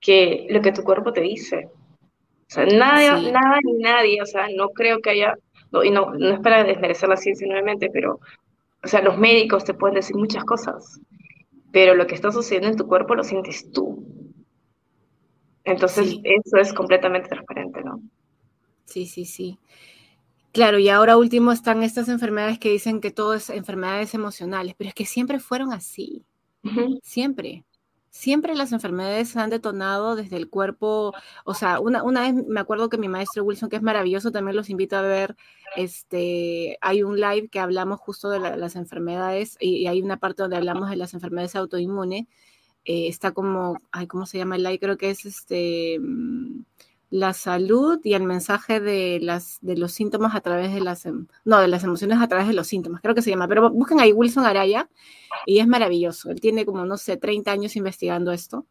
[0.00, 1.68] que lo que tu cuerpo te dice.
[2.48, 5.34] O sea, nada, nada ni nadie, o sea, no creo que haya
[5.72, 8.20] y no, no es para desmerecer la ciencia nuevamente, pero,
[8.82, 11.00] o sea, los médicos te pueden decir muchas cosas,
[11.72, 14.04] pero lo que está sucediendo en tu cuerpo lo sientes tú.
[15.64, 18.00] Entonces, eso es completamente transparente, ¿no?
[18.84, 19.58] Sí, sí, sí.
[20.52, 24.88] Claro, y ahora último están estas enfermedades que dicen que todo es enfermedades emocionales, pero
[24.88, 26.24] es que siempre fueron así.
[27.02, 27.65] Siempre
[28.16, 31.12] siempre las enfermedades han detonado desde el cuerpo,
[31.44, 34.56] o sea, una, una vez me acuerdo que mi maestro Wilson, que es maravilloso, también
[34.56, 35.36] los invito a ver,
[35.76, 40.56] este, hay un live que hablamos justo de las enfermedades y, hay una parte donde
[40.56, 42.26] hablamos de las enfermedades autoinmunes,
[42.86, 44.80] eh, está como, ay, ¿cómo se llama el live?
[44.80, 46.00] Creo que es este...
[47.10, 51.26] La salud y el mensaje de, las, de los síntomas a través de las, em,
[51.44, 54.00] no, de las emociones a través de los síntomas, creo que se llama, pero busquen
[54.00, 54.88] ahí Wilson Araya
[55.46, 56.30] y es maravilloso.
[56.30, 58.66] Él tiene como, no sé, 30 años investigando esto,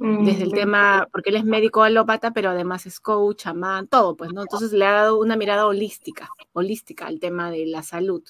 [0.00, 4.16] mm, desde el tema, porque él es médico alópata, pero además es coach, chamán, todo,
[4.16, 4.42] pues, ¿no?
[4.42, 8.22] Entonces le ha dado una mirada holística, holística al tema de la salud.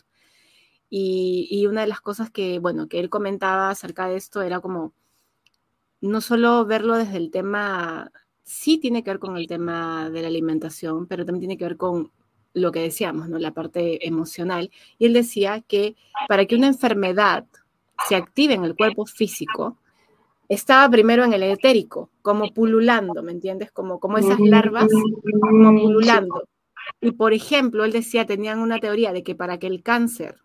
[0.89, 4.60] Y, y una de las cosas que, bueno, que él comentaba acerca de esto era
[4.60, 4.93] como,
[6.02, 8.10] no solo verlo desde el tema
[8.43, 11.77] sí tiene que ver con el tema de la alimentación, pero también tiene que ver
[11.77, 12.10] con
[12.55, 13.39] lo que decíamos, ¿no?
[13.39, 14.70] La parte emocional.
[14.98, 15.97] Y él decía que
[16.28, 17.47] para que una enfermedad
[18.09, 19.78] se active en el cuerpo físico,
[20.48, 23.73] estaba primero en el etérico, como pululando, ¿me entiendes?
[23.73, 24.89] Como, como esas larvas,
[25.40, 26.43] como pululando.
[27.01, 30.36] Y por ejemplo, él decía, tenían una teoría de que para que el cáncer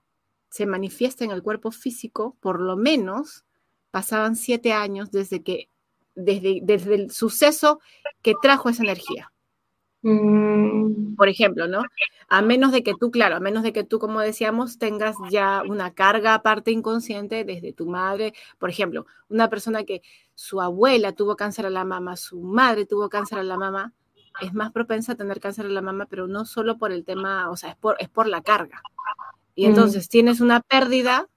[0.49, 3.43] se manifieste en el cuerpo físico, por lo menos
[3.91, 5.69] pasaban siete años desde que
[6.17, 7.79] desde, el suceso
[8.21, 9.31] que trajo esa energía.
[10.01, 11.15] Mm.
[11.15, 11.83] Por ejemplo, ¿no?
[12.27, 15.63] A menos de que tú, claro, a menos de que tú, como decíamos, tengas ya
[15.67, 18.33] una carga aparte inconsciente desde tu madre.
[18.57, 20.01] Por ejemplo, una persona que
[20.35, 23.93] su abuela tuvo cáncer a la mama, su madre tuvo cáncer a la mama,
[24.41, 27.49] es más propensa a tener cáncer a la mama, pero no solo por el tema,
[27.49, 28.81] o sea, es por, es por la carga.
[29.55, 29.69] Y mm.
[29.69, 31.27] entonces tienes una pérdida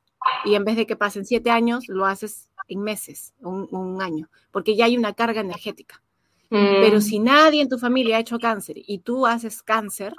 [0.45, 4.31] y en vez de que pasen siete años, lo haces en meses, un, un año,
[4.51, 6.03] porque ya hay una carga energética.
[6.51, 7.01] Pero mm.
[7.01, 10.13] si nadie en tu familia ha hecho cáncer y tú haces cáncer,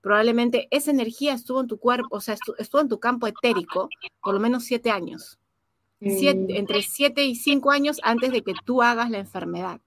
[0.00, 3.90] probablemente esa energía estuvo en tu cuerpo, o sea, estuvo, en tu campo etérico
[4.22, 5.38] por lo menos siete años.
[6.00, 6.50] Mm.
[6.50, 9.80] entre siete y cinco años antes de que tú hagas la enfermedad.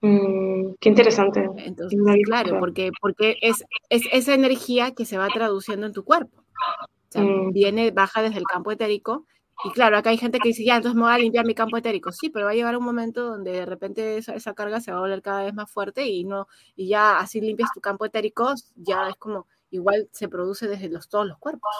[0.00, 1.48] Mm, qué interesante.
[1.56, 6.38] Entonces, claro, porque, porque es, es, esa energía que se va traduciendo en tu cuerpo.
[6.38, 9.26] O sea, viene, baja desde el campo etérico
[9.64, 11.76] y claro, acá hay gente que dice, ya, entonces me voy a limpiar mi campo
[11.76, 12.12] etérico.
[12.12, 15.00] Sí, pero va a llegar un momento donde de repente esa, carga se va a
[15.00, 19.08] volver cada vez más fuerte y no y ya así limpias tu campo etérico, ya
[19.08, 21.70] es como, igual se produce desde los, todos los cuerpos.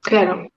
[0.00, 0.48] Claro.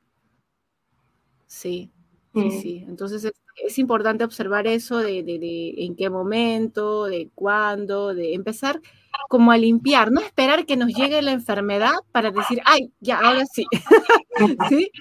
[1.46, 1.92] Sí,
[2.34, 2.52] sí, mm.
[2.52, 2.86] sí.
[2.88, 8.82] Entonces es, importante observar eso de, de, de, en qué momento, de cuándo, de empezar
[9.30, 13.46] como a limpiar, no esperar que nos llegue la enfermedad para decir, ay, ya, ahora
[13.46, 13.66] sí.
[14.70, 14.92] ¿Sí?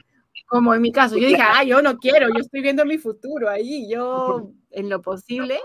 [0.46, 3.48] Como en mi caso, yo dije, ah, yo no quiero, yo estoy viendo mi futuro
[3.48, 5.58] ahí, yo en lo posible,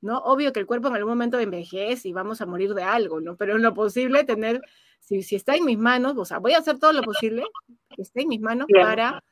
[0.00, 0.18] ¿no?
[0.18, 3.36] Obvio que el cuerpo en algún momento envejece y vamos a morir de algo, ¿no?
[3.36, 4.62] Pero en lo posible tener,
[5.00, 7.44] si, si está en mis manos, o sea, voy a hacer todo lo posible
[7.94, 9.22] que esté en mis manos para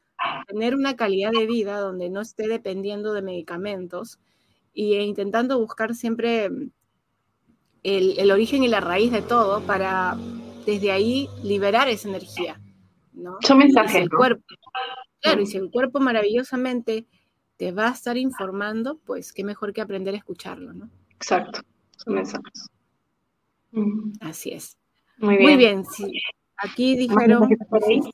[0.47, 4.19] tener una calidad de vida donde no esté dependiendo de medicamentos
[4.75, 6.47] y e intentando buscar siempre
[7.83, 10.17] el, el origen y la raíz de todo para
[10.67, 12.61] desde ahí liberar esa energía
[13.41, 13.95] son mensajes.
[13.95, 14.45] el cuerpo,
[15.21, 17.07] claro, y si el cuerpo maravillosamente
[17.57, 20.89] te va a estar informando, pues qué mejor que aprender a escucharlo, ¿no?
[21.11, 21.61] Exacto,
[21.97, 22.69] son mensajes.
[23.73, 24.13] Mm.
[24.21, 24.77] Así es.
[25.19, 25.49] Muy bien.
[25.49, 26.13] Muy bien, sí.
[26.57, 28.07] Aquí dijeron, cuando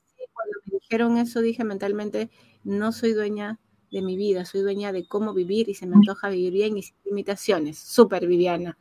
[0.66, 2.30] me dijeron eso, dije mentalmente,
[2.62, 3.58] no soy dueña
[3.90, 6.82] de mi vida, soy dueña de cómo vivir y se me antoja vivir bien y
[6.82, 7.78] sin limitaciones.
[7.78, 8.76] Súper, Viviana.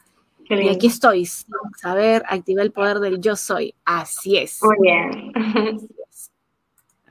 [0.50, 1.26] Y aquí estoy,
[1.78, 3.76] saber, activar el poder del yo soy.
[3.86, 4.60] Así es.
[4.62, 5.34] Muy bien.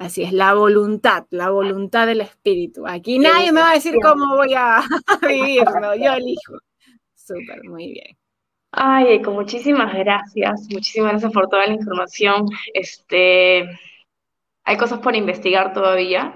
[0.02, 2.88] Así es, la voluntad, la voluntad del espíritu.
[2.88, 4.82] Aquí nadie me va a decir cómo voy a
[5.28, 5.94] vivir, ¿no?
[5.94, 6.58] yo elijo.
[7.14, 8.16] Súper, muy bien.
[8.72, 12.46] Ay, con muchísimas gracias, muchísimas gracias por toda la información.
[12.74, 13.64] Este,
[14.64, 16.34] hay cosas por investigar todavía,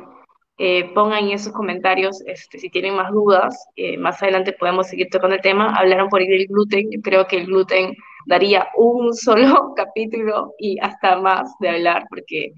[0.59, 3.67] eh, pongan en esos comentarios este, si tienen más dudas.
[3.75, 5.75] Eh, más adelante podemos seguir tocando el tema.
[5.75, 6.89] Hablaron por del gluten.
[6.93, 12.53] Yo creo que el gluten daría un solo capítulo y hasta más de hablar porque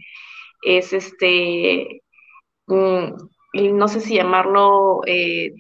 [0.62, 2.02] es este,
[2.66, 3.12] mm,
[3.74, 5.52] no sé si llamarlo eh,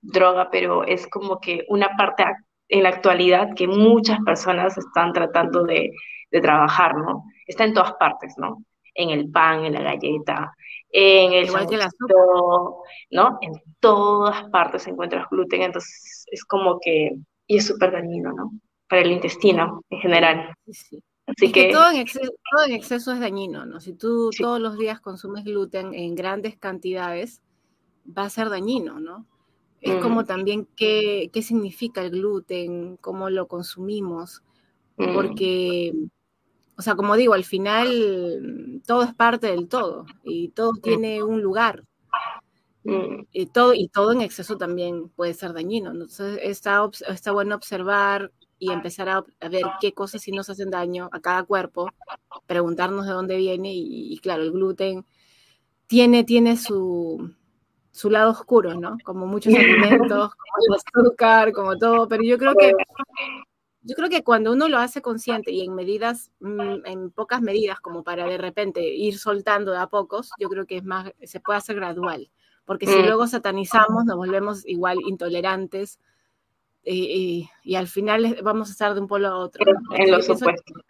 [0.00, 2.24] droga, pero es como que una parte
[2.68, 5.90] en la actualidad que muchas personas están tratando de,
[6.30, 7.24] de trabajar, ¿no?
[7.46, 8.64] Está en todas partes, ¿no?
[8.94, 10.52] En el pan, en la galleta,
[10.90, 11.66] en el Igual
[13.10, 13.38] ¿no?
[13.40, 17.12] En todas partes se encuentra gluten, entonces es como que,
[17.46, 18.52] y es súper dañino, ¿no?
[18.88, 20.54] Para el intestino en general.
[20.66, 21.02] Sí,
[21.36, 23.80] Así que, todo, en exceso, todo, en exceso, es dañino, ¿no?
[23.80, 27.42] Si tú todos los días consumes gluten en grandes cantidades,
[28.06, 29.26] va a ser dañino, ¿no?
[29.80, 30.26] Es como mm.
[30.26, 34.42] también qué, qué significa el gluten, cómo lo consumimos,
[34.96, 35.14] mm.
[35.14, 35.94] porque
[36.80, 41.42] o sea, como digo, al final todo es parte del todo y todo tiene un
[41.42, 41.84] lugar.
[42.84, 43.26] Mm.
[43.32, 45.90] Y todo, y todo en exceso también puede ser dañino.
[45.90, 51.08] Entonces está, está bueno observar y empezar a, ver qué cosas sí nos hacen daño
[51.12, 51.88] a cada cuerpo,
[52.46, 55.06] preguntarnos de dónde viene y, claro, el gluten
[55.86, 57.34] tiene, tiene su,
[57.90, 58.98] su lado oscuro, ¿no?
[59.02, 62.72] Como muchos alimentos, como el azúcar, como todo, pero yo creo que
[63.82, 67.80] yo creo que cuando uno lo hace consciente y en medidas, mm, en pocas medidas,
[67.80, 71.40] como para de repente ir soltando de a pocos, yo creo que es más, se
[71.40, 72.30] puede hacer gradual.
[72.66, 73.06] Porque si mm.
[73.06, 75.98] luego satanizamos, nos volvemos igual intolerantes
[76.84, 79.64] y, al final vamos a estar de un polo a otro.
[79.96, 80.82] En los opuestos.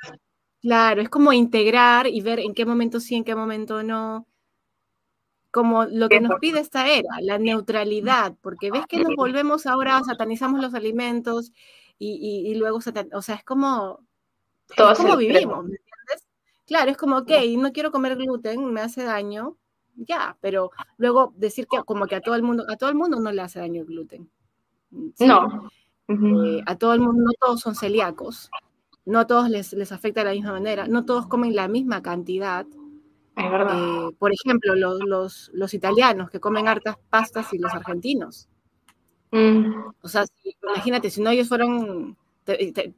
[0.60, 4.26] Claro, es como integrar y ver en qué momento sí, en qué momento no.
[5.50, 10.00] Como lo que nos pide esta era, la neutralidad, porque ves que nos volvemos ahora,
[10.04, 11.50] satanizamos los alimentos
[11.98, 14.00] y, luego, se o sea, es como,
[14.68, 16.28] es como vivimos, ¿me entiendes?
[16.66, 19.56] Claro, es como, ok, no quiero comer gluten, me hace daño,
[19.96, 23.18] ya, pero luego decir que como que a todo el mundo, a todo el mundo
[23.18, 24.30] no le hace daño el gluten.
[25.18, 25.70] No.
[26.08, 28.50] Eh, a todo el mundo, no todos son celíacos,
[29.04, 32.66] no todos les, les afecta de la misma manera, no todos comen la misma cantidad.
[33.36, 34.08] Es verdad.
[34.08, 38.48] Eh, por ejemplo, los, los, los, italianos que comen hartas pastas y los argentinos.
[39.30, 39.72] Mm.
[40.02, 40.24] O sea,
[40.62, 42.16] imagínate, si no ellos fueron,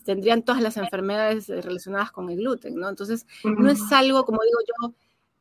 [0.05, 2.89] tendrían todas las enfermedades relacionadas con el gluten, ¿no?
[2.89, 3.95] Entonces, no es mm.
[3.95, 4.95] algo, como digo yo,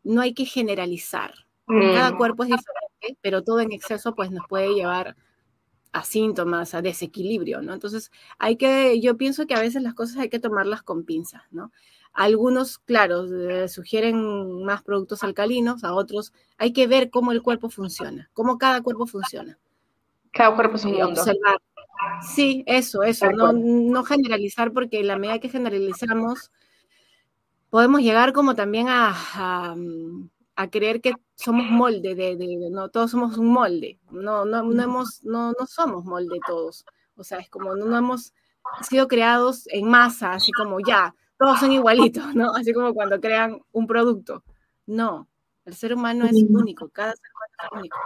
[0.04, 1.34] no hay que generalizar.
[1.68, 2.18] Cada mm.
[2.18, 5.16] cuerpo es diferente, pero todo en exceso pues nos puede llevar
[5.92, 7.74] a síntomas, a desequilibrio, ¿no?
[7.74, 11.44] Entonces, hay que, yo pienso que a veces las cosas hay que tomarlas con pinzas,
[11.52, 11.72] ¿no?
[12.14, 17.70] Algunos, claro, eh, sugieren más productos alcalinos, a otros hay que ver cómo el cuerpo
[17.70, 19.58] funciona, cómo cada cuerpo funciona.
[20.32, 21.22] Cada cuerpo es un mundo.
[22.22, 26.52] Sí, eso, eso, no, no, generalizar porque la medida que generalizamos
[27.70, 29.76] podemos llegar como también a, a,
[30.70, 35.24] creer que somos molde, de, de, no todos somos un molde, no, no, no, hemos,
[35.24, 38.34] no, no somos molde todos, o sea, es como no, no hemos
[38.82, 42.52] sido creados en masa, así como ya, todos son igualitos, ¿no?
[42.56, 44.44] Así como cuando crean un producto.
[44.86, 45.28] No,
[45.66, 47.98] el ser humano es único, cada ser humano es único.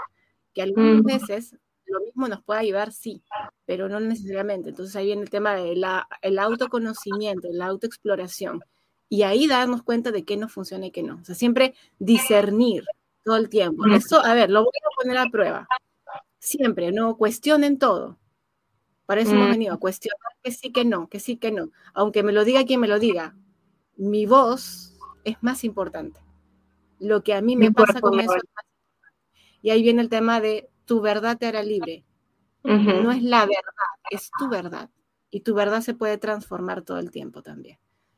[0.54, 3.24] Que algunas veces lo mismo nos puede ayudar, sí,
[3.66, 4.70] pero no necesariamente.
[4.70, 5.86] Entonces ahí viene el tema del
[6.22, 8.64] el autoconocimiento, la autoexploración.
[9.10, 11.19] Y ahí darnos cuenta de qué nos funciona y qué no.
[11.22, 12.84] O sea, siempre discernir
[13.23, 13.86] todo el tiempo.
[13.88, 15.68] Eso, a ver, lo voy a poner a prueba.
[16.40, 18.18] Siempre, no cuestionen todo.
[19.06, 21.69] Para eso hemos venido a cuestionar que sí, que no, que sí, que no.
[21.94, 23.36] Aunque me lo diga quien me lo diga,
[23.98, 26.19] mi voz es más importante.
[26.99, 28.34] Lo que a mí me pasa con eso.
[29.61, 32.03] Y ahí viene el tema de tu verdad te hará libre.
[32.64, 34.90] No es la verdad, es tu verdad.
[35.30, 37.77] Y tu verdad se puede transformar todo el tiempo también.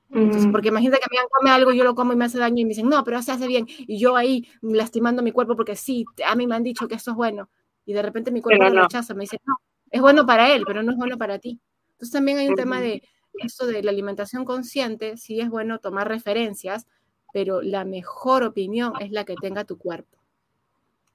[0.10, 2.70] Porque imagínate que me come algo, yo lo como y me hace daño y me
[2.70, 3.68] dicen, no, pero se hace bien.
[3.68, 7.12] Y yo ahí lastimando mi cuerpo porque sí, a mí me han dicho que esto
[7.12, 7.50] es bueno.
[7.86, 9.58] Y de repente mi cuerpo lo rechaza, me dice, no,
[9.92, 11.60] es bueno para él, pero no es bueno para ti.
[11.92, 13.04] Entonces también hay un tema de
[13.34, 16.88] esto de la alimentación consciente, sí es bueno tomar referencias,
[17.34, 20.18] pero la mejor opinión es la que tenga tu cuerpo.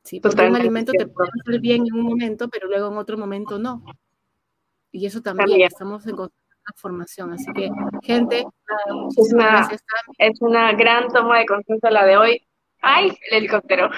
[0.03, 3.17] Sí, porque un alimento te puede hacer bien en un momento, pero luego en otro
[3.17, 3.85] momento no.
[4.91, 6.17] Y eso también, estamos en
[6.65, 7.33] transformación.
[7.33, 7.71] Así que,
[8.03, 8.45] gente,
[9.17, 9.69] es una,
[10.19, 12.47] es una gran toma de conciencia la de hoy.
[12.81, 13.17] ¡Ay!
[13.31, 13.91] El helicóptero.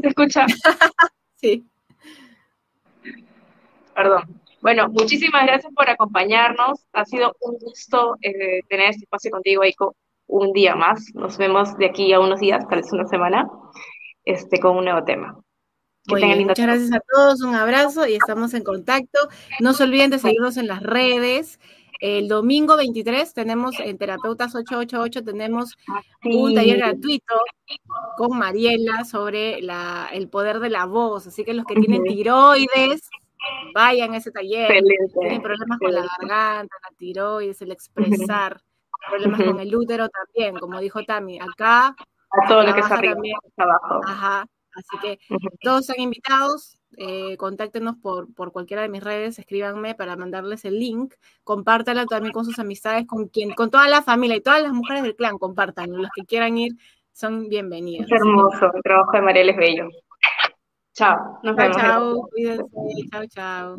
[0.00, 0.46] ¿Se escucha?
[1.36, 1.66] sí.
[3.94, 4.40] Perdón.
[4.62, 6.86] Bueno, muchísimas gracias por acompañarnos.
[6.92, 11.14] Ha sido un gusto eh, tener este espacio contigo, Eiko, un día más.
[11.14, 13.48] Nos vemos de aquí a unos días, tal vez una semana,
[14.24, 15.42] este, con un nuevo tema
[16.08, 19.18] muchas gracias a todos, un abrazo y estamos en contacto.
[19.60, 21.60] No se olviden de seguirnos en las redes.
[22.00, 25.76] El domingo 23 tenemos en Terapeutas 888 tenemos
[26.24, 27.34] un taller gratuito
[28.16, 31.26] con Mariela sobre el poder de la voz.
[31.26, 33.10] Así que los que tienen tiroides,
[33.74, 34.82] vayan a ese taller.
[35.20, 38.60] Tienen problemas con la garganta, la tiroides, el expresar,
[39.10, 41.38] problemas con el útero también, como dijo Tami.
[41.38, 41.94] Acá.
[42.48, 44.00] todo lo que está abajo.
[44.06, 44.46] Ajá.
[44.74, 45.18] Así que
[45.60, 46.79] todos están invitados.
[47.02, 51.14] Eh, contáctenos por, por cualquiera de mis redes, escríbanme para mandarles el link,
[51.44, 55.04] compártanlo también con sus amistades, con quien, con toda la familia y todas las mujeres
[55.04, 56.72] del clan, compártanlo, los que quieran ir
[57.10, 58.04] son bienvenidos.
[58.04, 59.88] Es hermoso, el trabajo de Mariel es bello.
[60.92, 61.76] Chao, nos vemos.
[61.78, 62.64] Chao, cuídense,
[63.10, 63.76] chao, chao.